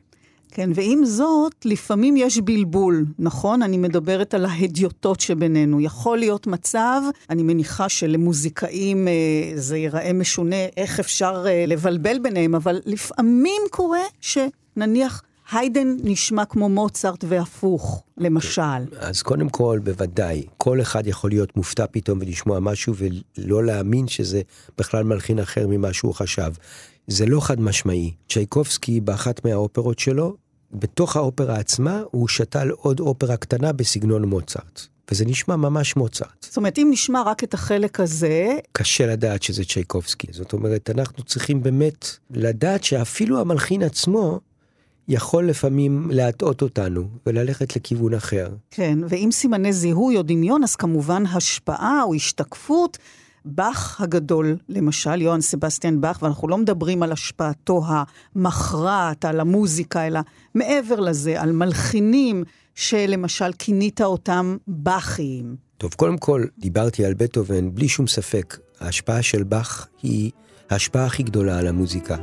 כן, 0.53 0.71
ועם 0.75 1.05
זאת, 1.05 1.55
לפעמים 1.65 2.17
יש 2.17 2.39
בלבול, 2.39 3.05
נכון? 3.19 3.63
אני 3.63 3.77
מדברת 3.77 4.35
על 4.35 4.45
ההדיוטות 4.45 5.21
שבינינו. 5.21 5.81
יכול 5.81 6.19
להיות 6.19 6.47
מצב, 6.47 7.01
אני 7.31 7.43
מניחה 7.43 7.89
שלמוזיקאים 7.89 9.09
אה, 9.09 9.13
זה 9.55 9.77
ייראה 9.77 10.13
משונה, 10.13 10.67
איך 10.77 11.01
אפשר 11.01 11.45
אה, 11.47 11.65
לבלבל 11.67 12.19
ביניהם, 12.19 12.55
אבל 12.55 12.81
לפעמים 12.87 13.63
קורה 13.71 14.01
שנניח 14.75 15.23
היידן 15.53 15.97
נשמע 16.03 16.45
כמו 16.45 16.69
מוצרט 16.69 17.25
והפוך, 17.29 18.03
למשל. 18.19 18.63
אז 18.99 19.23
קודם 19.23 19.49
כל, 19.49 19.81
בוודאי, 19.85 20.47
כל 20.57 20.81
אחד 20.81 21.07
יכול 21.07 21.31
להיות 21.31 21.57
מופתע 21.57 21.85
פתאום 21.91 22.19
ולשמוע 22.23 22.61
משהו 22.61 22.95
ולא 22.97 23.65
להאמין 23.65 24.09
שזה 24.09 24.43
בכלל 24.79 25.05
מלחין 25.05 25.39
אחר 25.39 25.67
ממה 25.67 25.93
שהוא 25.93 26.15
חשב. 26.15 26.53
זה 27.07 27.27
לא 27.27 27.41
חד 27.41 27.61
משמעי. 27.61 28.15
צ'ייקובסקי, 28.29 29.01
באחת 29.01 29.45
מהאופרות 29.45 29.99
שלו, 29.99 30.37
בתוך 30.73 31.17
האופרה 31.17 31.57
עצמה, 31.57 32.03
הוא 32.11 32.29
שתל 32.29 32.71
עוד 32.71 33.01
אופרה 33.01 33.37
קטנה 33.37 33.73
בסגנון 33.73 34.25
מוצרט. 34.25 34.81
וזה 35.11 35.25
נשמע 35.25 35.57
ממש 35.57 35.97
מוצרט. 35.97 36.29
זאת 36.41 36.57
אומרת, 36.57 36.79
אם 36.79 36.89
נשמע 36.93 37.23
רק 37.23 37.45
את 37.45 37.55
החלק 37.55 38.01
הזה... 38.01 38.53
קשה 38.73 39.07
לדעת 39.07 39.43
שזה 39.43 39.65
צ'ייקובסקי. 39.65 40.27
זאת 40.31 40.53
אומרת, 40.53 40.91
אנחנו 40.91 41.23
צריכים 41.23 41.63
באמת 41.63 42.07
לדעת 42.31 42.85
שאפילו 42.85 43.41
המלחין 43.41 43.83
עצמו 43.83 44.41
יכול 45.11 45.49
לפעמים 45.49 46.09
להטעות 46.11 46.63
אותנו 46.63 47.09
וללכת 47.27 47.77
לכיוון 47.77 48.15
אחר. 48.15 48.49
כן, 48.71 48.99
ואם 49.09 49.29
סימני 49.33 49.73
זיהוי 49.73 50.17
או 50.17 50.23
דמיון, 50.23 50.63
אז 50.65 50.77
כמובן 50.77 51.27
השפעה 51.27 52.03
או 52.03 52.15
השתקפות. 52.15 52.99
באך 53.45 54.01
הגדול, 54.01 54.57
למשל, 54.69 55.23
יוהאן 55.23 55.41
סבסטיאן 55.41 56.01
באך, 56.01 56.23
ואנחנו 56.23 56.49
לא 56.49 56.59
מדברים 56.59 57.03
על 57.03 57.13
השפעתו 57.13 57.83
המכרעת, 57.87 59.25
על 59.25 59.41
המוזיקה, 59.41 60.07
אלא 60.07 60.21
מעבר 60.55 61.01
לזה, 61.01 61.41
על 61.41 61.53
מלחינים 61.53 62.45
שלמשל 62.75 63.53
כינית 63.59 64.01
אותם 64.01 64.57
באכיים. 64.67 65.57
טוב, 65.79 65.95
קודם 65.95 66.19
כל, 66.19 66.45
דיברתי 66.59 67.05
על 67.05 67.15
בטהובן, 67.15 67.75
בלי 67.75 67.89
שום 67.89 68.07
ספק, 68.07 68.59
ההשפעה 68.81 69.23
של 69.23 69.43
באך 69.43 69.89
היא 70.03 70.31
ההשפעה 70.71 71.07
הכי 71.07 71.23
גדולה 71.23 71.59
על 71.59 71.67
המוזיקה 71.67 72.17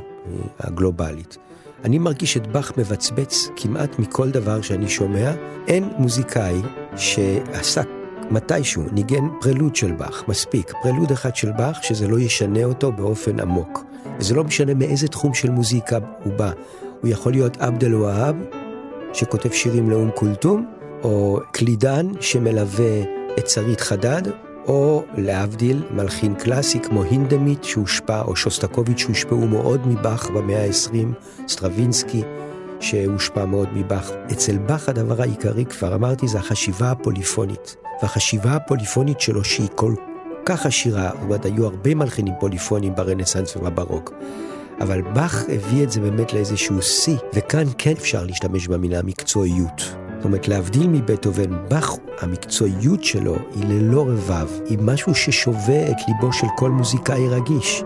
הגלובלית. 0.58 1.47
אני 1.84 1.98
מרגיש 1.98 2.36
את 2.36 2.46
באך 2.46 2.72
מבצבץ 2.78 3.48
כמעט 3.56 3.98
מכל 3.98 4.30
דבר 4.30 4.62
שאני 4.62 4.88
שומע. 4.88 5.32
אין 5.68 5.88
מוזיקאי 5.98 6.62
שעשה 6.96 7.82
מתישהו 8.30 8.82
ניגן 8.92 9.28
פרלוד 9.40 9.76
של 9.76 9.92
באך, 9.92 10.24
מספיק. 10.28 10.72
פרלוד 10.82 11.10
אחד 11.10 11.36
של 11.36 11.52
באך 11.52 11.84
שזה 11.84 12.08
לא 12.08 12.18
ישנה 12.18 12.64
אותו 12.64 12.92
באופן 12.92 13.40
עמוק. 13.40 13.84
וזה 14.18 14.34
לא 14.34 14.44
משנה 14.44 14.74
מאיזה 14.74 15.08
תחום 15.08 15.34
של 15.34 15.50
מוזיקה 15.50 15.98
הוא 16.24 16.32
בא. 16.32 16.50
הוא 17.00 17.10
יכול 17.10 17.32
להיות 17.32 17.56
עבד 17.56 17.84
אל-והאב, 17.84 18.36
שכותב 19.12 19.52
שירים 19.52 19.90
לאום 19.90 20.10
כולתום, 20.14 20.66
או 21.02 21.40
קלידן 21.52 22.06
שמלווה 22.20 23.02
את 23.38 23.48
שרית 23.48 23.80
חדד, 23.80 24.22
או 24.66 25.04
להבדיל, 25.16 25.82
מלחין 25.90 26.34
קלאסי 26.34 26.80
כמו 26.80 27.02
הינדמית 27.02 27.64
שהושפע, 27.64 28.22
או 28.22 28.36
שוסטקוביץ' 28.36 28.98
שהושפעו 28.98 29.46
מאוד 29.46 29.86
מבאך 29.86 30.30
במאה 30.30 30.64
ה-20, 30.64 31.06
סטרווינסקי 31.48 32.22
שהושפע 32.80 33.44
מאוד 33.44 33.68
מבאך. 33.74 34.10
אצל 34.32 34.58
באך 34.58 34.88
הדבר 34.88 35.22
העיקרי, 35.22 35.64
כבר 35.64 35.94
אמרתי, 35.94 36.28
זה 36.28 36.38
החשיבה 36.38 36.90
הפוליפונית. 36.90 37.76
והחשיבה 38.02 38.54
הפוליפונית 38.54 39.20
שלו 39.20 39.44
שהיא 39.44 39.68
כל 39.74 39.94
כך 40.44 40.66
עשירה, 40.66 41.10
זאת 41.14 41.22
אומרת, 41.22 41.44
היו 41.44 41.66
הרבה 41.66 41.94
מלחינים 41.94 42.34
פוליפונים 42.40 42.94
ברנסאנס 42.94 43.56
ובברוק. 43.56 44.12
אבל 44.80 45.02
באך 45.02 45.44
הביא 45.48 45.84
את 45.84 45.92
זה 45.92 46.00
באמת 46.00 46.32
לאיזשהו 46.32 46.82
שיא, 46.82 47.16
וכאן 47.34 47.64
כן 47.78 47.92
אפשר 47.92 48.24
להשתמש 48.24 48.68
במילה 48.68 49.02
מקצועיות. 49.02 50.07
זאת 50.18 50.24
אומרת, 50.24 50.48
להבדיל 50.48 50.88
מבטהובן, 50.88 51.68
באך, 51.68 51.92
המקצועיות 52.20 53.04
שלו 53.04 53.36
היא 53.54 53.64
ללא 53.64 54.02
רבב, 54.02 54.48
היא 54.64 54.78
משהו 54.80 55.14
ששובה 55.14 55.90
את 55.90 55.96
ליבו 56.08 56.32
של 56.32 56.46
כל 56.56 56.70
מוזיקאי 56.70 57.28
רגיש. 57.28 57.84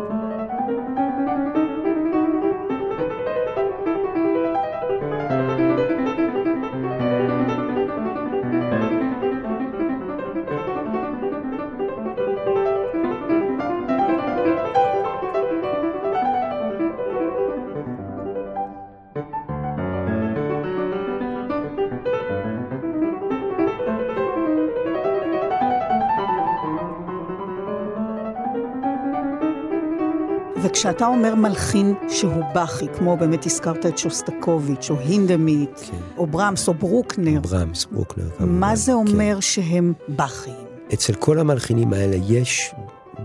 וכשאתה 30.83 31.07
אומר 31.07 31.35
מלחין 31.35 31.95
שהוא 32.09 32.45
בכי, 32.55 32.87
כמו 32.99 33.17
באמת 33.17 33.47
הזכרת 33.47 33.87
את 33.87 33.99
שוסטקוביץ', 33.99 34.91
או 34.91 34.99
הינדמית, 34.99 35.71
כן. 35.91 35.97
או 36.17 36.27
ברמס, 36.27 36.69
או 36.69 36.75
ברוקנר. 36.75 37.41
ברמס, 37.41 37.85
ברוקנר. 37.85 38.25
מה 38.41 38.77
זה 38.77 38.93
אומר 38.93 39.35
כן. 39.35 39.41
שהם 39.41 39.93
בכיים? 40.09 40.67
אצל 40.95 41.15
כל 41.15 41.39
המלחינים 41.39 41.93
האלה 41.93 42.17
יש 42.29 42.75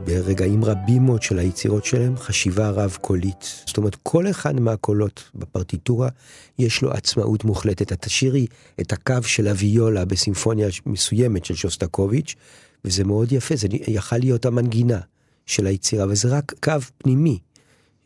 ברגעים 0.05 0.65
רבים 0.65 1.05
מאוד 1.05 1.21
של 1.21 1.39
היצירות 1.39 1.85
שלהם 1.85 2.17
חשיבה 2.17 2.69
רב-קולית. 2.69 3.63
זאת 3.65 3.77
אומרת, 3.77 3.97
כל 4.03 4.29
אחד 4.29 4.59
מהקולות 4.59 5.23
בפרטיטורה 5.35 6.09
יש 6.59 6.81
לו 6.81 6.91
עצמאות 6.91 7.43
מוחלטת. 7.43 7.91
את 7.91 8.01
תשאירי 8.01 8.47
את 8.81 8.93
הקו 8.93 9.23
של 9.23 9.47
הוויולה 9.47 10.05
בסימפוניה 10.05 10.67
מסוימת 10.85 11.45
של 11.45 11.55
שוסטקוביץ', 11.55 12.35
וזה 12.85 13.03
מאוד 13.03 13.31
יפה, 13.31 13.55
זה 13.55 13.67
יכל 13.71 14.17
להיות 14.17 14.45
המנגינה. 14.45 14.99
של 15.47 15.67
היצירה, 15.67 16.05
וזה 16.09 16.27
רק 16.27 16.53
קו 16.63 16.71
פנימי 16.97 17.39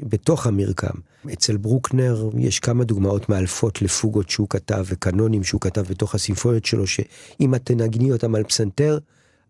בתוך 0.03 0.47
המרקם. 0.47 0.93
אצל 1.33 1.57
ברוקנר 1.57 2.29
יש 2.37 2.59
כמה 2.59 2.83
דוגמאות 2.83 3.29
מאלפות 3.29 3.81
לפוגות 3.81 4.29
שהוא 4.29 4.47
כתב 4.49 4.85
וקנונים 4.87 5.43
שהוא 5.43 5.61
כתב 5.61 5.81
בתוך 5.89 6.15
הסימפוניות 6.15 6.65
שלו, 6.65 6.87
שאם 6.87 7.55
את 7.55 7.61
תנגני 7.63 8.11
אותם 8.11 8.35
על 8.35 8.43
פסנתר, 8.43 8.99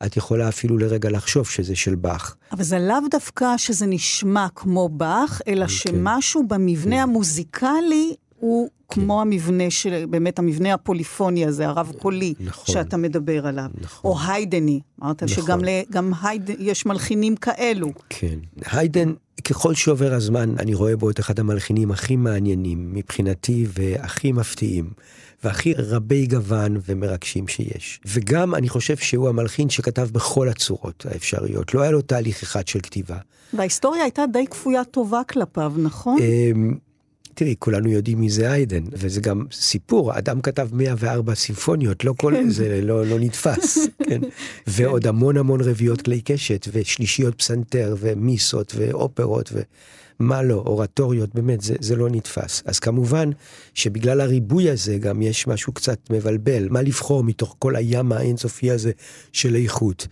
את 0.05 0.17
יכולה 0.17 0.49
אפילו 0.49 0.77
לרגע 0.77 1.09
לחשוב 1.09 1.47
שזה 1.47 1.75
של 1.75 1.95
באך. 1.95 2.35
אבל 2.51 2.63
זה 2.63 2.79
לאו 2.79 2.97
דווקא 3.11 3.57
שזה 3.57 3.85
נשמע 3.85 4.47
כמו 4.55 4.89
באך, 4.89 5.41
אלא 5.47 5.65
כן. 5.65 5.71
שמשהו 5.71 6.47
במבנה 6.47 6.95
כן. 6.95 7.01
המוזיקלי 7.01 8.13
הוא 8.41 8.69
כן. 8.89 9.01
כמו 9.01 9.21
המבנה 9.21 9.69
של, 9.69 10.05
באמת 10.09 10.39
המבנה 10.39 10.73
הפוליפוני 10.73 11.45
הזה, 11.45 11.67
הרב-קולי, 11.67 12.33
נכון, 12.39 12.75
שאתה 12.75 12.97
מדבר 12.97 13.47
עליו. 13.47 13.69
נכון. 13.81 14.11
או 14.11 14.17
היידני, 14.27 14.79
אמרת 15.03 15.23
נכון. 15.23 15.43
שגם 15.43 15.59
גם 15.91 16.11
היידן, 16.23 16.53
יש 16.59 16.85
מלחינים 16.85 17.35
כאלו. 17.35 17.87
כן. 18.09 18.39
היידן, 18.71 19.13
ככל 19.43 19.73
שעובר 19.73 20.13
הזמן, 20.13 20.55
אני 20.59 20.73
רואה 20.73 20.95
בו 20.95 21.09
את 21.09 21.19
אחד 21.19 21.39
המלחינים 21.39 21.91
הכי 21.91 22.15
מעניינים 22.15 22.93
מבחינתי 22.93 23.65
והכי 23.73 24.31
מפתיעים. 24.31 24.89
והכי 25.43 25.73
רבי 25.73 26.25
גוון 26.25 26.77
ומרגשים 26.85 27.47
שיש. 27.47 27.99
וגם 28.05 28.55
אני 28.55 28.69
חושב 28.69 28.97
שהוא 28.97 29.29
המלחין 29.29 29.69
שכתב 29.69 30.09
בכל 30.11 30.49
הצורות 30.49 31.05
האפשריות, 31.09 31.73
לא 31.73 31.81
היה 31.81 31.91
לו 31.91 32.01
תהליך 32.01 32.43
אחד 32.43 32.67
של 32.67 32.79
כתיבה. 32.79 33.17
וההיסטוריה 33.53 34.03
הייתה 34.03 34.23
די 34.33 34.47
כפויה 34.47 34.83
טובה 34.83 35.21
כלפיו, 35.29 35.73
נכון? 35.77 36.17
תראי, 37.33 37.55
כולנו 37.59 37.89
יודעים 37.89 38.19
מי 38.19 38.29
זה 38.29 38.51
איידן, 38.51 38.83
וזה 38.91 39.21
גם 39.21 39.45
סיפור, 39.51 40.17
אדם 40.17 40.41
כתב 40.41 40.69
104 40.73 41.35
סימפוניות, 41.35 42.03
לא 42.03 42.13
כל 42.17 42.33
כן. 42.35 42.49
זה 42.49 42.79
לא, 42.81 43.05
לא 43.05 43.19
נתפס, 43.19 43.77
כן? 44.09 44.21
ועוד 44.67 45.07
המון 45.07 45.37
המון 45.37 45.61
רביעיות 45.61 46.01
כלי 46.01 46.21
קשת, 46.21 46.67
ושלישיות 46.71 47.35
פסנתר, 47.35 47.95
ומיסות, 47.99 48.73
ואופרות, 48.77 49.53
ומה 50.19 50.43
לא, 50.43 50.53
אורטוריות, 50.53 51.35
באמת, 51.35 51.61
זה, 51.61 51.75
זה 51.79 51.95
לא 51.95 52.09
נתפס. 52.09 52.63
אז 52.65 52.79
כמובן 52.79 53.29
שבגלל 53.73 54.21
הריבוי 54.21 54.69
הזה 54.69 54.97
גם 54.97 55.21
יש 55.21 55.47
משהו 55.47 55.73
קצת 55.73 55.99
מבלבל, 56.09 56.67
מה 56.69 56.81
לבחור 56.81 57.23
מתוך 57.23 57.55
כל 57.59 57.75
הים 57.75 58.11
האינסופי 58.11 58.71
הזה 58.71 58.91
של 59.33 59.55
איכות. 59.55 60.07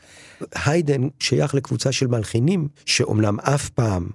היידן 0.66 1.08
שייך 1.20 1.56
לקבוצה 1.56 1.92
של 1.92 2.08
מלחינים, 2.08 2.68
שאומנם 2.86 3.40
אף 3.40 3.70
פעם 3.70 4.10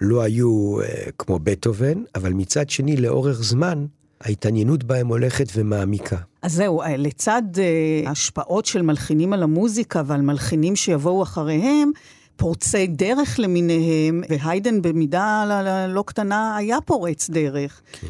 לא 0.00 0.22
היו 0.22 0.78
uh, 0.80 0.84
כמו 1.18 1.38
בטהובן, 1.38 2.02
אבל 2.14 2.32
מצד 2.32 2.70
שני, 2.70 2.96
לאורך 2.96 3.42
זמן, 3.42 3.86
ההתעניינות 4.20 4.84
בהם 4.84 5.06
הולכת 5.06 5.46
ומעמיקה. 5.54 6.16
אז 6.42 6.52
זהו, 6.52 6.82
אה, 6.82 6.96
לצד 6.96 7.42
uh, 7.54 8.08
השפעות 8.08 8.66
של 8.66 8.82
מלחינים 8.82 9.32
על 9.32 9.42
המוזיקה 9.42 10.02
ועל 10.06 10.22
מלחינים 10.22 10.76
שיבואו 10.76 11.22
אחריהם, 11.22 11.90
פורצי 12.36 12.86
דרך 12.86 13.38
למיניהם, 13.38 14.22
והיידן 14.28 14.82
במידה 14.82 15.44
לא 15.88 16.04
קטנה 16.06 16.56
היה 16.56 16.80
פורץ 16.80 17.30
דרך, 17.30 17.80
כן. 17.92 18.06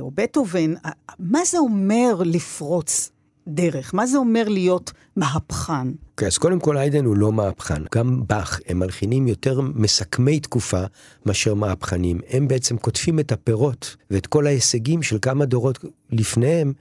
או 0.00 0.10
בטהובן, 0.14 0.74
מה 1.18 1.38
זה 1.44 1.58
אומר 1.58 2.22
לפרוץ 2.24 3.10
דרך? 3.48 3.94
מה 3.94 4.06
זה 4.06 4.18
אומר 4.18 4.48
להיות 4.48 4.92
מהפכן? 5.16 5.88
אוקיי, 6.10 6.26
okay, 6.26 6.30
אז 6.30 6.38
קודם 6.38 6.60
כל 6.60 6.76
איידן 6.76 7.04
הוא 7.04 7.16
לא 7.16 7.32
מהפכן. 7.32 7.82
גם 7.94 8.22
באך 8.26 8.60
הם 8.66 8.78
מלחינים 8.78 9.28
יותר 9.28 9.60
מסכמי 9.60 10.40
תקופה 10.40 10.82
מאשר 11.26 11.54
מהפכנים. 11.54 12.20
הם 12.30 12.48
בעצם 12.48 12.76
קוטפים 12.76 13.18
את 13.18 13.32
הפירות 13.32 13.96
ואת 14.10 14.26
כל 14.26 14.46
ההישגים 14.46 15.02
של 15.02 15.18
כמה 15.22 15.44
דורות 15.44 15.84
לפניהם. 16.10 16.72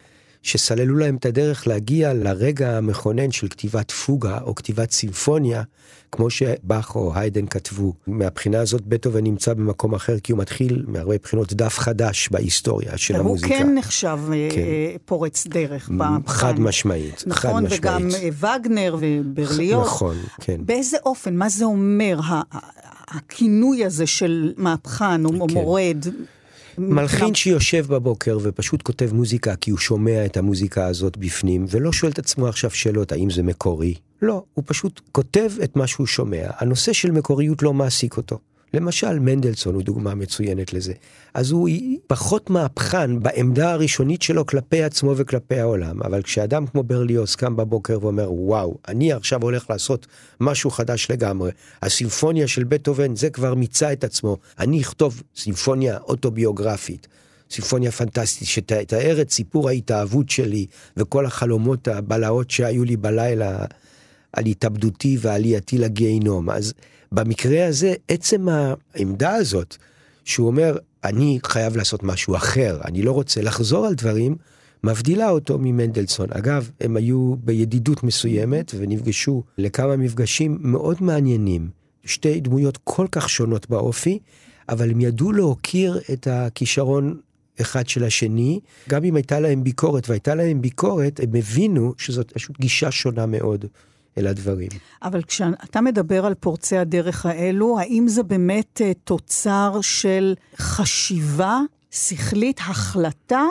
שסללו 0.45 0.97
להם 0.97 1.15
את 1.15 1.25
הדרך 1.25 1.67
להגיע 1.67 2.13
לרגע 2.13 2.77
המכונן 2.77 3.31
של 3.31 3.47
כתיבת 3.47 3.91
פוגה 3.91 4.39
או 4.41 4.55
כתיבת 4.55 4.91
סימפוניה, 4.91 5.63
כמו 6.11 6.29
שבאך 6.29 6.95
או 6.95 7.11
היידן 7.15 7.47
כתבו. 7.47 7.93
מהבחינה 8.07 8.59
הזאת 8.59 8.81
בטהובן 8.81 9.23
נמצא 9.23 9.53
במקום 9.53 9.93
אחר, 9.95 10.19
כי 10.19 10.31
הוא 10.31 10.39
מתחיל 10.39 10.83
מהרבה 10.87 11.15
בחינות 11.23 11.53
דף 11.53 11.79
חדש 11.79 12.29
בהיסטוריה 12.31 12.97
של 12.97 13.15
המוזיקה. 13.15 13.47
הוא 13.47 13.63
כן 13.63 13.75
נחשב 13.75 14.19
אה, 14.33 14.47
כן. 14.51 14.61
פורץ 15.05 15.47
דרך. 15.47 15.89
חד 16.27 16.59
משמעית, 16.59 17.23
נכון, 17.27 17.51
חד 17.51 17.63
משמעית. 17.63 17.79
וגם 17.79 18.09
אה, 18.43 18.55
וגנר 18.59 18.97
וברליות. 18.99 19.85
נכון, 19.85 20.15
כן. 20.41 20.61
באיזה 20.65 20.97
אופן, 21.05 21.35
מה 21.35 21.49
זה 21.49 21.65
אומר, 21.65 22.19
הכינוי 23.07 23.85
הזה 23.85 24.07
של 24.07 24.53
מהפכן 24.57 25.25
או 25.25 25.29
כן. 25.47 25.53
מורד? 25.53 26.05
מלחין 26.77 27.35
שיושב 27.35 27.85
בבוקר 27.89 28.37
ופשוט 28.41 28.81
כותב 28.81 29.13
מוזיקה 29.13 29.55
כי 29.55 29.71
הוא 29.71 29.79
שומע 29.79 30.25
את 30.25 30.37
המוזיקה 30.37 30.87
הזאת 30.87 31.17
בפנים, 31.17 31.65
ולא 31.69 31.91
שואל 31.91 32.11
את 32.11 32.19
עצמו 32.19 32.47
עכשיו 32.47 32.71
שאלות 32.71 33.11
האם 33.11 33.29
זה 33.29 33.43
מקורי. 33.43 33.93
לא, 34.21 34.43
הוא 34.53 34.63
פשוט 34.67 35.01
כותב 35.11 35.51
את 35.63 35.75
מה 35.75 35.87
שהוא 35.87 36.07
שומע. 36.07 36.47
הנושא 36.57 36.93
של 36.93 37.11
מקוריות 37.11 37.63
לא 37.63 37.73
מעסיק 37.73 38.17
אותו. 38.17 38.39
למשל, 38.75 39.19
מנדלסון 39.19 39.75
הוא 39.75 39.83
דוגמה 39.83 40.15
מצוינת 40.15 40.73
לזה. 40.73 40.93
אז 41.33 41.51
הוא 41.51 41.69
פחות 42.07 42.49
מהפכן 42.49 43.19
בעמדה 43.19 43.71
הראשונית 43.71 44.21
שלו 44.21 44.45
כלפי 44.45 44.83
עצמו 44.83 45.13
וכלפי 45.17 45.59
העולם. 45.59 46.01
אבל 46.03 46.21
כשאדם 46.21 46.67
כמו 46.67 46.83
ברליוס 46.83 47.35
קם 47.35 47.55
בבוקר 47.55 47.97
ואומר, 48.01 48.33
וואו, 48.33 48.77
אני 48.87 49.13
עכשיו 49.13 49.41
הולך 49.41 49.69
לעשות 49.69 50.07
משהו 50.39 50.71
חדש 50.71 51.11
לגמרי. 51.11 51.51
הסימפוניה 51.81 52.47
של 52.47 52.63
בטהובן, 52.63 53.15
זה 53.15 53.29
כבר 53.29 53.55
מיצה 53.55 53.93
את 53.93 54.03
עצמו. 54.03 54.37
אני 54.59 54.81
אכתוב 54.81 55.23
סימפוניה 55.35 55.97
אוטוביוגרפית. 55.97 57.07
סימפוניה 57.51 57.91
פנטסטית 57.91 58.47
שתאר 58.47 59.21
את 59.21 59.31
סיפור 59.31 59.69
ההתאהבות 59.69 60.29
שלי 60.29 60.65
וכל 60.97 61.25
החלומות 61.25 61.87
הבלהות 61.87 62.51
שהיו 62.51 62.83
לי 62.83 62.97
בלילה 62.97 63.65
על 64.33 64.45
התאבדותי 64.45 65.17
ועלייתי 65.21 65.77
לגיהינום. 65.77 66.49
אז 66.49 66.73
במקרה 67.11 67.67
הזה, 67.67 67.93
עצם 68.07 68.47
העמדה 68.49 69.33
הזאת, 69.33 69.77
שהוא 70.23 70.47
אומר, 70.47 70.77
אני 71.03 71.39
חייב 71.45 71.77
לעשות 71.77 72.03
משהו 72.03 72.35
אחר, 72.35 72.79
אני 72.85 73.01
לא 73.01 73.11
רוצה 73.11 73.41
לחזור 73.41 73.85
על 73.85 73.93
דברים, 73.93 74.35
מבדילה 74.83 75.29
אותו 75.29 75.57
ממנדלסון. 75.59 76.27
אגב, 76.31 76.69
הם 76.81 76.97
היו 76.97 77.35
בידידות 77.35 78.03
מסוימת 78.03 78.71
ונפגשו 78.77 79.43
לכמה 79.57 79.95
מפגשים 79.95 80.57
מאוד 80.61 80.97
מעניינים. 81.01 81.69
שתי 82.05 82.39
דמויות 82.39 82.77
כל 82.83 83.07
כך 83.11 83.29
שונות 83.29 83.69
באופי, 83.69 84.19
אבל 84.69 84.91
הם 84.91 85.01
ידעו 85.01 85.31
להוקיר 85.31 85.99
את 86.13 86.27
הכישרון 86.31 87.17
אחד 87.61 87.87
של 87.87 88.03
השני. 88.03 88.59
גם 88.89 89.03
אם 89.03 89.15
הייתה 89.15 89.39
להם 89.39 89.63
ביקורת, 89.63 90.09
והייתה 90.09 90.35
להם 90.35 90.61
ביקורת, 90.61 91.19
הם 91.23 91.35
הבינו 91.35 91.93
שזאת 91.97 92.31
פשוט 92.31 92.59
גישה 92.59 92.91
שונה 92.91 93.25
מאוד. 93.25 93.65
אל 94.17 94.27
הדברים. 94.27 94.69
אבל 95.01 95.23
כשאתה 95.23 95.81
מדבר 95.81 96.25
על 96.25 96.33
פורצי 96.33 96.77
הדרך 96.77 97.25
האלו, 97.25 97.79
האם 97.79 98.07
זה 98.07 98.23
באמת 98.23 98.81
uh, 98.81 98.97
תוצר 99.03 99.79
של 99.81 100.33
חשיבה 100.57 101.59
שכלית, 101.91 102.59
החלטה, 102.59 103.43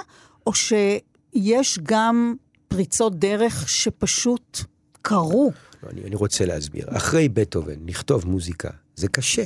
או 0.47 0.53
שיש 0.55 1.79
גם 1.83 2.35
פריצות 2.69 3.19
דרך 3.19 3.69
שפשוט 3.69 4.61
קרו? 5.03 5.53
לא, 5.83 5.91
אני, 5.91 6.01
אני 6.05 6.15
רוצה 6.15 6.45
להסביר. 6.45 6.87
אחרי 6.89 7.29
בטהובן, 7.29 7.87
לכתוב 7.87 8.27
מוזיקה, 8.27 8.71
זה 8.97 9.09
קשה. 9.09 9.45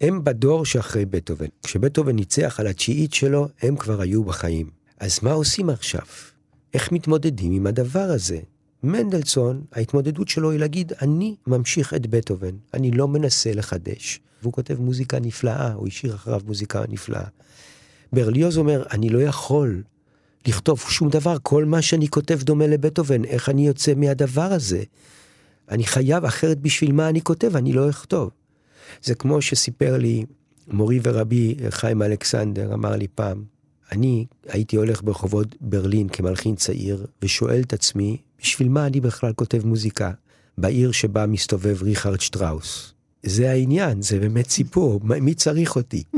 הם 0.00 0.24
בדור 0.24 0.64
שאחרי 0.64 1.04
בטהובן. 1.04 1.46
כשבטהובן 1.62 2.16
ניצח 2.16 2.60
על 2.60 2.66
התשיעית 2.66 3.14
שלו, 3.14 3.48
הם 3.62 3.76
כבר 3.76 4.00
היו 4.00 4.24
בחיים. 4.24 4.70
אז 5.00 5.18
מה 5.22 5.32
עושים 5.32 5.70
עכשיו? 5.70 6.02
איך 6.74 6.92
מתמודדים 6.92 7.52
עם 7.52 7.66
הדבר 7.66 8.10
הזה? 8.10 8.38
מנדלסון, 8.82 9.62
ההתמודדות 9.72 10.28
שלו 10.28 10.50
היא 10.50 10.60
להגיד, 10.60 10.92
אני 11.02 11.36
ממשיך 11.46 11.94
את 11.94 12.06
בטהובן, 12.06 12.56
אני 12.74 12.90
לא 12.90 13.08
מנסה 13.08 13.52
לחדש. 13.52 14.20
והוא 14.42 14.52
כותב 14.52 14.80
מוזיקה 14.80 15.20
נפלאה, 15.20 15.72
הוא 15.72 15.88
השאיר 15.88 16.14
אחריו 16.14 16.40
מוזיקה 16.46 16.84
נפלאה. 16.88 17.24
ברליוז 18.12 18.58
אומר, 18.58 18.84
אני 18.90 19.08
לא 19.08 19.18
יכול 19.18 19.82
לכתוב 20.46 20.80
שום 20.80 21.08
דבר, 21.08 21.36
כל 21.42 21.64
מה 21.64 21.82
שאני 21.82 22.08
כותב 22.08 22.38
דומה 22.42 22.66
לבטהובן, 22.66 23.24
איך 23.24 23.48
אני 23.48 23.66
יוצא 23.66 23.94
מהדבר 23.94 24.52
הזה? 24.52 24.82
אני 25.68 25.84
חייב, 25.84 26.24
אחרת 26.24 26.60
בשביל 26.60 26.92
מה 26.92 27.08
אני 27.08 27.20
כותב, 27.20 27.56
אני 27.56 27.72
לא 27.72 27.90
אכתוב. 27.90 28.30
זה 29.02 29.14
כמו 29.14 29.42
שסיפר 29.42 29.96
לי 29.96 30.24
מורי 30.68 31.00
ורבי 31.02 31.56
חיים 31.70 32.02
אלכסנדר, 32.02 32.74
אמר 32.74 32.96
לי 32.96 33.06
פעם, 33.14 33.44
אני 33.92 34.26
הייתי 34.48 34.76
הולך 34.76 35.02
ברחובות 35.02 35.56
ברלין 35.60 36.08
כמלחין 36.08 36.54
צעיר, 36.56 37.06
ושואל 37.22 37.60
את 37.60 37.72
עצמי, 37.72 38.16
בשביל 38.40 38.68
מה 38.68 38.86
אני 38.86 39.00
בכלל 39.00 39.32
כותב 39.32 39.66
מוזיקה 39.66 40.10
בעיר 40.58 40.92
שבה 40.92 41.26
מסתובב 41.26 41.82
ריכרד 41.82 42.20
שטראוס? 42.20 42.92
זה 43.22 43.50
העניין, 43.50 44.02
זה 44.02 44.18
באמת 44.18 44.50
סיפור, 44.50 45.00
מי 45.02 45.34
צריך 45.34 45.76
אותי? 45.76 46.02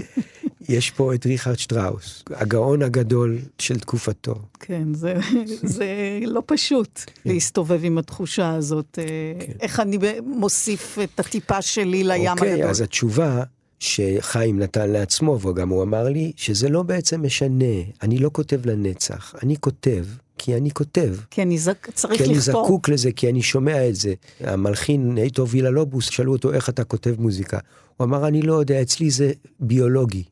יש 0.68 0.90
פה 0.90 1.14
את 1.14 1.26
ריכרד 1.26 1.58
שטראוס, 1.58 2.24
הגאון 2.30 2.82
הגדול 2.82 3.38
של 3.58 3.78
תקופתו. 3.78 4.34
כן, 4.60 4.94
זה, 4.94 5.14
זה 5.62 5.86
לא 6.26 6.42
פשוט 6.46 7.00
להסתובב 7.24 7.80
עם 7.82 7.98
התחושה 7.98 8.54
הזאת. 8.54 8.98
אה, 8.98 9.46
כן. 9.46 9.52
איך 9.60 9.80
אני 9.80 9.98
מוסיף 10.26 10.98
את 11.02 11.20
הטיפה 11.20 11.62
שלי 11.62 12.04
לים 12.04 12.30
אוקיי, 12.30 12.52
הגדול. 12.52 12.70
אז 12.70 12.80
התשובה 12.80 13.42
שחיים 13.78 14.58
נתן 14.58 14.90
לעצמו, 14.90 15.40
וגם 15.40 15.68
הוא 15.68 15.82
אמר 15.82 16.08
לי, 16.08 16.32
שזה 16.36 16.68
לא 16.68 16.82
בעצם 16.82 17.22
משנה, 17.26 17.74
אני 18.02 18.18
לא 18.18 18.30
כותב 18.32 18.66
לנצח, 18.66 19.34
אני 19.42 19.56
כותב 19.56 20.04
כי 20.42 20.56
אני 20.56 20.70
כותב. 20.70 21.14
כי 21.30 21.42
אני 21.42 21.58
זק... 21.58 21.90
צריך 21.94 22.22
כי 22.22 22.28
לכתוב. 22.28 22.44
כי 22.44 22.50
אני 22.50 22.64
זקוק 22.64 22.88
לזה, 22.88 23.12
כי 23.12 23.30
אני 23.30 23.42
שומע 23.42 23.88
את 23.88 23.94
זה. 23.94 24.14
המלחין 24.40 25.18
איתו 25.18 25.48
וילה 25.48 25.70
לובוס, 25.70 26.10
שאלו 26.10 26.32
אותו 26.32 26.52
איך 26.52 26.68
אתה 26.68 26.84
כותב 26.84 27.14
מוזיקה. 27.18 27.58
הוא 27.96 28.04
אמר, 28.04 28.28
אני 28.28 28.42
לא 28.42 28.54
יודע, 28.54 28.82
אצלי 28.82 29.10
זה 29.10 29.32
ביולוגי. 29.60 30.22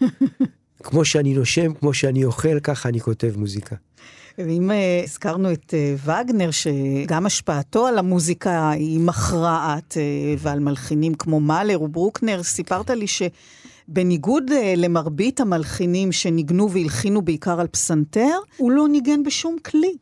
כמו 0.84 1.04
שאני 1.04 1.34
נושם, 1.34 1.74
כמו 1.74 1.94
שאני 1.94 2.24
אוכל, 2.24 2.60
ככה 2.60 2.88
אני 2.88 3.00
כותב 3.00 3.32
מוזיקה. 3.36 3.76
ואם 4.38 4.70
uh, 4.70 5.04
הזכרנו 5.04 5.52
את 5.52 5.74
uh, 5.74 6.10
וגנר, 6.10 6.50
שגם 6.50 7.26
השפעתו 7.26 7.86
על 7.86 7.98
המוזיקה 7.98 8.70
היא 8.70 9.00
מכרעת, 9.00 9.92
uh, 9.92 10.38
ועל 10.38 10.60
מלחינים 10.60 11.14
כמו 11.14 11.40
מאלר 11.40 11.82
וברוקנר, 11.82 12.42
סיפרת 12.42 12.90
לי 12.90 13.06
שבניגוד 13.06 13.32
uh, 13.96 14.52
למרבית 14.76 15.40
המלחינים 15.40 16.12
שניגנו 16.12 16.70
והלחינו 16.70 17.22
בעיקר 17.22 17.60
על 17.60 17.66
פסנתר, 17.66 18.38
הוא 18.56 18.70
לא 18.70 18.88
ניגן 18.88 19.22
בשום 19.22 19.56
כלי. 19.64 19.94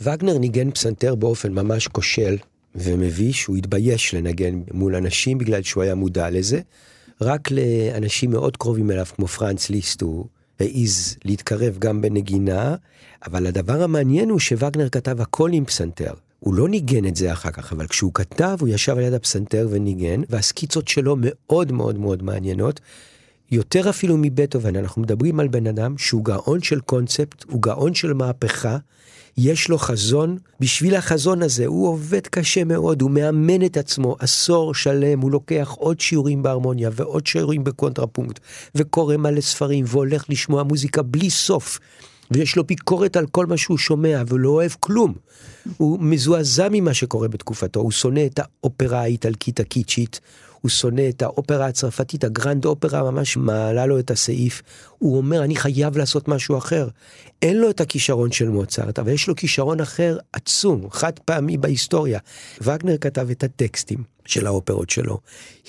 וגנר 0.00 0.38
ניגן 0.38 0.70
פסנתר 0.70 1.14
באופן 1.14 1.52
ממש 1.52 1.88
כושל 1.88 2.36
ומביש, 2.74 3.44
הוא 3.44 3.56
התבייש 3.56 4.14
לנגן 4.14 4.60
מול 4.72 4.94
אנשים 4.94 5.38
בגלל 5.38 5.62
שהוא 5.62 5.82
היה 5.82 5.94
מודע 5.94 6.30
לזה. 6.30 6.60
רק 7.20 7.48
לאנשים 7.50 8.30
מאוד 8.30 8.56
קרובים 8.56 8.90
אליו, 8.90 9.06
כמו 9.16 9.26
פרנץ 9.26 9.70
ליסט, 9.70 10.02
הוא 10.02 10.24
העז 10.60 11.16
להתקרב 11.24 11.76
גם 11.78 12.00
בנגינה, 12.00 12.76
אבל 13.26 13.46
הדבר 13.46 13.82
המעניין 13.82 14.30
הוא 14.30 14.38
שווגנר 14.38 14.88
כתב 14.88 15.20
הכל 15.20 15.50
עם 15.52 15.64
פסנתר. 15.64 16.12
הוא 16.40 16.54
לא 16.54 16.68
ניגן 16.68 17.04
את 17.04 17.16
זה 17.16 17.32
אחר 17.32 17.50
כך, 17.50 17.72
אבל 17.72 17.86
כשהוא 17.86 18.10
כתב, 18.14 18.56
הוא 18.60 18.68
ישב 18.68 18.96
על 18.96 19.02
יד 19.02 19.12
הפסנתר 19.12 19.68
וניגן, 19.70 20.20
והסקיצות 20.28 20.88
שלו 20.88 21.16
מאוד 21.20 21.72
מאוד 21.72 21.98
מאוד 21.98 22.22
מעניינות. 22.22 22.80
יותר 23.50 23.90
אפילו 23.90 24.16
מבטהובן, 24.18 24.76
אנחנו 24.76 25.02
מדברים 25.02 25.40
על 25.40 25.48
בן 25.48 25.66
אדם 25.66 25.98
שהוא 25.98 26.24
גאון 26.24 26.62
של 26.62 26.80
קונספט, 26.80 27.44
הוא 27.48 27.62
גאון 27.62 27.94
של 27.94 28.12
מהפכה, 28.12 28.78
יש 29.36 29.68
לו 29.68 29.78
חזון, 29.78 30.38
בשביל 30.60 30.94
החזון 30.94 31.42
הזה 31.42 31.66
הוא 31.66 31.88
עובד 31.88 32.26
קשה 32.26 32.64
מאוד, 32.64 33.02
הוא 33.02 33.10
מאמן 33.10 33.66
את 33.66 33.76
עצמו 33.76 34.16
עשור 34.18 34.74
שלם, 34.74 35.20
הוא 35.20 35.30
לוקח 35.30 35.74
עוד 35.78 36.00
שיעורים 36.00 36.42
בהרמוניה 36.42 36.90
ועוד 36.92 37.26
שיעורים 37.26 37.64
בקונטרפונקט, 37.64 38.40
וקורא 38.74 39.16
מלא 39.16 39.40
ספרים, 39.40 39.84
והולך 39.88 40.24
לשמוע 40.28 40.62
מוזיקה 40.62 41.02
בלי 41.02 41.30
סוף. 41.30 41.78
ויש 42.30 42.56
לו 42.56 42.64
ביקורת 42.64 43.16
על 43.16 43.26
כל 43.26 43.46
מה 43.46 43.56
שהוא 43.56 43.78
שומע, 43.78 44.22
ולא 44.28 44.48
אוהב 44.48 44.72
כלום. 44.80 45.14
הוא 45.76 45.98
מזועזע 46.00 46.68
ממה 46.70 46.94
שקורה 46.94 47.28
בתקופתו, 47.28 47.80
הוא 47.80 47.90
שונא 47.90 48.26
את 48.26 48.40
האופרה 48.42 49.00
האיטלקית 49.00 49.60
הקיצ'ית, 49.60 50.20
הוא 50.60 50.68
שונא 50.68 51.08
את 51.08 51.22
האופרה 51.22 51.66
הצרפתית, 51.66 52.24
הגרנד 52.24 52.64
אופרה 52.64 53.10
ממש 53.10 53.36
מעלה 53.36 53.86
לו 53.86 53.98
את 53.98 54.10
הסעיף. 54.10 54.62
הוא 54.98 55.16
אומר, 55.16 55.44
אני 55.44 55.56
חייב 55.56 55.96
לעשות 55.96 56.28
משהו 56.28 56.58
אחר. 56.58 56.88
אין 57.42 57.56
לו 57.58 57.70
את 57.70 57.80
הכישרון 57.80 58.32
של 58.32 58.48
מוצרט, 58.48 58.98
אבל 58.98 59.12
יש 59.12 59.28
לו 59.28 59.36
כישרון 59.36 59.80
אחר 59.80 60.18
עצום, 60.32 60.90
חד 60.90 61.18
פעמי 61.18 61.56
בהיסטוריה. 61.56 62.18
וגנר 62.60 62.96
כתב 63.00 63.30
את 63.30 63.44
הטקסטים 63.44 64.04
של 64.26 64.46
האופרות 64.46 64.90
שלו, 64.90 65.18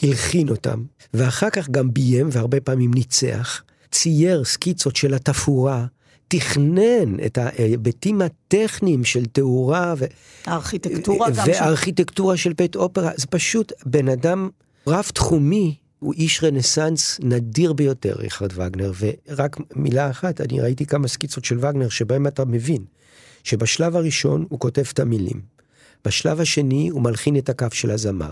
הלחין 0.03 0.49
אותם, 0.49 0.83
ואחר 1.13 1.49
כך 1.49 1.69
גם 1.69 1.93
ביים 1.93 2.29
והרבה 2.31 2.61
פעמים 2.61 2.93
ניצח, 2.93 3.63
צייר 3.91 4.43
סקיצות 4.43 4.95
של 4.95 5.13
התפאורה. 5.13 5.85
תכנן 6.27 7.19
את 7.25 7.37
ההיבטים 7.37 8.21
הטכניים 8.21 9.03
של 9.03 9.25
תאורה 9.25 9.93
ו... 9.97 10.05
הארכיטקטורה 10.45 11.29
גם. 11.29 11.43
והארכיטקטורה 11.47 12.37
של 12.37 12.53
בית 12.53 12.75
אופרה, 12.75 13.11
זה 13.15 13.27
פשוט 13.27 13.73
בן 13.85 14.09
אדם 14.09 14.49
רב 14.87 15.05
תחומי, 15.13 15.75
הוא 15.99 16.13
איש 16.13 16.43
רנסאנס 16.43 17.19
נדיר 17.23 17.73
ביותר, 17.73 18.15
ריכרד 18.19 18.51
וגנר, 18.55 18.91
ורק 18.99 19.57
מילה 19.75 20.09
אחת, 20.09 20.41
אני 20.41 20.59
ראיתי 20.59 20.85
כמה 20.85 21.07
סקיצות 21.07 21.45
של 21.45 21.57
וגנר 21.57 21.89
שבהם 21.89 22.27
אתה 22.27 22.45
מבין 22.45 22.85
שבשלב 23.43 23.95
הראשון 23.95 24.45
הוא 24.49 24.59
כותב 24.59 24.83
את 24.93 24.99
המילים, 24.99 25.41
בשלב 26.05 26.39
השני 26.39 26.89
הוא 26.89 27.01
מלחין 27.01 27.37
את 27.37 27.49
הקו 27.49 27.67
של 27.71 27.91
הזמר, 27.91 28.31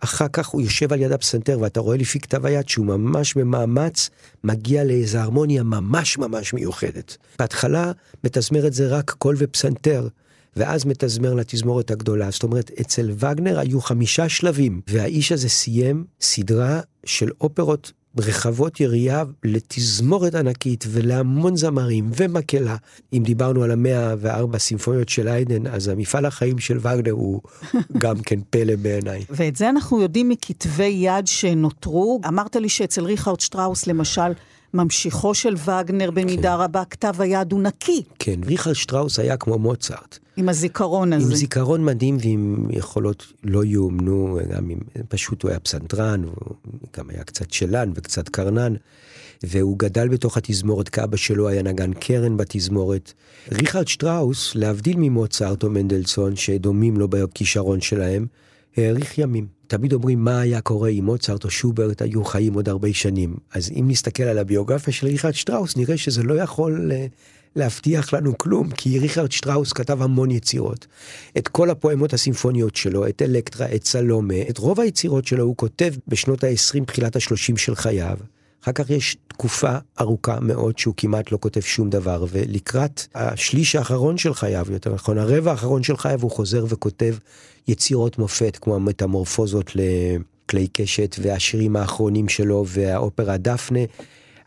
אחר 0.00 0.28
כך 0.32 0.48
הוא 0.48 0.62
יושב 0.62 0.92
על 0.92 1.00
יד 1.00 1.12
הפסנתר 1.12 1.58
ואתה 1.60 1.80
רואה 1.80 1.96
לפי 1.96 2.20
כתב 2.20 2.46
היד 2.46 2.68
שהוא 2.68 2.86
ממש 2.86 3.34
במאמץ 3.34 4.10
מגיע 4.44 4.84
לאיזו 4.84 5.18
הרמוניה 5.18 5.62
ממש 5.62 6.18
ממש 6.18 6.54
מיוחדת. 6.54 7.16
בהתחלה 7.38 7.92
מתזמר 8.24 8.66
את 8.66 8.72
זה 8.72 8.88
רק 8.88 9.10
קול 9.10 9.36
ופסנתר, 9.38 10.08
ואז 10.56 10.84
מתזמר 10.84 11.34
לתזמורת 11.34 11.90
הגדולה. 11.90 12.30
זאת 12.30 12.42
אומרת, 12.42 12.70
אצל 12.80 13.10
וגנר 13.18 13.58
היו 13.58 13.80
חמישה 13.80 14.28
שלבים, 14.28 14.80
והאיש 14.88 15.32
הזה 15.32 15.48
סיים 15.48 16.04
סדרה 16.20 16.80
של 17.04 17.30
אופרות 17.40 17.92
רחבות 18.18 18.80
יריעה 18.80 19.24
לתזמורת 19.44 20.34
ענקית 20.34 20.84
ולהמון 20.88 21.56
זמרים 21.56 22.10
ומקהלה. 22.16 22.76
אם 23.12 23.22
דיברנו 23.24 23.62
על 23.62 23.70
המאה 23.70 24.14
וארבע 24.18 24.58
סימפוניות 24.58 25.08
של 25.08 25.28
איידן, 25.28 25.66
אז 25.66 25.88
המפעל 25.88 26.26
החיים 26.26 26.58
של 26.58 26.78
וגנר 26.78 27.12
הוא 27.12 27.40
גם 28.02 28.20
כן 28.20 28.40
פלא 28.50 28.76
בעיניי. 28.76 29.24
ואת 29.30 29.56
זה 29.56 29.68
אנחנו 29.68 30.02
יודעים 30.02 30.28
מכתבי 30.28 30.84
יד 30.84 31.26
שנותרו. 31.26 32.20
אמרת 32.28 32.56
לי 32.56 32.68
שאצל 32.68 33.04
ריכרד 33.04 33.40
שטראוס 33.40 33.86
למשל, 33.86 34.32
ממשיכו 34.74 35.34
של 35.34 35.54
וגנר 35.54 36.10
במידה 36.10 36.56
כן. 36.56 36.62
רבה, 36.62 36.84
כתב 36.84 37.14
היד 37.18 37.52
הוא 37.52 37.62
נקי. 37.62 38.02
כן, 38.18 38.40
ריכרד 38.46 38.74
שטראוס 38.74 39.18
היה 39.18 39.36
כמו 39.36 39.58
מוצרט. 39.58 40.18
עם 40.36 40.48
הזיכרון 40.48 41.12
הזה. 41.12 41.30
עם 41.32 41.36
זיכרון 41.36 41.84
מדהים 41.84 42.16
ועם 42.20 42.66
יכולות 42.70 43.26
לא 43.44 43.64
יאומנו, 43.64 44.38
גם 44.50 44.70
עם, 44.70 44.78
פשוט 45.08 45.42
הוא 45.42 45.50
היה 45.50 45.60
פסנתרן, 45.60 46.22
הוא 46.24 46.56
גם 46.96 47.10
היה 47.10 47.24
קצת 47.24 47.50
שלן 47.50 47.92
וקצת 47.94 48.28
קרנן, 48.28 48.74
והוא 49.42 49.78
גדל 49.78 50.08
בתוך 50.08 50.36
התזמורת, 50.36 50.88
כאבא 50.88 51.16
שלו 51.16 51.48
היה 51.48 51.62
נגן 51.62 51.92
קרן 51.92 52.36
בתזמורת. 52.36 53.12
ריכרד 53.52 53.88
שטראוס, 53.88 54.54
להבדיל 54.54 54.96
ממוצרט 54.98 55.62
או 55.62 55.70
מנדלסון, 55.70 56.36
שדומים 56.36 56.96
לו 56.96 57.08
בכישרון 57.08 57.80
שלהם, 57.80 58.26
האריך 58.76 59.18
ימים. 59.18 59.46
תמיד 59.66 59.92
אומרים 59.92 60.24
מה 60.24 60.40
היה 60.40 60.60
קורה 60.60 60.88
אם 60.88 61.04
מוצרט 61.04 61.44
או 61.44 61.50
שוברט 61.50 62.02
היו 62.02 62.24
חיים 62.24 62.54
עוד 62.54 62.68
הרבה 62.68 62.92
שנים. 62.92 63.36
אז 63.54 63.70
אם 63.70 63.84
נסתכל 63.88 64.22
על 64.22 64.38
הביוגרפיה 64.38 64.92
של 64.92 65.06
ריכרד 65.06 65.34
שטראוס, 65.34 65.76
נראה 65.76 65.96
שזה 65.96 66.22
לא 66.22 66.34
יכול 66.34 66.92
אה, 66.92 67.06
להבטיח 67.56 68.12
לנו 68.12 68.38
כלום, 68.38 68.70
כי 68.70 68.98
ריכרד 68.98 69.32
שטראוס 69.32 69.72
כתב 69.72 70.02
המון 70.02 70.30
יצירות. 70.30 70.86
את 71.38 71.48
כל 71.48 71.70
הפואמות 71.70 72.12
הסימפוניות 72.12 72.76
שלו, 72.76 73.08
את 73.08 73.22
אלקטרה, 73.22 73.74
את 73.74 73.84
סלומה, 73.84 74.34
את 74.50 74.58
רוב 74.58 74.80
היצירות 74.80 75.26
שלו 75.26 75.44
הוא 75.44 75.56
כותב 75.56 75.94
בשנות 76.08 76.44
ה-20, 76.44 76.84
תחילת 76.84 77.16
ה-30 77.16 77.56
של 77.56 77.74
חייו. 77.74 78.16
אחר 78.62 78.72
כך 78.72 78.90
יש 78.90 79.16
תקופה 79.28 79.76
ארוכה 80.00 80.40
מאוד 80.40 80.78
שהוא 80.78 80.94
כמעט 80.96 81.32
לא 81.32 81.38
כותב 81.40 81.60
שום 81.60 81.90
דבר, 81.90 82.24
ולקראת 82.30 83.06
השליש 83.14 83.76
האחרון 83.76 84.18
של 84.18 84.34
חייו, 84.34 84.66
יותר 84.70 84.94
נכון, 84.94 85.18
הרבע 85.18 85.50
האחרון 85.50 85.82
של 85.82 85.96
חייו, 85.96 86.22
הוא 86.22 86.30
חוזר 86.30 86.64
וכותב 86.68 87.14
יצירות 87.68 88.18
מופת, 88.18 88.58
כמו 88.60 88.74
המטמורפוזות 88.74 89.70
לכלי 89.74 90.66
קשת, 90.72 91.16
והשירים 91.22 91.76
האחרונים 91.76 92.28
שלו, 92.28 92.64
והאופרה 92.68 93.36
דפנה. 93.36 93.80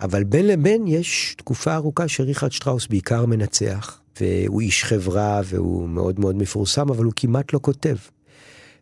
אבל 0.02 0.24
בין 0.24 0.48
לבין 0.48 0.88
יש 0.88 1.36
תקופה 1.38 1.76
ארוכה 1.76 2.08
שריכרד 2.08 2.52
שטראוס 2.52 2.88
בעיקר 2.88 3.26
מנצח, 3.26 4.00
והוא 4.22 4.62
איש 4.62 4.84
חברה 4.84 5.42
והוא 5.46 5.90
מאוד 5.90 6.20
מאוד 6.20 6.36
מפורסם, 6.36 6.90
אבל 6.90 7.04
הוא 7.04 7.14
כמעט 7.16 7.54
לא 7.54 7.60
כותב. 7.62 7.96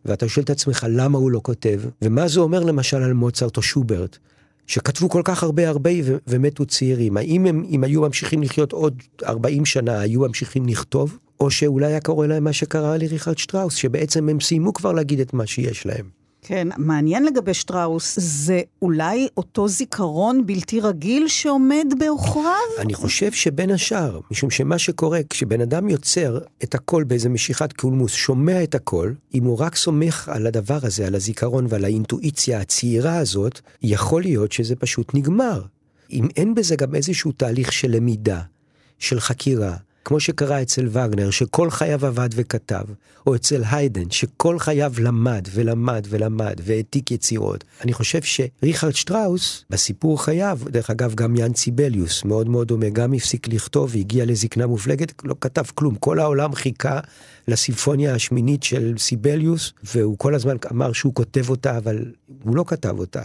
ואתה 0.04 0.28
שואל 0.28 0.44
את 0.44 0.50
עצמך 0.50 0.86
למה 0.88 1.18
הוא 1.18 1.30
לא 1.30 1.40
כותב, 1.42 1.80
ומה 2.02 2.28
זה 2.28 2.40
אומר 2.40 2.60
למשל 2.60 2.96
על 2.96 3.12
מוצרט 3.12 3.56
או 3.56 3.62
שוברט, 3.62 4.18
שכתבו 4.72 5.08
כל 5.08 5.22
כך 5.24 5.42
הרבה 5.42 5.68
הרבה 5.68 5.90
ומתו 6.26 6.66
צעירים. 6.66 7.16
האם 7.16 7.46
הם, 7.46 7.64
אם 7.68 7.84
היו 7.84 8.00
ממשיכים 8.00 8.42
לחיות 8.42 8.72
עוד 8.72 9.02
40 9.24 9.64
שנה, 9.64 10.00
היו 10.00 10.20
ממשיכים 10.20 10.66
לכתוב? 10.66 11.18
או 11.40 11.50
שאולי 11.50 11.86
היה 11.86 12.00
קורה 12.00 12.26
להם 12.26 12.44
מה 12.44 12.52
שקרה 12.52 12.96
לריכרד 12.96 13.38
שטראוס, 13.38 13.74
שבעצם 13.74 14.28
הם 14.28 14.40
סיימו 14.40 14.72
כבר 14.72 14.92
להגיד 14.92 15.20
את 15.20 15.34
מה 15.34 15.46
שיש 15.46 15.86
להם. 15.86 16.21
כן, 16.44 16.68
מעניין 16.76 17.24
לגבי 17.24 17.54
שטראוס, 17.54 18.18
זה 18.20 18.60
אולי 18.82 19.28
אותו 19.36 19.68
זיכרון 19.68 20.46
בלתי 20.46 20.80
רגיל 20.80 21.28
שעומד 21.28 21.86
בעוכריו? 21.98 22.54
אני 22.78 22.94
חושב 22.94 23.32
שבין 23.32 23.70
השאר, 23.70 24.20
משום 24.30 24.50
שמה 24.50 24.78
שקורה, 24.78 25.20
כשבן 25.30 25.60
אדם 25.60 25.88
יוצר 25.88 26.38
את 26.62 26.74
הכל 26.74 27.04
באיזה 27.04 27.28
משיכת 27.28 27.72
קולמוס, 27.72 28.12
שומע 28.12 28.62
את 28.62 28.74
הכל, 28.74 29.12
אם 29.34 29.44
הוא 29.44 29.58
רק 29.58 29.76
סומך 29.76 30.28
על 30.28 30.46
הדבר 30.46 30.78
הזה, 30.82 31.06
על 31.06 31.14
הזיכרון 31.14 31.66
ועל 31.68 31.84
האינטואיציה 31.84 32.60
הצעירה 32.60 33.16
הזאת, 33.16 33.60
יכול 33.82 34.22
להיות 34.22 34.52
שזה 34.52 34.76
פשוט 34.76 35.14
נגמר. 35.14 35.62
אם 36.10 36.28
אין 36.36 36.54
בזה 36.54 36.76
גם 36.76 36.94
איזשהו 36.94 37.32
תהליך 37.32 37.72
של 37.72 37.90
למידה, 37.90 38.40
של 38.98 39.20
חקירה, 39.20 39.76
כמו 40.04 40.20
שקרה 40.20 40.62
אצל 40.62 40.88
וגנר, 40.88 41.30
שכל 41.30 41.70
חייו 41.70 42.06
עבד 42.06 42.28
וכתב, 42.32 42.84
או 43.26 43.34
אצל 43.34 43.62
היידן, 43.70 44.10
שכל 44.10 44.58
חייו 44.58 44.92
למד 44.98 45.48
ולמד 45.52 46.06
ולמד 46.10 46.60
והעתיק 46.64 47.10
יצירות. 47.10 47.64
אני 47.84 47.92
חושב 47.92 48.20
שריכרד 48.22 48.94
שטראוס, 48.94 49.64
בסיפור 49.70 50.24
חייו, 50.24 50.58
דרך 50.64 50.90
אגב, 50.90 51.14
גם 51.14 51.36
יאן 51.36 51.52
ציבליוס, 51.52 52.24
מאוד 52.24 52.48
מאוד 52.48 52.68
דומה, 52.68 52.90
גם 52.90 53.12
הפסיק 53.12 53.48
לכתוב 53.48 53.90
והגיע 53.92 54.24
לזקנה 54.24 54.66
מופלגת, 54.66 55.12
לא 55.24 55.34
כתב 55.40 55.64
כלום. 55.74 55.94
כל 55.94 56.18
העולם 56.18 56.54
חיכה 56.54 57.00
לסימפוניה 57.48 58.14
השמינית 58.14 58.62
של 58.62 58.94
סיבליוס, 58.98 59.72
והוא 59.94 60.18
כל 60.18 60.34
הזמן 60.34 60.56
אמר 60.72 60.92
שהוא 60.92 61.14
כותב 61.14 61.50
אותה, 61.50 61.76
אבל 61.78 62.04
הוא 62.42 62.56
לא 62.56 62.64
כתב 62.66 62.98
אותה. 62.98 63.22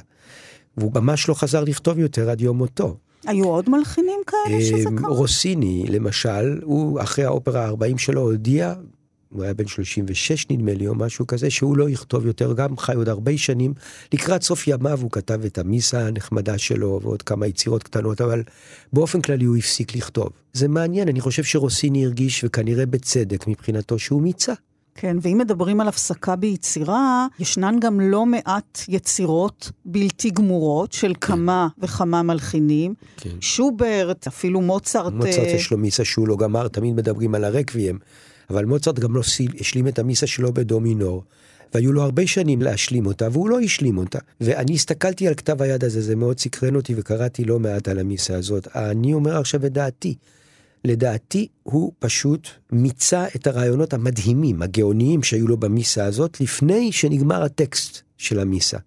והוא 0.78 0.92
ממש 0.96 1.30
לא 1.30 1.34
חזר 1.34 1.64
לכתוב 1.64 2.00
יותר 2.00 2.30
עד 2.30 2.42
יום 2.42 2.58
מותו. 2.58 2.98
היו 3.26 3.46
עוד 3.46 3.70
מלחינים 3.70 4.20
כאלה 4.28 4.62
שזה 4.62 4.90
אמ, 4.90 4.98
קרה? 4.98 5.10
רוסיני, 5.10 5.86
למשל, 5.90 6.60
הוא 6.64 7.02
אחרי 7.02 7.26
האופרה 7.26 7.66
ה-40 7.66 7.98
שלו 7.98 8.22
הודיע, 8.22 8.74
הוא 9.30 9.44
היה 9.44 9.54
בן 9.54 9.68
36 9.68 10.50
נדמה 10.50 10.74
לי, 10.74 10.88
או 10.88 10.96
משהו 10.96 11.28
כזה, 11.28 11.50
שהוא 11.50 11.78
לא 11.78 11.90
יכתוב 11.90 12.26
יותר, 12.26 12.54
גם 12.54 12.78
חי 12.78 12.94
עוד 12.94 13.10
הרבה 13.10 13.38
שנים. 13.38 13.74
לקראת 14.14 14.44
סוף 14.44 14.68
ימיו 14.68 15.00
הוא 15.02 15.12
כתב 15.12 15.46
את 15.46 15.58
המיסה 15.58 16.08
הנחמדה 16.08 16.58
שלו 16.58 17.00
ועוד 17.04 17.22
כמה 17.22 17.48
יצירות 17.48 17.84
קטנות, 17.84 18.22
אבל 18.22 18.44
באופן 18.94 19.22
כללי 19.22 19.46
הוא 19.46 19.58
הפסיק 19.58 19.96
לכתוב. 19.96 20.30
זה 20.54 20.68
מעניין, 20.68 21.08
אני 21.08 21.22
חושב 21.22 21.44
שרוסיני 21.44 22.06
הרגיש, 22.06 22.44
וכנראה 22.44 22.86
בצדק 22.86 23.48
מבחינתו, 23.48 24.00
שהוא 24.00 24.22
מיצה. 24.22 24.54
כן, 25.00 25.18
ואם 25.22 25.38
מדברים 25.38 25.82
על 25.82 25.88
הפסקה 25.88 26.36
ביצירה, 26.36 27.28
ישנן 27.40 27.76
גם 27.82 28.00
לא 28.00 28.26
מעט 28.26 28.80
יצירות 28.88 29.72
בלתי 29.86 30.30
גמורות 30.30 30.94
של 30.94 31.14
כמה 31.22 31.68
וכמה 31.80 32.24
מלחינים. 32.24 32.94
כן. 33.18 33.30
שוברט, 33.42 34.28
אפילו 34.28 34.62
מוצרט. 34.62 35.14
מוצרט 35.14 35.48
אה, 35.48 35.52
יש 35.52 35.72
לו 35.72 35.78
מיסה 35.78 36.06
שהוא 36.06 36.28
לא 36.28 36.36
גמר, 36.36 36.68
תמיד 36.68 36.94
מדברים 36.94 37.36
על 37.36 37.44
הרקוויאם, 37.44 37.98
אבל 38.50 38.66
מוצרט 38.66 39.00
גם 39.00 39.16
לא 39.16 39.22
השלים 39.60 39.88
את 39.88 40.00
המיסה 40.00 40.28
שלו 40.28 40.54
בדומינור. 40.54 41.24
והיו 41.74 41.94
לו 41.94 42.04
הרבה 42.04 42.28
שנים 42.28 42.62
להשלים 42.62 43.06
אותה, 43.06 43.28
והוא 43.32 43.50
לא 43.50 43.60
השלים 43.60 43.98
אותה. 43.98 44.20
ואני 44.42 44.74
הסתכלתי 44.74 45.28
על 45.28 45.34
כתב 45.34 45.62
היד 45.62 45.84
הזה, 45.84 46.02
זה 46.02 46.16
מאוד 46.16 46.40
סקרן 46.40 46.76
אותי, 46.76 46.94
וקראתי 46.98 47.44
לא 47.44 47.60
מעט 47.60 47.88
על 47.88 48.00
המיסה 48.00 48.36
הזאת. 48.36 48.68
אני 48.76 49.14
אומר 49.14 49.38
עכשיו 49.38 49.66
את 49.66 49.74
דעתי. 49.74 50.16
לדעתי, 50.88 51.48
הוא 51.64 51.92
פשוט 52.00 52.48
מיצה 52.72 53.26
את 53.36 53.48
הרעיונות 53.48 53.94
המדהימים, 53.94 54.62
הגאוניים 54.62 55.24
שהיו 55.24 55.48
לו 55.48 55.58
במיסה 55.58 56.06
הזאת, 56.06 56.42
לפני 56.42 56.92
שנגמר 56.92 57.44
הטקסט 57.44 58.02
של 58.18 58.40
המיסה. 58.40 58.78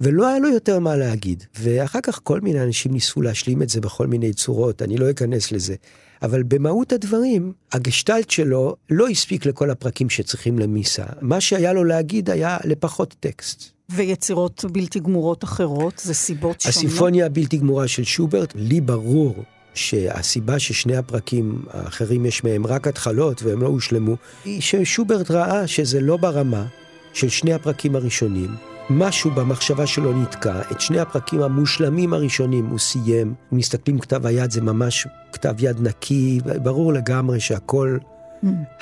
ולא 0.00 0.26
היה 0.26 0.38
לו 0.38 0.48
יותר 0.48 0.78
מה 0.78 0.96
להגיד. 0.96 1.44
ואחר 1.60 2.00
כך 2.02 2.20
כל 2.22 2.40
מיני 2.40 2.62
אנשים 2.62 2.92
ניסו 2.92 3.22
להשלים 3.22 3.62
את 3.62 3.68
זה 3.68 3.80
בכל 3.80 4.06
מיני 4.06 4.32
צורות, 4.32 4.82
אני 4.82 4.96
לא 4.96 5.10
אכנס 5.10 5.52
לזה. 5.52 5.74
אבל 6.22 6.42
במהות 6.42 6.92
הדברים, 6.92 7.52
הגשטלט 7.72 8.30
שלו 8.30 8.76
לא 8.90 9.08
הספיק 9.08 9.46
לכל 9.46 9.70
הפרקים 9.70 10.10
שצריכים 10.10 10.58
למיסה. 10.58 11.04
מה 11.20 11.40
שהיה 11.40 11.72
לו 11.72 11.84
להגיד 11.84 12.30
היה 12.30 12.58
לפחות 12.64 13.14
טקסט. 13.20 13.70
ויצירות 13.88 14.64
בלתי 14.72 15.00
גמורות 15.00 15.44
אחרות, 15.44 16.02
זה 16.04 16.14
סיבות 16.14 16.60
שונות. 16.60 16.76
הסימפוניה 16.76 17.26
הבלתי 17.26 17.56
גמורה 17.56 17.88
של 17.88 18.04
שוברט, 18.04 18.52
לי 18.54 18.80
ברור 18.80 19.44
שהסיבה 19.74 20.58
ששני 20.58 20.96
הפרקים 20.96 21.62
האחרים 21.70 22.26
יש 22.26 22.44
מהם 22.44 22.66
רק 22.66 22.86
התחלות 22.86 23.42
והם 23.42 23.62
לא 23.62 23.66
הושלמו, 23.66 24.16
היא 24.44 24.60
ששוברט 24.60 25.30
ראה 25.30 25.66
שזה 25.66 26.00
לא 26.00 26.16
ברמה 26.16 26.64
של 27.12 27.28
שני 27.28 27.54
הפרקים 27.54 27.96
הראשונים. 27.96 28.54
משהו 28.90 29.30
במחשבה 29.30 29.86
שלו 29.86 30.22
נתקע, 30.22 30.60
את 30.72 30.80
שני 30.80 31.00
הפרקים 31.00 31.42
המושלמים 31.42 32.14
הראשונים 32.14 32.66
הוא 32.66 32.78
סיים. 32.78 33.34
מסתכלים 33.52 33.98
כתב 33.98 34.26
היד 34.26 34.50
זה 34.50 34.60
ממש 34.60 35.06
כתב 35.32 35.54
יד 35.58 35.80
נקי, 35.80 36.40
ברור 36.62 36.92
לגמרי 36.92 37.40
שהכל 37.40 37.98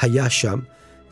היה 0.00 0.30
שם. 0.30 0.58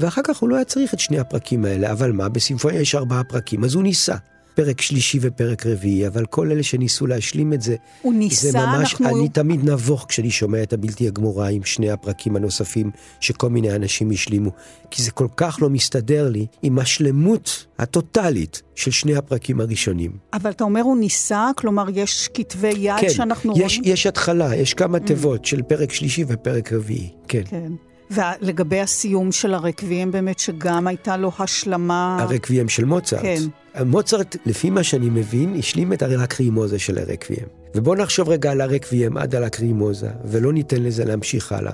ואחר 0.01 0.21
כך 0.25 0.39
הוא 0.39 0.49
לא 0.49 0.57
היה 0.57 0.65
צריך 0.65 0.95
את 0.95 1.01
שני 1.01 1.19
הפרקים 1.19 1.65
האלה, 1.65 1.93
אבל 1.93 2.13
מה, 2.13 2.29
בסימפוניה 2.29 2.81
יש 2.81 2.95
ארבעה 2.95 3.25
פרקים, 3.25 3.65
אז 3.65 3.75
הוא 3.75 3.83
ניסה. 3.83 4.17
פרק 4.65 4.81
שלישי 4.81 5.19
ופרק 5.23 5.67
רביעי, 5.67 6.07
אבל 6.07 6.27
כל 6.27 6.51
אלה 6.51 6.63
שניסו 6.63 7.07
להשלים 7.07 7.53
את 7.53 7.63
זה, 7.63 7.77
הוא 8.03 8.15
ניסה, 8.15 8.51
זה 8.51 8.59
ממש, 8.59 8.93
אנחנו... 8.93 9.19
אני 9.21 9.29
תמיד 9.29 9.71
נבוך 9.71 10.07
כשאני 10.09 10.31
שומע 10.31 10.63
את 10.63 10.73
הבלתי 10.73 11.07
הגמורה 11.07 11.49
עם 11.49 11.65
שני 11.65 11.91
הפרקים 11.91 12.37
הנוספים 12.37 12.91
שכל 13.21 13.49
מיני 13.49 13.75
אנשים 13.75 14.11
השלימו, 14.11 14.51
כי 14.91 15.03
זה 15.03 15.11
כל 15.11 15.27
כך 15.37 15.59
לא 15.63 15.71
מסתדר 15.71 16.29
לי 16.29 16.47
עם 16.63 16.79
השלמות 16.79 17.67
הטוטלית 17.79 18.63
של 18.75 18.91
שני 18.91 19.17
הפרקים 19.17 19.61
הראשונים. 19.61 20.11
אבל 20.33 20.51
אתה 20.51 20.65
אומר 20.65 20.81
הוא 20.81 20.97
ניסה, 20.97 21.51
כלומר 21.57 21.87
יש 21.95 22.29
כתבי 22.35 22.75
יד 22.79 22.97
כן, 23.01 23.11
שאנחנו 23.11 23.53
יש, 23.57 23.79
רואים? 23.79 23.93
יש 23.93 24.07
התחלה, 24.07 24.57
יש 24.57 24.75
כמה 24.75 25.01
תיבות 25.01 25.45
של 25.45 25.63
פרק 25.63 25.93
שלישי 25.93 26.25
ופרק 26.29 26.73
רביעי, 26.73 27.09
כן. 27.29 27.43
כן. 27.47 27.73
ולגבי 28.11 28.81
הסיום 28.81 29.33
של 29.33 29.55
הרקבים 29.55 30.13
באמת, 30.13 30.39
שגם 30.39 30.87
הייתה 30.87 31.17
לו 31.17 31.33
השלמה... 31.39 32.19
הרקוויאם 32.21 32.69
של 32.69 32.85
מוצרט. 32.85 33.23
כן. 33.23 33.43
מוצרט, 33.87 34.37
לפי 34.47 34.71
מה 34.71 34.83
שאני 34.83 35.11
מבין, 35.11 35.57
השלים 35.59 35.93
את 35.93 36.03
הלקרימוזה 36.03 36.79
של 36.79 36.99
הרקוויאם. 36.99 37.47
ובואו 37.75 37.97
נחשוב 37.97 38.29
רגע 38.29 38.51
על 38.53 38.61
הרקוויאם 38.61 39.17
עד 39.17 39.35
הלקרימוזה, 39.35 40.11
ולא 40.25 40.53
ניתן 40.53 40.83
לזה 40.83 41.05
להמשיך 41.05 41.53
הלאה. 41.53 41.73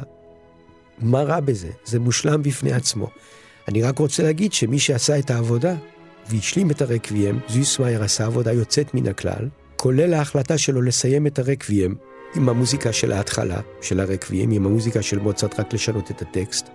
מה 0.98 1.22
רע 1.22 1.40
בזה? 1.40 1.68
זה 1.84 1.98
מושלם 1.98 2.42
בפני 2.42 2.72
עצמו. 2.72 3.06
אני 3.68 3.82
רק 3.82 3.98
רוצה 3.98 4.22
להגיד 4.22 4.52
שמי 4.52 4.78
שעשה 4.78 5.18
את 5.18 5.30
העבודה 5.30 5.74
והשלים 6.30 6.70
את 6.70 6.82
הרקוויאם, 6.82 7.38
זויסמאייר 7.48 8.02
עשה 8.02 8.26
עבודה 8.26 8.52
יוצאת 8.52 8.94
מן 8.94 9.08
הכלל, 9.08 9.48
כולל 9.76 10.14
ההחלטה 10.14 10.58
שלו 10.58 10.82
לסיים 10.82 11.26
את 11.26 11.38
הרקוויאם 11.38 11.94
עם 12.36 12.48
המוזיקה 12.48 12.92
של 12.92 13.12
ההתחלה, 13.12 13.60
של 13.80 14.00
הרקוויאם, 14.00 14.50
עם 14.50 14.66
המוזיקה 14.66 15.02
של 15.02 15.18
מוצרט, 15.18 15.60
רק 15.60 15.72
לשנות 15.72 16.10
את 16.10 16.22
הטקסט. 16.22 16.66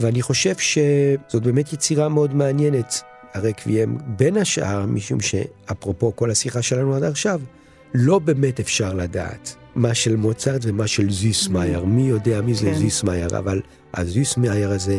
ואני 0.00 0.22
חושב 0.22 0.54
שזאת 0.58 1.42
באמת 1.42 1.72
יצירה 1.72 2.08
מאוד 2.08 2.34
מעניינת, 2.34 3.02
הרקוויאם, 3.34 3.96
בין 4.06 4.36
השאר, 4.36 4.86
משום 4.86 5.20
שאפרופו 5.20 6.16
כל 6.16 6.30
השיחה 6.30 6.62
שלנו 6.62 6.94
עד 6.94 7.02
עכשיו, 7.02 7.40
לא 7.94 8.18
באמת 8.18 8.60
אפשר 8.60 8.94
לדעת 8.94 9.56
מה 9.74 9.94
של 9.94 10.16
מוצרט 10.16 10.60
ומה 10.64 10.86
של 10.86 11.10
זיסמאייר. 11.10 11.84
מי 11.84 12.02
יודע 12.02 12.40
מי 12.40 12.54
זה 12.54 12.66
כן. 12.66 12.74
זיסמאייר, 12.74 13.38
אבל 13.38 13.60
הזיסמאייר 13.94 14.70
הזה 14.70 14.98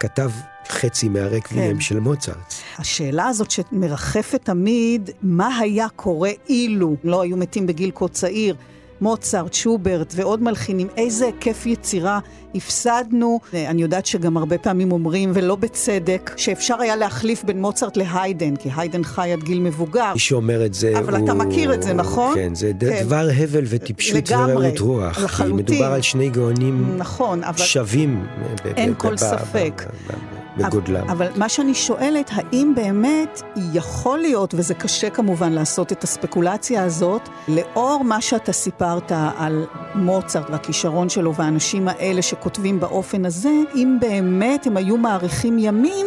כתב 0.00 0.30
חצי 0.68 1.08
מהרקוויאם 1.08 1.74
כן. 1.74 1.80
של 1.80 2.00
מוצרט. 2.00 2.54
השאלה 2.78 3.26
הזאת 3.26 3.50
שמרחפת 3.50 4.44
תמיד, 4.44 5.10
מה 5.22 5.58
היה 5.58 5.86
קורה 5.96 6.30
אילו 6.48 6.96
לא 7.04 7.22
היו 7.22 7.36
מתים 7.36 7.66
בגיל 7.66 7.90
כה 7.94 8.08
צעיר? 8.08 8.56
מוצרט, 9.00 9.52
שוברט 9.54 10.12
ועוד 10.16 10.42
מלחינים, 10.42 10.88
איזה 10.96 11.26
היקף 11.26 11.66
יצירה 11.66 12.18
הפסדנו. 12.54 13.40
אני 13.54 13.82
יודעת 13.82 14.06
שגם 14.06 14.36
הרבה 14.36 14.58
פעמים 14.58 14.92
אומרים, 14.92 15.30
ולא 15.34 15.56
בצדק, 15.56 16.30
שאפשר 16.36 16.80
היה 16.80 16.96
להחליף 16.96 17.44
בין 17.44 17.60
מוצרט 17.60 17.96
להיידן, 17.96 18.56
כי 18.56 18.68
היידן 18.76 19.04
חי 19.04 19.32
עד 19.32 19.42
גיל 19.42 19.60
מבוגר. 19.60 20.12
מי 20.12 20.18
שאומר 20.18 20.66
את 20.66 20.74
זה 20.74 20.98
אבל 20.98 21.16
הוא... 21.16 21.24
אתה 21.24 21.34
מכיר 21.34 21.74
את 21.74 21.82
זה, 21.82 21.92
נכון? 21.92 22.34
כן, 22.34 22.54
זה 22.54 22.72
כן. 22.80 23.02
דבר 23.04 23.28
הבל 23.38 23.64
וטיפשות 23.68 24.30
לגמרי, 24.30 24.54
ורעות 24.56 24.78
רוח. 24.78 25.18
לחלוטין. 25.24 25.56
כי 25.66 25.72
מדובר 25.72 25.92
על 25.92 26.02
שני 26.02 26.30
גאונים 26.30 26.94
נכון, 26.98 27.44
אבל 27.44 27.58
שווים. 27.58 28.24
ב- 28.24 28.68
ב- 28.68 28.72
אין 28.76 28.92
ב- 28.92 28.96
כל 28.96 29.14
ב- 29.14 29.16
ספק. 29.16 29.82
ב- 29.86 30.12
ב- 30.12 30.45
בגודלם. 30.56 31.10
אבל, 31.10 31.28
מה 31.36 31.48
שאני 31.48 31.74
שואלת, 31.74 32.30
האם 32.32 32.72
באמת 32.76 33.42
יכול 33.72 34.18
להיות, 34.18 34.54
וזה 34.56 34.74
קשה 34.74 35.10
כמובן 35.10 35.52
לעשות 35.52 35.92
את 35.92 36.04
הספקולציה 36.04 36.84
הזאת, 36.84 37.28
לאור 37.48 38.02
מה 38.04 38.20
שאתה 38.20 38.52
סיפרת 38.52 39.12
על 39.36 39.66
מוצרט 39.94 40.50
והכישרון 40.50 41.08
שלו 41.08 41.34
והאנשים 41.34 41.88
האלה 41.88 42.22
שכותבים 42.22 42.80
באופן 42.80 43.24
הזה, 43.24 43.52
אם 43.74 43.98
באמת 44.00 44.66
הם 44.66 44.76
היו 44.76 44.96
מאריכים 44.96 45.58
ימים, 45.58 46.06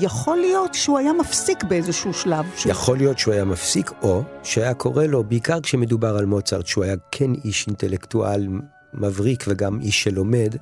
יכול 0.00 0.36
להיות 0.36 0.74
שהוא 0.74 0.98
היה 0.98 1.12
מפסיק 1.12 1.64
באיזשהו 1.64 2.14
שלב. 2.14 2.44
יכול 2.66 2.96
להיות 2.96 3.18
שהוא 3.18 3.34
היה 3.34 3.44
מפסיק, 3.44 3.90
או 4.02 4.22
שהיה 4.42 4.74
קורה 4.74 5.06
לו, 5.06 5.24
בעיקר 5.24 5.60
כשמדובר 5.60 6.16
על 6.16 6.24
מוצרט, 6.24 6.66
שהוא 6.66 6.84
היה 6.84 6.94
כן 7.10 7.30
איש 7.44 7.66
אינטלקטואל 7.66 8.48
מבריק 8.94 9.44
וגם 9.48 9.80
איש 9.80 10.02
שלומד, 10.02 10.56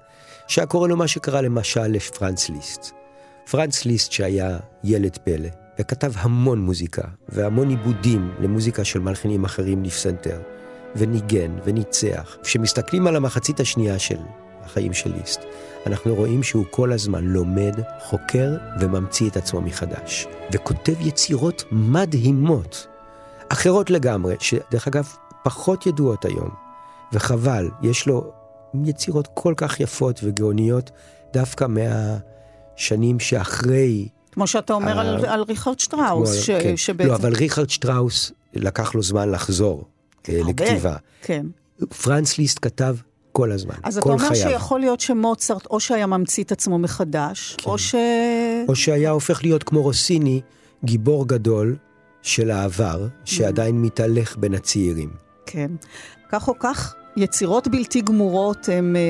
שהיה 0.46 0.66
קורה 0.66 0.88
לו 0.88 0.96
מה 0.96 1.08
שקרה 1.08 1.40
למשל 1.42 1.86
לפרנץ 1.86 2.48
ליסט. 2.48 2.99
פרנץ 3.50 3.84
ליסט 3.84 4.12
שהיה 4.12 4.58
ילד 4.84 5.18
פלא, 5.24 5.48
וכתב 5.78 6.12
המון 6.16 6.60
מוזיקה, 6.60 7.02
והמון 7.28 7.68
עיבודים 7.68 8.30
למוזיקה 8.40 8.84
של 8.84 9.00
מלחינים 9.00 9.44
אחרים 9.44 9.82
לפסנתר, 9.82 10.40
וניגן, 10.96 11.58
וניצח. 11.64 12.36
כשמסתכלים 12.42 13.06
על 13.06 13.16
המחצית 13.16 13.60
השנייה 13.60 13.98
של 13.98 14.18
החיים 14.62 14.92
של 14.92 15.12
ליסט, 15.12 15.40
אנחנו 15.86 16.14
רואים 16.14 16.42
שהוא 16.42 16.64
כל 16.70 16.92
הזמן 16.92 17.24
לומד, 17.24 17.74
חוקר 18.00 18.56
וממציא 18.80 19.30
את 19.30 19.36
עצמו 19.36 19.60
מחדש. 19.60 20.26
וכותב 20.52 21.00
יצירות 21.00 21.64
מדהימות, 21.72 22.86
אחרות 23.48 23.90
לגמרי, 23.90 24.36
שדרך 24.40 24.88
אגב 24.88 25.08
פחות 25.44 25.86
ידועות 25.86 26.24
היום. 26.24 26.50
וחבל, 27.12 27.70
יש 27.82 28.06
לו 28.06 28.32
יצירות 28.84 29.28
כל 29.34 29.54
כך 29.56 29.80
יפות 29.80 30.20
וגאוניות 30.22 30.90
דווקא 31.32 31.66
מהשנים 32.80 33.20
שאחרי... 33.20 34.08
כמו 34.32 34.46
שאתה 34.46 34.72
אומר 34.72 34.98
ה... 34.98 35.00
על, 35.00 35.26
על 35.26 35.42
ריכרד 35.42 35.80
שטראוס, 35.80 36.34
ש... 36.34 36.50
כן. 36.50 36.76
שבעצם... 36.76 37.10
לא, 37.10 37.16
אבל 37.16 37.34
ריכרד 37.34 37.70
שטראוס 37.70 38.32
לקח 38.54 38.94
לו 38.94 39.02
זמן 39.02 39.30
לחזור 39.30 39.84
אה, 40.28 40.38
הרבה, 40.38 40.50
לכתיבה. 40.50 40.96
כן. 41.22 41.46
פרנס 42.02 42.38
ליסט 42.38 42.58
כתב 42.62 42.96
כל 43.32 43.52
הזמן, 43.52 43.74
כל 43.74 43.80
חייו. 43.80 43.88
אז 43.88 43.98
אתה 43.98 44.08
אומר 44.08 44.28
חייו. 44.28 44.50
שיכול 44.50 44.80
להיות 44.80 45.00
שמוצרט, 45.00 45.66
או 45.66 45.80
שהיה 45.80 46.06
ממציא 46.06 46.44
את 46.44 46.52
עצמו 46.52 46.78
מחדש, 46.78 47.56
כן. 47.58 47.70
או 47.70 47.78
ש... 47.78 47.94
או 48.68 48.76
שהיה 48.76 49.10
הופך 49.10 49.42
להיות 49.42 49.62
כמו 49.62 49.82
רוסיני, 49.82 50.40
גיבור 50.84 51.28
גדול 51.28 51.76
של 52.22 52.50
העבר, 52.50 53.06
שעדיין 53.24 53.74
mm. 53.74 53.86
מתהלך 53.86 54.36
בין 54.36 54.54
הצעירים. 54.54 55.10
כן. 55.46 55.70
כך 56.32 56.48
או 56.48 56.54
כך, 56.58 56.94
יצירות 57.20 57.68
בלתי 57.68 58.00
גמורות 58.00 58.68
הן 58.68 58.96
אה, 58.96 59.00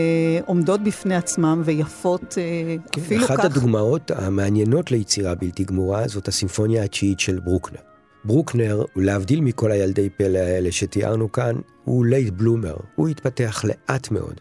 עומדות 0.47 0.83
בפני 0.83 1.17
עצמן 1.17 1.63
ויפות 1.65 2.39
אה, 2.39 2.77
כן, 2.93 3.01
אפילו 3.01 3.25
אחת 3.25 3.37
כך. 3.37 3.41
אחת 3.41 3.45
הדוגמאות 3.45 4.11
המעניינות 4.11 4.91
ליצירה 4.91 5.35
בלתי 5.35 5.65
גמורה 5.65 6.09
זאת 6.09 6.29
הסימפוניה 6.29 6.85
התשיעית 6.85 7.21
של 7.21 7.41
ברוקנר. 7.41 7.81
ברוקנר, 8.25 8.85
להבדיל 8.97 9.41
מכל 9.41 9.73
הילדי 9.73 10.11
פלא 10.11 10.39
האלה 10.39 10.73
שתיארנו 10.73 11.33
כאן, 11.33 11.57
הוא 11.85 12.07
late 12.07 12.35
bloomer, 12.35 12.76
הוא 12.95 13.09
התפתח 13.09 13.65
לאט 13.65 14.11
מאוד. 14.11 14.41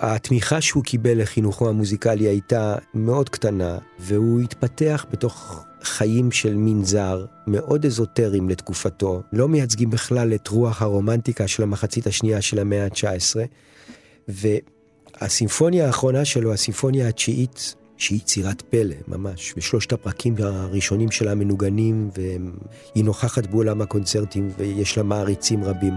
התמיכה 0.00 0.60
שהוא 0.60 0.84
קיבל 0.84 1.22
לחינוכו 1.22 1.68
המוזיקלי 1.68 2.24
הייתה 2.24 2.74
מאוד 2.94 3.28
קטנה, 3.28 3.78
והוא 3.98 4.40
התפתח 4.40 5.06
בתוך 5.10 5.64
חיים 5.82 6.32
של 6.32 6.54
מנזר, 6.56 7.24
מאוד 7.46 7.86
אזוטריים 7.86 8.48
לתקופתו, 8.48 9.22
לא 9.32 9.48
מייצגים 9.48 9.90
בכלל 9.90 10.34
את 10.34 10.48
רוח 10.48 10.82
הרומנטיקה 10.82 11.48
של 11.48 11.62
המחצית 11.62 12.06
השנייה 12.06 12.42
של 12.42 12.58
המאה 12.58 12.84
ה-19, 12.84 13.36
והסימפוניה 15.20 15.86
האחרונה 15.86 16.24
שלו, 16.24 16.52
הסימפוניה 16.52 17.08
התשיעית, 17.08 17.74
שהיא 17.96 18.18
יצירת 18.18 18.62
פלא, 18.62 18.94
ממש, 19.08 19.54
ושלושת 19.56 19.92
הפרקים 19.92 20.34
הראשונים 20.38 21.10
שלה 21.10 21.34
מנוגנים, 21.34 22.10
והיא 22.16 23.04
נוכחת 23.04 23.46
בעולם 23.46 23.82
הקונצרטים, 23.82 24.50
ויש 24.58 24.96
לה 24.96 25.02
מעריצים 25.02 25.64
רבים. 25.64 25.94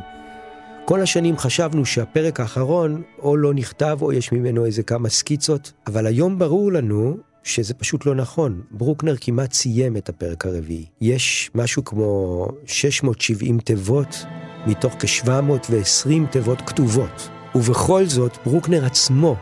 כל 0.86 1.02
השנים 1.02 1.38
חשבנו 1.38 1.86
שהפרק 1.86 2.40
האחרון 2.40 3.02
או 3.20 3.38
לא 3.38 3.54
נכתב 3.54 3.98
או 4.02 4.14
יש 4.14 4.32
ממנו 4.32 4.66
איזה 4.66 4.84
כמה 4.84 5.10
סקיצות, 5.10 5.72
אבל 5.88 6.06
היום 6.08 6.40
ברור 6.40 6.72
לנו 6.72 7.18
שזה 7.44 7.74
פשוט 7.74 8.06
לא 8.06 8.16
נכון. 8.16 8.62
ברוקנר 8.72 9.16
כמעט 9.22 9.54
סיים 9.54 9.98
את 9.98 10.10
הפרק 10.10 10.46
הרביעי. 10.46 10.86
יש 11.02 11.52
משהו 11.56 11.84
כמו 11.84 12.48
670 12.66 13.60
תיבות 13.60 14.26
מתוך 14.68 14.96
כ-720 15.00 16.10
תיבות 16.32 16.62
כתובות. 16.62 17.30
ובכל 17.56 18.06
זאת, 18.06 18.38
ברוקנר 18.46 18.86
עצמו 18.86 19.36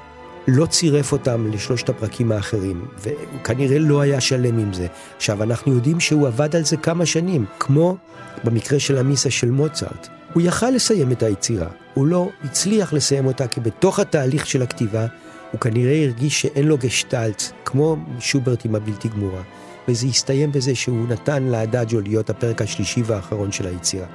לא 0.48 0.66
צירף 0.66 1.12
אותם 1.12 1.52
לשלושת 1.52 1.90
הפרקים 1.90 2.32
האחרים, 2.32 2.86
וכנראה 3.00 3.80
לא 3.80 4.02
היה 4.02 4.22
שלם 4.22 4.60
עם 4.60 4.74
זה. 4.74 4.88
עכשיו, 5.16 5.44
אנחנו 5.44 5.74
יודעים 5.74 6.00
שהוא 6.00 6.28
עבד 6.28 6.56
על 6.56 6.66
זה 6.66 6.78
כמה 6.78 7.06
שנים, 7.06 7.46
כמו 7.60 7.98
במקרה 8.44 8.80
של 8.80 8.98
המיסה 8.98 9.30
של 9.30 9.52
מוצרט. 9.52 10.21
הוא 10.34 10.42
יכל 10.42 10.70
לסיים 10.70 11.12
את 11.12 11.24
היצירה, 11.24 11.68
הוא 11.94 12.08
לא 12.08 12.30
הצליח 12.44 12.94
לסיים 12.94 13.26
אותה, 13.26 13.48
כי 13.48 13.60
בתוך 13.60 14.00
התהליך 14.00 14.46
של 14.46 14.62
הכתיבה 14.62 15.06
הוא 15.52 15.60
כנראה 15.60 16.04
הרגיש 16.04 16.42
שאין 16.42 16.68
לו 16.68 16.78
גשטלט, 16.78 17.44
כמו 17.66 17.98
שוברט 18.20 18.66
עם 18.66 18.76
הבלתי 18.76 19.10
גמורה. 19.10 19.42
וזה 19.88 20.08
הסתיים 20.08 20.52
בזה 20.52 20.76
שהוא 20.76 21.08
נתן 21.08 21.44
לאדאג'ו 21.44 22.02
להיות 22.02 22.30
הפרק 22.30 22.62
השלישי 22.62 23.02
והאחרון 23.06 23.52
של 23.52 23.68
היצירה. 23.68 24.08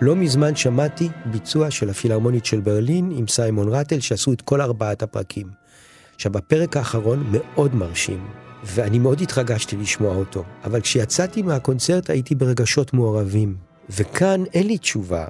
לא 0.00 0.16
מזמן 0.16 0.56
שמעתי 0.56 1.08
ביצוע 1.24 1.70
של 1.70 1.90
הפילהרמונית 1.90 2.44
של 2.44 2.60
ברלין 2.60 3.12
עם 3.16 3.28
סיימון 3.28 3.68
רטל 3.68 4.00
שעשו 4.00 4.32
את 4.32 4.40
כל 4.40 4.60
ארבעת 4.60 5.02
הפרקים. 5.02 5.46
עכשיו, 6.14 6.38
הפרק 6.38 6.76
האחרון 6.76 7.24
מאוד 7.30 7.74
מרשים, 7.74 8.26
ואני 8.64 8.98
מאוד 8.98 9.20
התרגשתי 9.20 9.76
לשמוע 9.76 10.16
אותו, 10.16 10.44
אבל 10.64 10.80
כשיצאתי 10.80 11.42
מהקונצרט 11.42 12.10
הייתי 12.10 12.34
ברגשות 12.34 12.94
מעורבים. 12.94 13.56
וכאן 13.90 14.44
אין 14.54 14.66
לי 14.66 14.78
תשובה, 14.78 15.24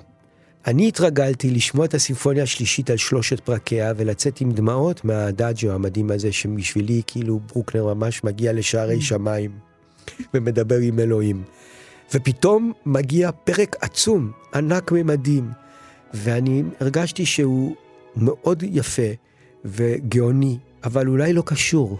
אני 0.66 0.88
התרגלתי 0.88 1.50
לשמוע 1.50 1.84
את 1.84 1.94
הסימפוניה 1.94 2.42
השלישית 2.42 2.90
על 2.90 2.96
שלושת 2.96 3.40
פרקיה 3.40 3.92
ולצאת 3.96 4.40
עם 4.40 4.52
דמעות 4.52 5.04
מהדאג'ו 5.04 5.72
המדהים 5.72 6.10
הזה 6.10 6.32
שבשבילי 6.32 7.02
כאילו 7.06 7.40
ברוקנר 7.52 7.94
ממש 7.94 8.24
מגיע 8.24 8.52
לשערי 8.52 8.98
mm. 8.98 9.02
שמיים 9.02 9.50
ומדבר 10.34 10.76
עם 10.76 10.98
אלוהים. 10.98 11.42
ופתאום 12.14 12.72
מגיע 12.86 13.30
פרק 13.32 13.76
עצום, 13.80 14.30
ענק 14.54 14.92
ממדים, 14.92 15.50
ואני 16.14 16.62
הרגשתי 16.80 17.26
שהוא 17.26 17.76
מאוד 18.16 18.62
יפה 18.62 19.12
וגאוני, 19.64 20.58
אבל 20.84 21.08
אולי 21.08 21.32
לא 21.32 21.42
קשור. 21.46 21.98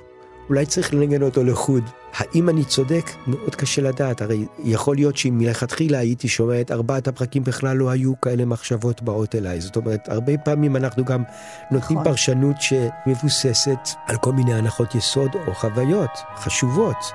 אולי 0.53 0.67
צריך 0.67 0.95
לנגן 0.95 1.23
אותו 1.23 1.45
לחוד. 1.45 1.85
האם 2.15 2.49
אני 2.49 2.65
צודק? 2.65 3.11
מאוד 3.27 3.55
קשה 3.55 3.83
לדעת, 3.83 4.23
הרי 4.23 4.47
יכול 4.65 4.97
להיות 4.97 5.17
שאם 5.17 5.39
מלכתחילה 5.39 5.99
הייתי 5.99 6.29
שומע 6.29 6.61
את 6.61 6.71
ארבעת 6.71 7.09
הפרקים 7.09 7.45
בכלל 7.45 7.77
לא 7.77 7.91
היו 7.91 8.21
כאלה 8.21 8.45
מחשבות 8.45 9.03
באות 9.03 9.35
אליי. 9.35 9.61
זאת 9.61 9.77
אומרת, 9.77 10.09
הרבה 10.09 10.39
פעמים 10.39 10.77
אנחנו 10.77 11.05
גם 11.05 11.23
נותנים 11.71 11.99
נכון. 11.99 12.13
פרשנות 12.13 12.57
שמבוססת 12.61 13.89
על 14.07 14.17
כל 14.17 14.33
מיני 14.33 14.55
הנחות 14.55 14.95
יסוד 14.95 15.31
או 15.47 15.55
חוויות 15.55 16.11
חשובות, 16.37 17.13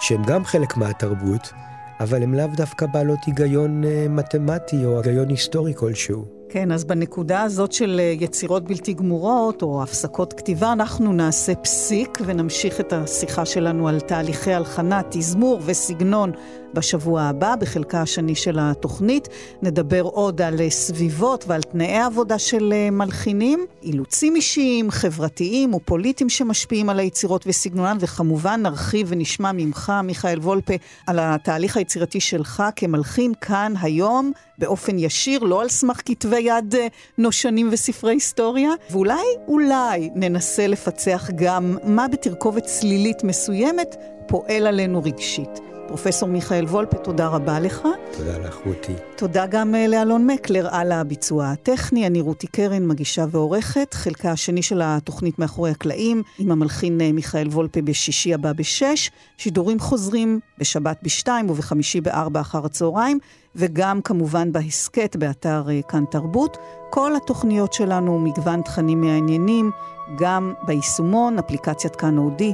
שהן 0.00 0.22
גם 0.26 0.44
חלק 0.44 0.76
מהתרבות, 0.76 1.52
אבל 2.00 2.22
הן 2.22 2.34
לאו 2.34 2.46
דווקא 2.56 2.86
בעלות 2.86 3.18
היגיון 3.26 3.84
אה, 3.84 4.06
מתמטי 4.08 4.84
או 4.84 4.96
היגיון 4.96 5.28
היסטורי 5.28 5.72
כלשהו. 5.76 6.37
כן, 6.50 6.72
אז 6.72 6.84
בנקודה 6.84 7.42
הזאת 7.42 7.72
של 7.72 8.00
אה, 8.00 8.14
יצירות 8.20 8.64
בלתי 8.64 8.92
גמורות 8.92 9.62
או 9.62 9.82
הפסקות 9.82 10.32
כתיבה, 10.32 10.72
אנחנו 10.72 11.12
נעשה 11.12 11.54
פסיק 11.54 12.18
ונמשיך 12.26 12.80
את 12.80 12.92
השיחה 12.92 13.44
שלנו 13.44 13.88
על 13.88 14.00
תהליכי 14.00 14.52
הלחנה, 14.52 15.00
תזמור 15.10 15.60
וסגנון 15.64 16.32
בשבוע 16.74 17.22
הבא, 17.22 17.54
בחלקה 17.56 18.02
השני 18.02 18.34
של 18.34 18.58
התוכנית. 18.60 19.28
נדבר 19.62 20.02
עוד 20.02 20.42
על 20.42 20.60
אה, 20.60 20.70
סביבות 20.70 21.44
ועל 21.48 21.62
תנאי 21.62 21.98
עבודה 21.98 22.38
של 22.38 22.72
אה, 22.72 22.90
מלחינים, 22.90 23.66
אילוצים 23.82 24.36
אישיים, 24.36 24.90
חברתיים 24.90 25.74
ופוליטיים 25.74 26.30
שמשפיעים 26.30 26.88
על 26.88 26.98
היצירות 26.98 27.44
וסגנונן, 27.46 27.96
וכמובן 28.00 28.62
נרחיב 28.62 29.06
ונשמע 29.10 29.52
ממך, 29.52 29.92
מיכאל 30.04 30.38
וולפה, 30.38 30.74
על 31.06 31.18
התהליך 31.22 31.76
היצירתי 31.76 32.20
שלך 32.20 32.62
כמלחין 32.76 33.32
כאן 33.40 33.72
היום. 33.80 34.32
באופן 34.58 34.98
ישיר, 34.98 35.42
לא 35.42 35.62
על 35.62 35.68
סמך 35.68 36.00
כתבי 36.04 36.40
יד 36.40 36.74
אה, 36.74 36.86
נושנים 37.18 37.68
וספרי 37.72 38.12
היסטוריה, 38.12 38.70
ואולי, 38.90 39.24
אולי 39.48 40.10
ננסה 40.14 40.66
לפצח 40.66 41.30
גם 41.34 41.76
מה 41.84 42.08
בתרכובת 42.08 42.64
צלילית 42.64 43.24
מסוימת 43.24 43.96
פועל 44.26 44.66
עלינו 44.66 45.02
רגשית. 45.02 45.77
פרופסור 45.88 46.28
מיכאל 46.28 46.64
וולפה, 46.64 46.96
תודה 46.96 47.28
רבה 47.28 47.60
לך. 47.60 47.88
תודה 48.16 48.38
לך, 48.38 48.58
רותי. 48.66 48.92
תודה 49.16 49.46
גם 49.46 49.74
אה, 49.74 49.86
לאלון 49.86 50.26
מקלר 50.26 50.68
על 50.70 50.92
הביצוע 50.92 51.50
הטכני. 51.50 52.06
אני 52.06 52.20
רותי 52.20 52.46
קרן, 52.46 52.86
מגישה 52.86 53.24
ועורכת. 53.30 53.94
חלקה 53.94 54.30
השני 54.30 54.62
של 54.62 54.80
התוכנית 54.84 55.38
מאחורי 55.38 55.70
הקלעים, 55.70 56.22
עם 56.38 56.50
המלחין 56.50 57.00
אה, 57.00 57.12
מיכאל 57.12 57.48
וולפה 57.48 57.82
בשישי 57.82 58.34
הבא 58.34 58.52
בשש. 58.52 59.10
שידורים 59.36 59.80
חוזרים 59.80 60.40
בשבת 60.58 60.98
בשתיים 61.02 61.50
ובחמישי 61.50 62.00
בארבע 62.00 62.40
אחר 62.40 62.64
הצהריים, 62.64 63.18
וגם 63.56 64.02
כמובן 64.02 64.52
בהסכת 64.52 65.16
באתר 65.16 65.62
אה, 65.68 65.80
כאן 65.88 66.04
תרבות. 66.10 66.56
כל 66.90 67.16
התוכניות 67.16 67.72
שלנו, 67.72 68.18
מגוון 68.18 68.62
תכנים 68.62 69.00
מעניינים, 69.00 69.70
גם 70.18 70.52
ביישומון, 70.66 71.38
אפליקציית 71.38 71.96
כאן 71.96 72.18
אודי. 72.18 72.52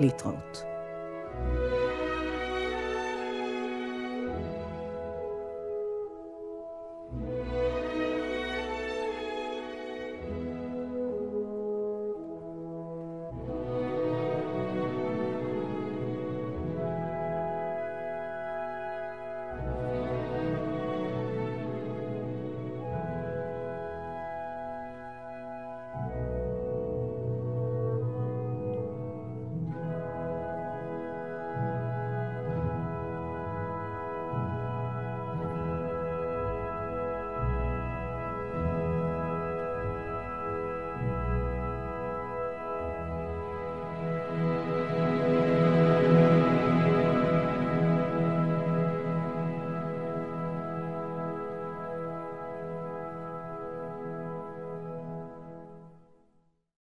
להתראות. 0.00 0.65